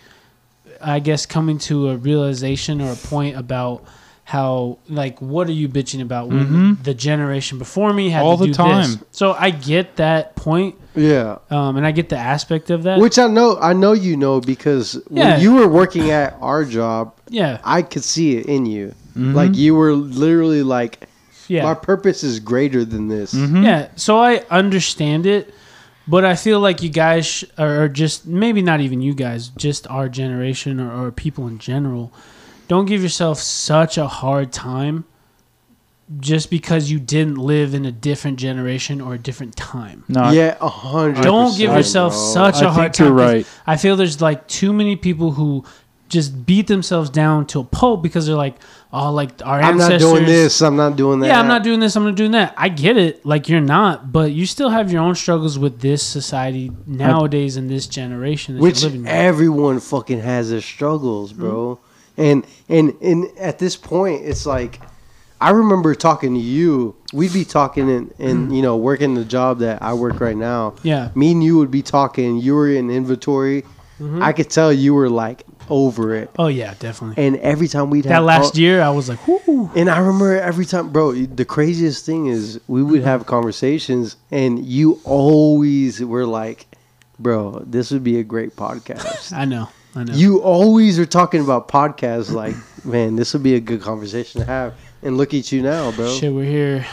[0.81, 3.83] I guess coming to a realization or a point about.
[4.27, 6.83] How like what are you bitching about when Mhm.
[6.83, 8.57] the generation before me had All to the do this?
[8.57, 9.05] time.
[9.11, 11.37] So I get that point, yeah.
[11.51, 12.97] um, and I get the aspect of that.
[12.99, 15.33] Which I know I know you know because Yeah.
[15.33, 18.95] when you were working at our job, yeah, I could see it in you.
[19.15, 19.35] Mhm.
[19.35, 21.07] Like you were literally like
[21.47, 23.33] yeah, my purpose is greater than this.
[23.33, 23.63] Mhm.
[23.63, 23.87] yeah.
[23.95, 25.53] So I understand it,
[26.07, 29.49] but I feel like you guys, sh- or or just maybe not even you guys,
[29.49, 32.11] just our generation or, or people in general,
[32.67, 35.05] don't give yourself such a hard time
[36.19, 40.03] just because you didn't live in a different generation or a different time.
[40.07, 41.23] No, yeah, a hundred.
[41.23, 42.33] Don't give yourself bro.
[42.33, 43.47] such a I hard think you're right.
[43.65, 45.65] I feel there's like too many people who
[46.07, 48.55] just beat themselves down to a pulp because they're like,
[48.93, 50.61] oh, like our I'm not doing this.
[50.61, 51.27] I'm not doing that.
[51.27, 51.95] Yeah, I'm not doing this.
[51.95, 52.53] I'm not doing that.
[52.57, 53.25] I get it.
[53.25, 57.67] Like you're not, but you still have your own struggles with this society nowadays in
[57.67, 59.03] this generation that Which you're living.
[59.03, 59.11] with.
[59.11, 61.79] everyone fucking has their struggles, bro.
[62.17, 64.79] And and and at this point, it's like
[65.41, 66.95] I remember talking to you.
[67.13, 70.75] We'd be talking and and you know working the job that I work right now.
[70.83, 71.09] Yeah.
[71.15, 72.37] Me and you would be talking.
[72.37, 73.63] You were in inventory.
[73.99, 74.21] Mm-hmm.
[74.21, 76.29] I could tell you were like over it.
[76.37, 77.23] Oh yeah, definitely.
[77.25, 79.69] And every time we'd that last year, I was like, whoo.
[79.75, 81.13] And I remember every time, bro.
[81.13, 86.67] The craziest thing is we would have conversations, and you always were like,
[87.19, 89.69] "Bro, this would be a great podcast." I know.
[89.95, 90.13] I know.
[90.13, 92.55] you always are talking about podcasts, like,
[92.85, 96.09] "Man, this would be a good conversation to have." And look at you now, bro.
[96.13, 96.85] Shit, we're here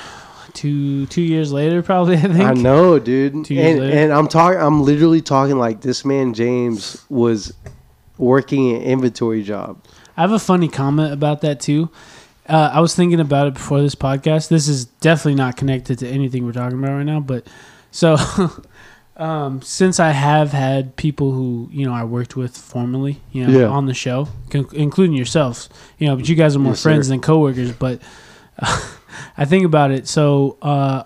[0.53, 2.17] two two years later, probably.
[2.17, 2.41] I think.
[2.41, 3.45] I know, dude.
[3.45, 3.97] Two years And later.
[3.99, 4.61] and I'm talking.
[4.61, 7.53] I'm literally talking like this man James was
[8.19, 9.83] working an inventory job.
[10.17, 11.91] I have a funny comment about that too.
[12.49, 14.49] Uh, I was thinking about it before this podcast.
[14.49, 17.47] This is definitely not connected to anything we're talking about right now, but
[17.91, 18.17] so
[19.17, 23.59] um, since I have had people who you know I worked with formerly, you know,
[23.61, 23.67] Yeah.
[23.69, 24.29] on the show,
[24.73, 25.69] including yourselves,
[25.99, 27.13] you know, but you guys are more Yes, friends sir.
[27.13, 27.73] than coworkers.
[27.73, 28.01] But
[29.37, 30.09] I think about it.
[30.09, 31.05] So uh,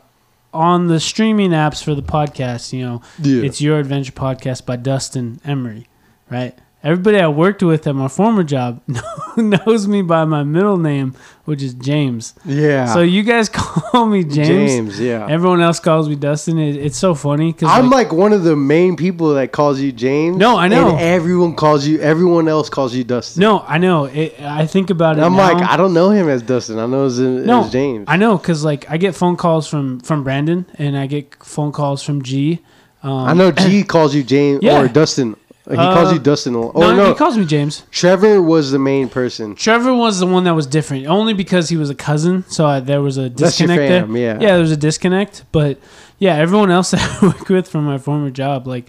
[0.54, 3.42] on the streaming apps for the podcast, you know, Yeah.
[3.44, 5.86] it's Your Adventure Podcast by Dustin Emery,
[6.30, 6.56] right?
[6.86, 8.80] Everybody I worked with at my former job
[9.36, 12.32] knows me by my middle name, which is James.
[12.44, 12.86] Yeah.
[12.86, 14.46] So you guys call me James.
[14.46, 15.26] James, yeah.
[15.28, 16.60] Everyone else calls me Dustin.
[16.60, 19.90] It, it's so funny because I'm like one of the main people that calls you
[19.90, 20.36] James.
[20.36, 20.90] No, I know.
[20.90, 21.98] And everyone calls you.
[21.98, 23.40] Everyone else calls you Dustin.
[23.40, 24.04] no, I know.
[24.04, 25.24] It, I think about it.
[25.24, 25.54] I'm now.
[25.54, 26.78] like, I don't know him as Dustin.
[26.78, 28.04] I know him no, as James.
[28.06, 31.72] I know because like I get phone calls from from Brandon and I get phone
[31.72, 32.60] calls from G.
[33.02, 34.80] Um, I know G calls you James Yeah.
[34.82, 35.34] or Dustin.
[35.68, 36.54] He Uh, calls you Dustin.
[36.54, 37.82] Oh no, no, he calls me James.
[37.90, 39.54] Trevor was the main person.
[39.56, 42.44] Trevor was the one that was different, only because he was a cousin.
[42.48, 44.22] So I, there was a That's your disconnect fam, there.
[44.22, 44.32] yeah.
[44.40, 45.42] yeah, there was a disconnect.
[45.50, 45.78] But
[46.18, 48.88] yeah, everyone else that I work with from my former job, like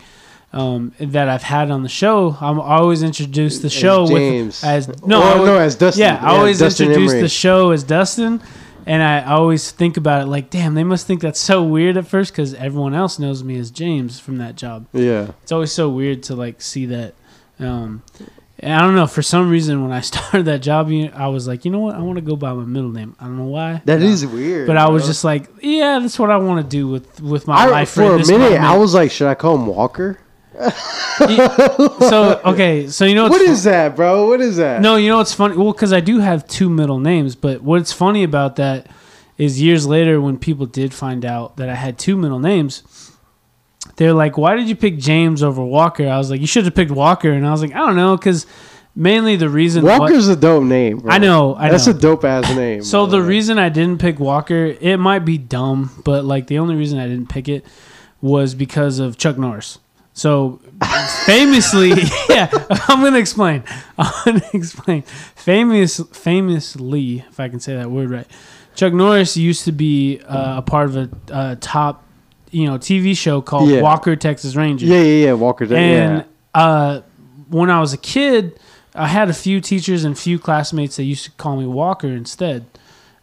[0.54, 4.62] um, that I've had on the show, I'm I always introduce the show James.
[4.62, 6.02] with as no, Oh, I always- no, as Dustin.
[6.02, 7.22] Yeah, I Yeah, always Dustin introduce Emery.
[7.24, 8.40] the show as Dustin.
[8.88, 12.08] And I always think about it like, damn, they must think that's so weird at
[12.08, 15.32] first because everyone else knows me as James from that job Yeah.
[15.44, 17.14] it's always so weird to like see that.
[17.60, 18.02] Um,
[18.60, 19.06] and I don't know.
[19.06, 21.96] For some reason, when I started that job, I was like, you know what?
[21.96, 23.16] I want to go by my middle name.
[23.20, 23.82] I don't know why.
[23.86, 24.66] That is weird.
[24.68, 25.08] But I was bro.
[25.10, 27.90] just like, yeah, that's what I want to do with with my I, life.
[27.90, 28.64] for a minute, moment.
[28.64, 30.18] I was like, should I call him Walker?
[30.58, 32.88] So okay.
[32.88, 34.28] So you know what's What fu- that, bro?
[34.28, 34.82] What is that?
[34.82, 35.56] No, you know what's funny?
[35.58, 38.88] Well, because I do have two middle names, but what's funny about that
[39.38, 42.84] is years later when people did find out that I had two middle names,
[43.98, 46.76] they're like, "Why did you pick James over Walker?" I was like, "You should have
[46.76, 48.46] picked Walker," and I was like, "I don't know," because
[48.96, 51.00] mainly the reason Walker's a dope name.
[51.00, 51.12] Bro.
[51.12, 51.94] I know, I That's know.
[51.94, 52.82] a dope ass name.
[52.84, 53.24] So the way.
[53.28, 57.08] reason I didn't pick Walker, it might be dumb, but like the only reason I
[57.08, 57.64] didn't pick it
[58.22, 59.78] was because of Chuck Norris.
[60.18, 60.60] So
[61.28, 61.90] famously,
[62.30, 62.50] yeah,
[62.88, 63.64] I'm gonna explain.
[64.00, 65.04] I'm gonna explain.
[65.04, 68.26] Famous, famously, if I can say that word right,
[68.74, 72.04] Chuck Norris used to be uh, a part of a, top,
[72.50, 73.82] you know, TV show called Yeah.
[73.82, 74.88] Walker Texas Ranger.
[74.88, 75.34] Yeah, yeah, yeah.
[75.34, 75.66] Walker.
[75.66, 76.24] And yeah.
[76.60, 77.02] uh,
[77.50, 78.60] when I was a kid,
[78.96, 82.66] I had a few teachers and few classmates that used to call me Walker instead.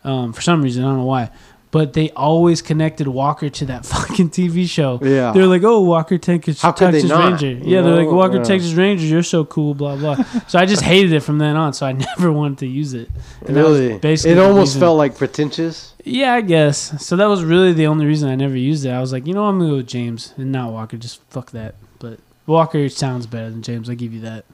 [0.04, 1.30] Um, for some reason, I don't know why.
[1.74, 5.00] But they always connected Walker to that fucking TV show.
[5.02, 5.32] Yeah.
[5.32, 8.14] They're like, "Oh, Walker Texas, How could they Texas not, Ranger." you Yeah, they're like,
[8.14, 8.44] "Walker Yeah.
[8.44, 10.14] Texas Ranger, you're so cool." Blah blah.
[10.46, 11.72] so I just hated it from then on.
[11.72, 13.10] So I never wanted to use it.
[13.44, 15.94] And that was really, basically it almost reason- felt like pretentious.
[16.04, 17.04] Yeah, I guess.
[17.04, 18.90] So that was really the only reason I never used it.
[18.90, 20.96] I was like, you know, I'm gonna go with James and not Walker.
[20.96, 21.74] Just fuck that.
[21.98, 23.90] But Walker sounds better than James.
[23.90, 24.44] I give you that.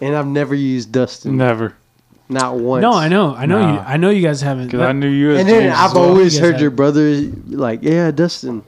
[0.00, 1.74] And I've never used Dustin, Never.
[2.28, 2.82] Not once.
[2.82, 3.78] No, I know, I know you.
[3.78, 4.66] I know you guys haven't.
[4.66, 6.04] Because I knew you as And then James I've as well.
[6.08, 8.62] always You heard have- your brother like, "Yeah, Dustin."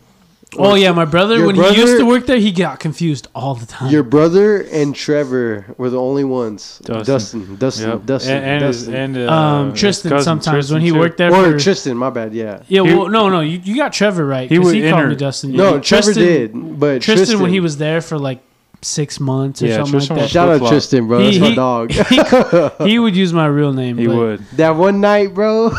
[0.56, 3.26] oh yeah, my brother Your when he used brother- to work there, he got confused
[3.34, 3.90] all the time.
[3.90, 6.80] Your brother and Trevor were the only ones.
[6.84, 7.04] Dustin.
[7.04, 8.06] Dustin, Dustin, Yep.
[8.06, 8.94] Dustin, and, and, his- Dustin.
[8.94, 10.98] and uh, um, his Tristan cousin, sometimes Tristan, when he too.
[10.98, 11.34] worked there.
[11.34, 11.96] or for, Tristan.
[11.96, 12.34] My bad.
[12.34, 12.60] Yeah.
[12.68, 14.92] Yeah, He- well, no, no, you, you got Trevor right He because was he, called
[15.00, 15.52] inter- me Dustin.
[15.52, 18.40] No, Yeah, Trevor Tristan, did, but Tristan, Tristan, when he was there for like
[18.84, 20.70] six months or Yeah, something Tristan like was- that, Shout out Flip-flop.
[20.72, 21.18] Tristan, bro.
[21.22, 21.90] That's He- my he- dog.
[22.86, 23.98] he would use my real name.
[23.98, 24.46] He but- would.
[24.56, 25.72] that one night, bro,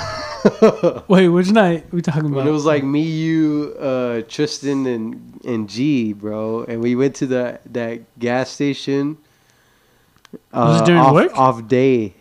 [1.08, 2.36] Wait, which night we talking about?
[2.38, 7.16] when it was like me, you, uh, Tristan, and and G, bro, and we went
[7.16, 9.18] to the that gas station.
[10.54, 11.38] Uh, Was it during off, work?
[11.38, 12.14] Off day.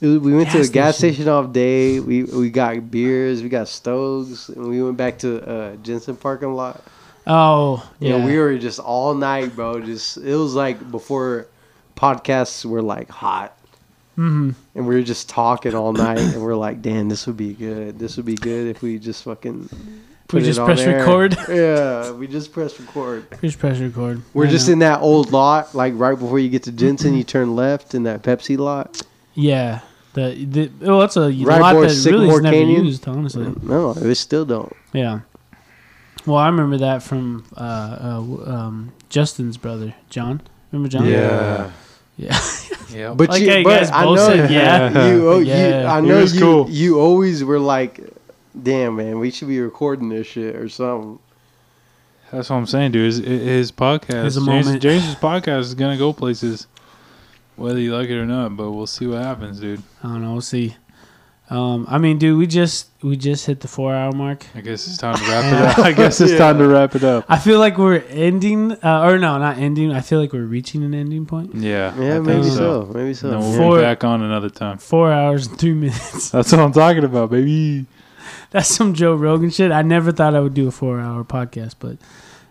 [0.00, 1.14] It was- we went to Gas a gas station.
[1.14, 2.00] station off day.
[2.00, 6.52] We we got beers, we got stoves, and we went back to uh, Jensen parking
[6.54, 6.82] lot.
[7.28, 9.80] Oh, Yeah, we were just all night, bro.
[9.80, 11.46] Just it was like before
[11.96, 13.54] podcasts were like hot.
[14.16, 14.50] Mm-hmm.
[14.74, 18.00] And we were just talking all night, and we're like, "Damn, this would be good.
[18.00, 19.68] This would be good if we just fucking
[20.32, 21.36] We just press air." record.
[21.48, 23.26] Yeah, we just press record.
[23.40, 24.22] Just press record.
[24.34, 24.72] We're I just know.
[24.72, 28.02] in that old lot, like right before you get to Jensen, you turn left in
[28.04, 29.00] that Pepsi lot.
[29.34, 29.80] Yeah.
[30.14, 32.86] The, the oh, that's a Right lot that really is never Canyon?
[32.86, 33.54] used, honestly.
[33.62, 34.72] No, they still don't.
[34.92, 35.20] Yeah.
[36.28, 37.60] Well, I remember that from uh,
[38.00, 40.40] uh, um, Justin's brother, John.
[40.70, 41.06] Remember John?
[41.06, 41.70] Yeah.
[42.16, 42.38] Yeah.
[42.90, 43.12] Yeah.
[43.12, 45.08] But Like you, how you but guys I both know said yeah.
[45.10, 45.82] you, oh, Yeah.
[45.82, 46.70] you, I know you, cool.
[46.70, 48.00] you always were like,
[48.60, 51.18] "Damn, man, we should be recording this shit or something."
[52.32, 53.04] That's what I'm saying, dude.
[53.04, 54.82] His, his podcast, There's a James, moment.
[54.82, 56.66] James's podcast is gonna go places,
[57.56, 58.56] whether you like it or not.
[58.56, 59.82] But we'll see what happens, dude.
[60.02, 60.32] I don't know.
[60.32, 60.74] We'll see.
[61.50, 64.44] Um, I mean, dude, we just we just hit the four hour mark.
[64.54, 65.78] I guess it's time to wrap it up.
[65.78, 67.24] I guess it's time to wrap it up.
[67.26, 69.90] I feel like we're ending, uh, or no, not ending.
[69.90, 71.54] I feel like we're reaching an ending point.
[71.54, 71.94] Yeah.
[71.98, 72.84] Yeah, think maybe so.
[72.84, 72.92] so.
[72.94, 73.30] Maybe so.
[73.30, 74.76] Then we'll For- be back on another time.
[74.76, 76.30] Four hours and three minutes.
[76.32, 77.86] That's what I'm talking about, baby.
[78.50, 79.72] That's some Joe Rogan shit.
[79.72, 81.96] I never thought I would do a four hour podcast, but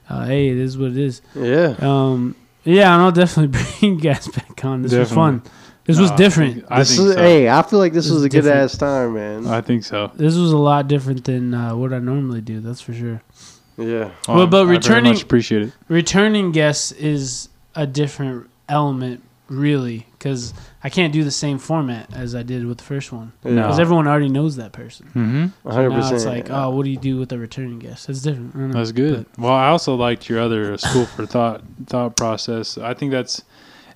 [0.10, 1.22] uh, hey, it is what it is.
[1.36, 1.76] yeah.
[1.82, 4.82] Um, yeah, and I'll definitely bring you guys back on.
[4.82, 5.44] This was fun.
[5.88, 6.66] This was Nah, different.
[6.70, 7.22] I this think is, so.
[7.22, 8.62] Hey, I feel like this This was is a good different.
[8.72, 9.48] ass time, man.
[9.48, 10.12] I think so.
[10.16, 12.60] This was a lot different than uh, what I normally do.
[12.60, 13.22] That's for sure.
[13.78, 14.12] yeah.
[14.28, 15.72] Well, but I very returning- much appreciate it.
[15.88, 20.54] Returning guests is a different element, really, because
[20.84, 23.32] I can't do the same format as I did with the first one.
[23.46, 23.56] No.
[23.56, 25.06] Because everyone already knows that person.
[25.16, 25.46] Mm-hmm.
[25.64, 25.90] So 100%.
[25.92, 28.08] now it's like, oh, what do you do with a returning guest?
[28.08, 28.56] That's different.
[28.56, 28.78] I don't know.
[28.78, 29.26] That's good.
[29.38, 32.78] well, I also liked your other school for thought thought process.
[32.78, 33.42] I think that's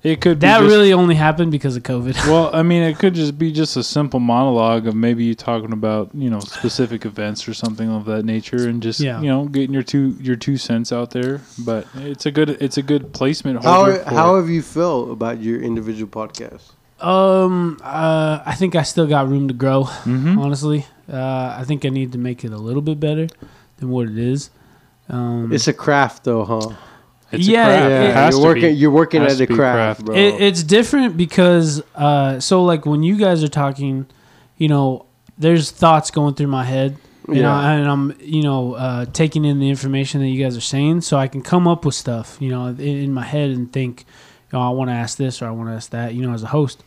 [0.02, 0.20] it.
[0.20, 2.14] Could be That just- really only happened because of COVID.
[2.28, 5.72] Well, I mean, it could just be just a simple monologue of maybe you talking
[5.72, 9.20] about you know specific events or something of that nature, and just Yeah.
[9.20, 11.40] you know getting your two your two cents out there.
[11.64, 13.62] But it's a good it's a good placement.
[13.62, 16.72] How holder for- how have you felt about your individual podcast?
[17.00, 19.84] Um, uh, I think I still got room to grow.
[20.04, 20.38] Mhm.
[20.38, 23.26] Honestly, uh, I think I need to make it a little bit better
[23.78, 24.50] than what it is.
[25.08, 26.70] Um, It's a craft, though, huh?
[27.32, 27.90] It's Yeah, a craft.
[27.90, 28.62] it- It has you're to working.
[28.62, 28.76] be.
[28.76, 30.04] You're working Has at a craft, craft.
[30.04, 30.14] bro.
[30.14, 34.06] it, it's different because uh, so like when you guys are talking,
[34.58, 35.06] you know,
[35.38, 36.96] there's thoughts going through my head.
[37.28, 37.70] You know, Yeah.
[37.70, 41.16] and I'm, you know, uh, taking in the information that you guys are saying, so
[41.16, 44.04] I can come up with stuff, you know, in, in my head and think,
[44.52, 46.34] you know, I want to ask this or I want to ask that, you know,
[46.34, 46.82] as a host.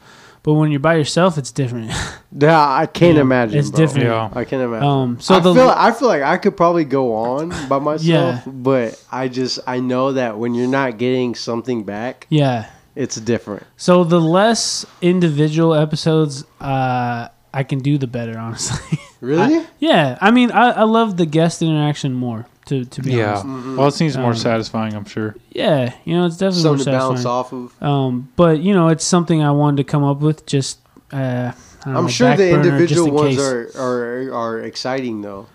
[0.45, 1.89] But when you're by yourself, it's different.
[2.37, 3.57] yeah, I can't Yeah, imagine.
[3.57, 3.79] it's bro.
[3.79, 4.05] different.
[4.05, 4.29] Yeah.
[4.31, 4.87] I can't imagine.
[4.87, 8.05] Um, so I the feel I feel like I could probably go on by myself,
[8.05, 8.41] Yeah.
[8.45, 13.63] but I just I know that when you're not getting something back, yeah, it's different.
[13.75, 18.37] So the less individual episodes uh, I can do, the better.
[18.45, 19.65] Honestly, Really?
[19.79, 20.19] yeah.
[20.21, 22.45] I mean, I, I love the guest interaction more.
[22.65, 23.41] To to be Yeah.
[23.45, 24.93] honest, Well, it seems more Um, satisfying.
[24.95, 25.35] I'm sure.
[25.51, 25.93] yeah.
[26.03, 27.67] You know, it's definitely Something to more bounce satisfying.
[27.67, 27.87] off of.
[27.87, 30.45] Um, but you know, it's something I wanted to come up with.
[30.47, 30.79] Just
[31.13, 31.53] uh, I
[31.85, 35.45] don't I'm know, sure the individual in ones are, are are exciting though.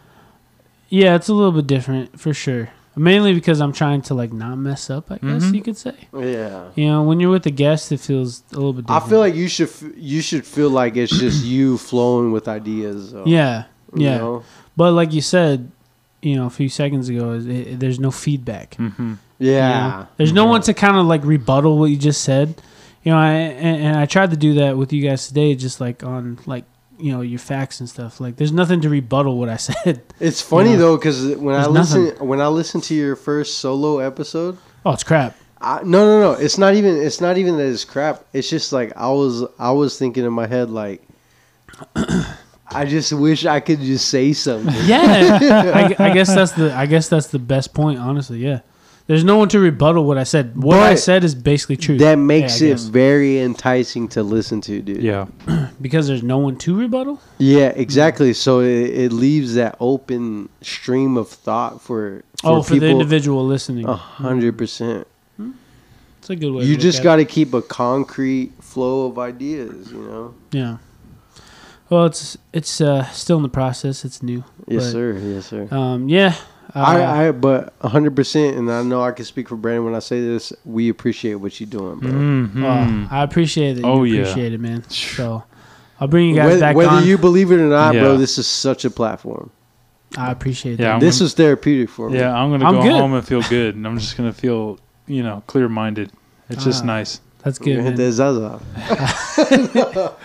[0.89, 2.71] Yeah, it's a little bit different for sure.
[2.97, 5.11] Mainly because I'm trying to like not mess up.
[5.11, 5.55] I guess Mhm.
[5.55, 5.95] you could say.
[6.17, 6.65] Yeah.
[6.75, 8.87] You know, when you're with a guest, it feels a little bit.
[8.87, 9.05] different.
[9.05, 12.47] I feel like you should f- you should feel like it's just you flowing with
[12.49, 13.13] ideas.
[13.13, 13.65] Though, yeah,
[13.95, 14.19] you yeah.
[14.19, 14.43] know?
[14.77, 15.71] But like you said,
[16.23, 18.73] you know, a few seconds ago, is it, there's no feedback.
[18.77, 19.15] Mm-hmm.
[19.39, 19.89] you Yeah.
[20.01, 20.07] know?
[20.17, 22.61] There's no one to kind of like rebuttal what you just said.
[23.03, 25.81] You know, I, and, and I tried to do that with you guys today, just
[25.81, 26.65] like on like
[26.99, 28.21] you know your facts and stuff.
[28.21, 30.03] Like, there's nothing to rebuttal what I said.
[30.21, 30.77] It's funny Yeah.
[30.77, 32.29] though because when I listen nothing.
[32.29, 35.35] when I listen to your first solo episode, Oh, it's crap.
[35.63, 38.25] I, no no no, it's not even it's not even that it's crap.
[38.35, 41.03] It's just like I was I was thinking in my head like.
[42.73, 44.75] I just wish I could just say something.
[44.87, 45.39] Yeah,
[45.75, 47.99] I, I guess that's the I guess that's the best point.
[47.99, 48.61] Honestly, yeah.
[49.11, 50.57] There's no one to rebuttal what I said.
[50.57, 51.99] What I said is basically true.
[51.99, 52.85] That makes Yeah, it guess.
[52.85, 55.03] very enticing to listen to, dude.
[55.03, 55.27] Yeah.
[55.81, 57.21] because there's no one to rebuttal.
[57.39, 58.33] Yeah, exactly.
[58.35, 63.45] So it, it leaves that open stream of thought for, for oh, for the individual
[63.45, 65.09] listening, A hundred percent.
[65.37, 65.53] Hmm?
[66.21, 66.65] it's a good way.
[66.67, 69.91] You look just got to keep a concrete flow of ideas.
[69.91, 70.35] You know.
[70.53, 70.77] Yeah.
[71.91, 74.05] Well, it's it's uh, still in the process.
[74.05, 74.45] It's new.
[74.69, 75.13] Yes, But, sir.
[75.19, 75.69] Yes, sir.
[75.71, 76.35] Um, yeah.
[76.75, 79.85] Uh, I, I, but a hundred percent, and I know I can speak for Brandon
[79.87, 80.53] when I say this.
[80.65, 82.11] We appreciate what you're doing, bro.
[82.13, 82.63] Mhm.
[82.63, 83.85] well, I appreciate it.
[83.85, 84.21] Oh, you yeah.
[84.23, 84.89] appreciate it, man.
[84.89, 85.43] So
[85.99, 87.05] I'll bring you guys Whether, back whether on.
[87.07, 89.51] you believe it or not, bro, this is such a platform.
[90.17, 90.95] I appreciate Yeah, that.
[90.95, 92.19] I'm this gonna- is therapeutic for me.
[92.19, 92.93] Yeah, I'm gonna I'm go good.
[92.93, 96.13] home and feel good, and I'm just gonna feel, you know, clear minded.
[96.49, 96.87] It's just Ah.
[96.87, 97.21] nice.
[97.43, 98.07] That's good, gonna hit man.
[98.07, 98.61] that Zaza.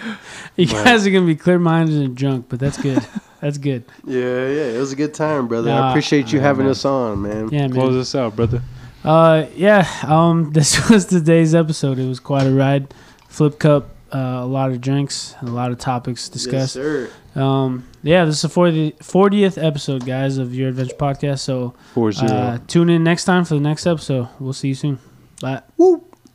[0.58, 3.06] You But- guys are gonna be clear minded and drunk, but that's good.
[3.42, 3.84] that's good.
[4.06, 5.70] Yeah, yeah, it was a good time, brother.
[5.70, 6.72] Nah, I appreciate you yeah, having man.
[6.72, 7.50] us on, man.
[7.50, 8.62] Yeah, Close us out, brother.
[9.04, 9.86] Uh, yeah.
[10.08, 12.00] Um, this was today's episode.
[12.00, 12.94] It was quite a ride.
[13.28, 13.90] Flip Cup.
[14.14, 16.78] Uh, a lot of drinks, a lot of topics discussed.
[16.78, 17.34] Yes, discussed.
[17.34, 17.42] sir.
[17.42, 21.40] um, yeah, this is the 40, 40th episode, guys, of Your Adventure Podcast.
[21.40, 22.32] So Four zero.
[22.32, 24.30] uh, tune in next time for the next episode.
[24.40, 25.00] We'll see you soon.
[25.42, 25.64] Bye.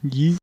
[0.04, 0.36] Yeet.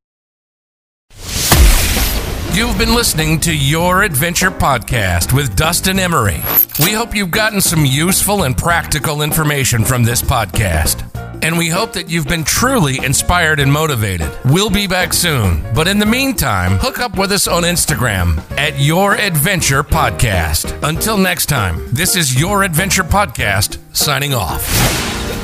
[2.57, 6.41] You've been listening to Your Adventure Podcast with Dustin Emery.
[6.79, 11.03] We hope you've gotten some useful and practical information from this podcast.
[11.43, 14.31] And we hope that you've been truly inspired and motivated.
[14.43, 15.61] We'll be back soon.
[15.75, 20.81] But in the meantime, hook up with us on Instagram at Your Adventure Podcast.
[20.81, 25.36] Until next time, this is Your Adventure Podcast signing off.